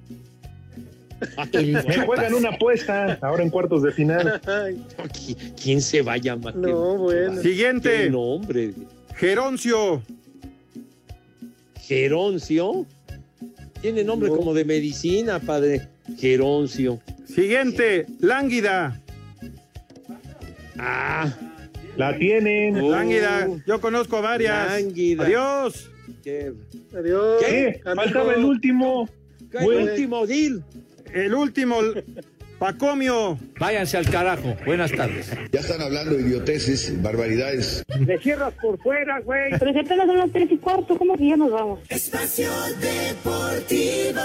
Me 1.53 2.07
juegan 2.07 2.35
una 2.35 2.51
apuesta 2.51 3.19
ahora 3.23 3.43
en 3.43 3.51
cuartos 3.51 3.83
de 3.83 3.93
final. 3.93 4.41
¿Quién 5.61 5.81
se 5.81 6.03
va 6.03 6.15
a 6.15 6.17
llamar? 6.17 6.55
No, 6.57 6.97
bueno. 6.97 7.41
Siguiente. 7.41 8.05
¿Qué 8.05 8.11
nombre? 8.11 8.75
Geroncio. 9.15 10.03
Geroncio. 11.81 12.87
Tiene 13.81 14.05
nombre 14.05 14.29
como 14.29 14.55
de 14.55 14.65
medicina, 14.65 15.39
padre. 15.39 15.89
Geroncio. 16.19 17.01
Siguiente, 17.27 18.07
Lánguida. 18.21 19.01
Ah. 20.79 21.33
La 21.97 22.17
tienen. 22.17 22.81
Uh. 22.81 22.91
Lánguida. 22.91 23.49
Yo 23.67 23.81
conozco 23.81 24.23
varias. 24.23 24.71
Lánguida. 24.71 25.25
Adiós. 25.25 25.91
¿Qué? 26.23 26.53
Adiós. 26.97 27.43
¿Qué? 27.45 27.81
Faltaba 27.83 28.35
el 28.35 28.45
último. 28.45 29.09
El 29.53 29.89
último 29.89 30.27
deal. 30.27 30.65
El 31.13 31.35
último, 31.35 31.81
Pacomio. 32.59 33.39
Váyanse 33.59 33.97
al 33.97 34.11
carajo. 34.11 34.57
Buenas 34.67 34.91
tardes. 34.93 35.31
Ya 35.53 35.61
están 35.61 35.81
hablando 35.81 36.15
de 36.15 36.23
idioteces, 36.23 37.01
barbaridades. 37.01 37.85
Me 38.01 38.19
cierras 38.19 38.55
por 38.55 38.79
fuera, 38.83 39.21
güey. 39.21 39.51
Pero 39.59 39.73
si 39.73 39.79
apenas 39.79 40.07
son 40.07 40.19
las 40.19 40.33
tres 40.33 40.51
y 40.51 40.59
cuarto, 40.59 40.99
¿cómo 40.99 41.17
que 41.17 41.29
ya 41.29 41.37
nos 41.37 41.51
vamos? 41.51 41.81
Espacio 41.89 42.51
Deportivo. 42.81 44.21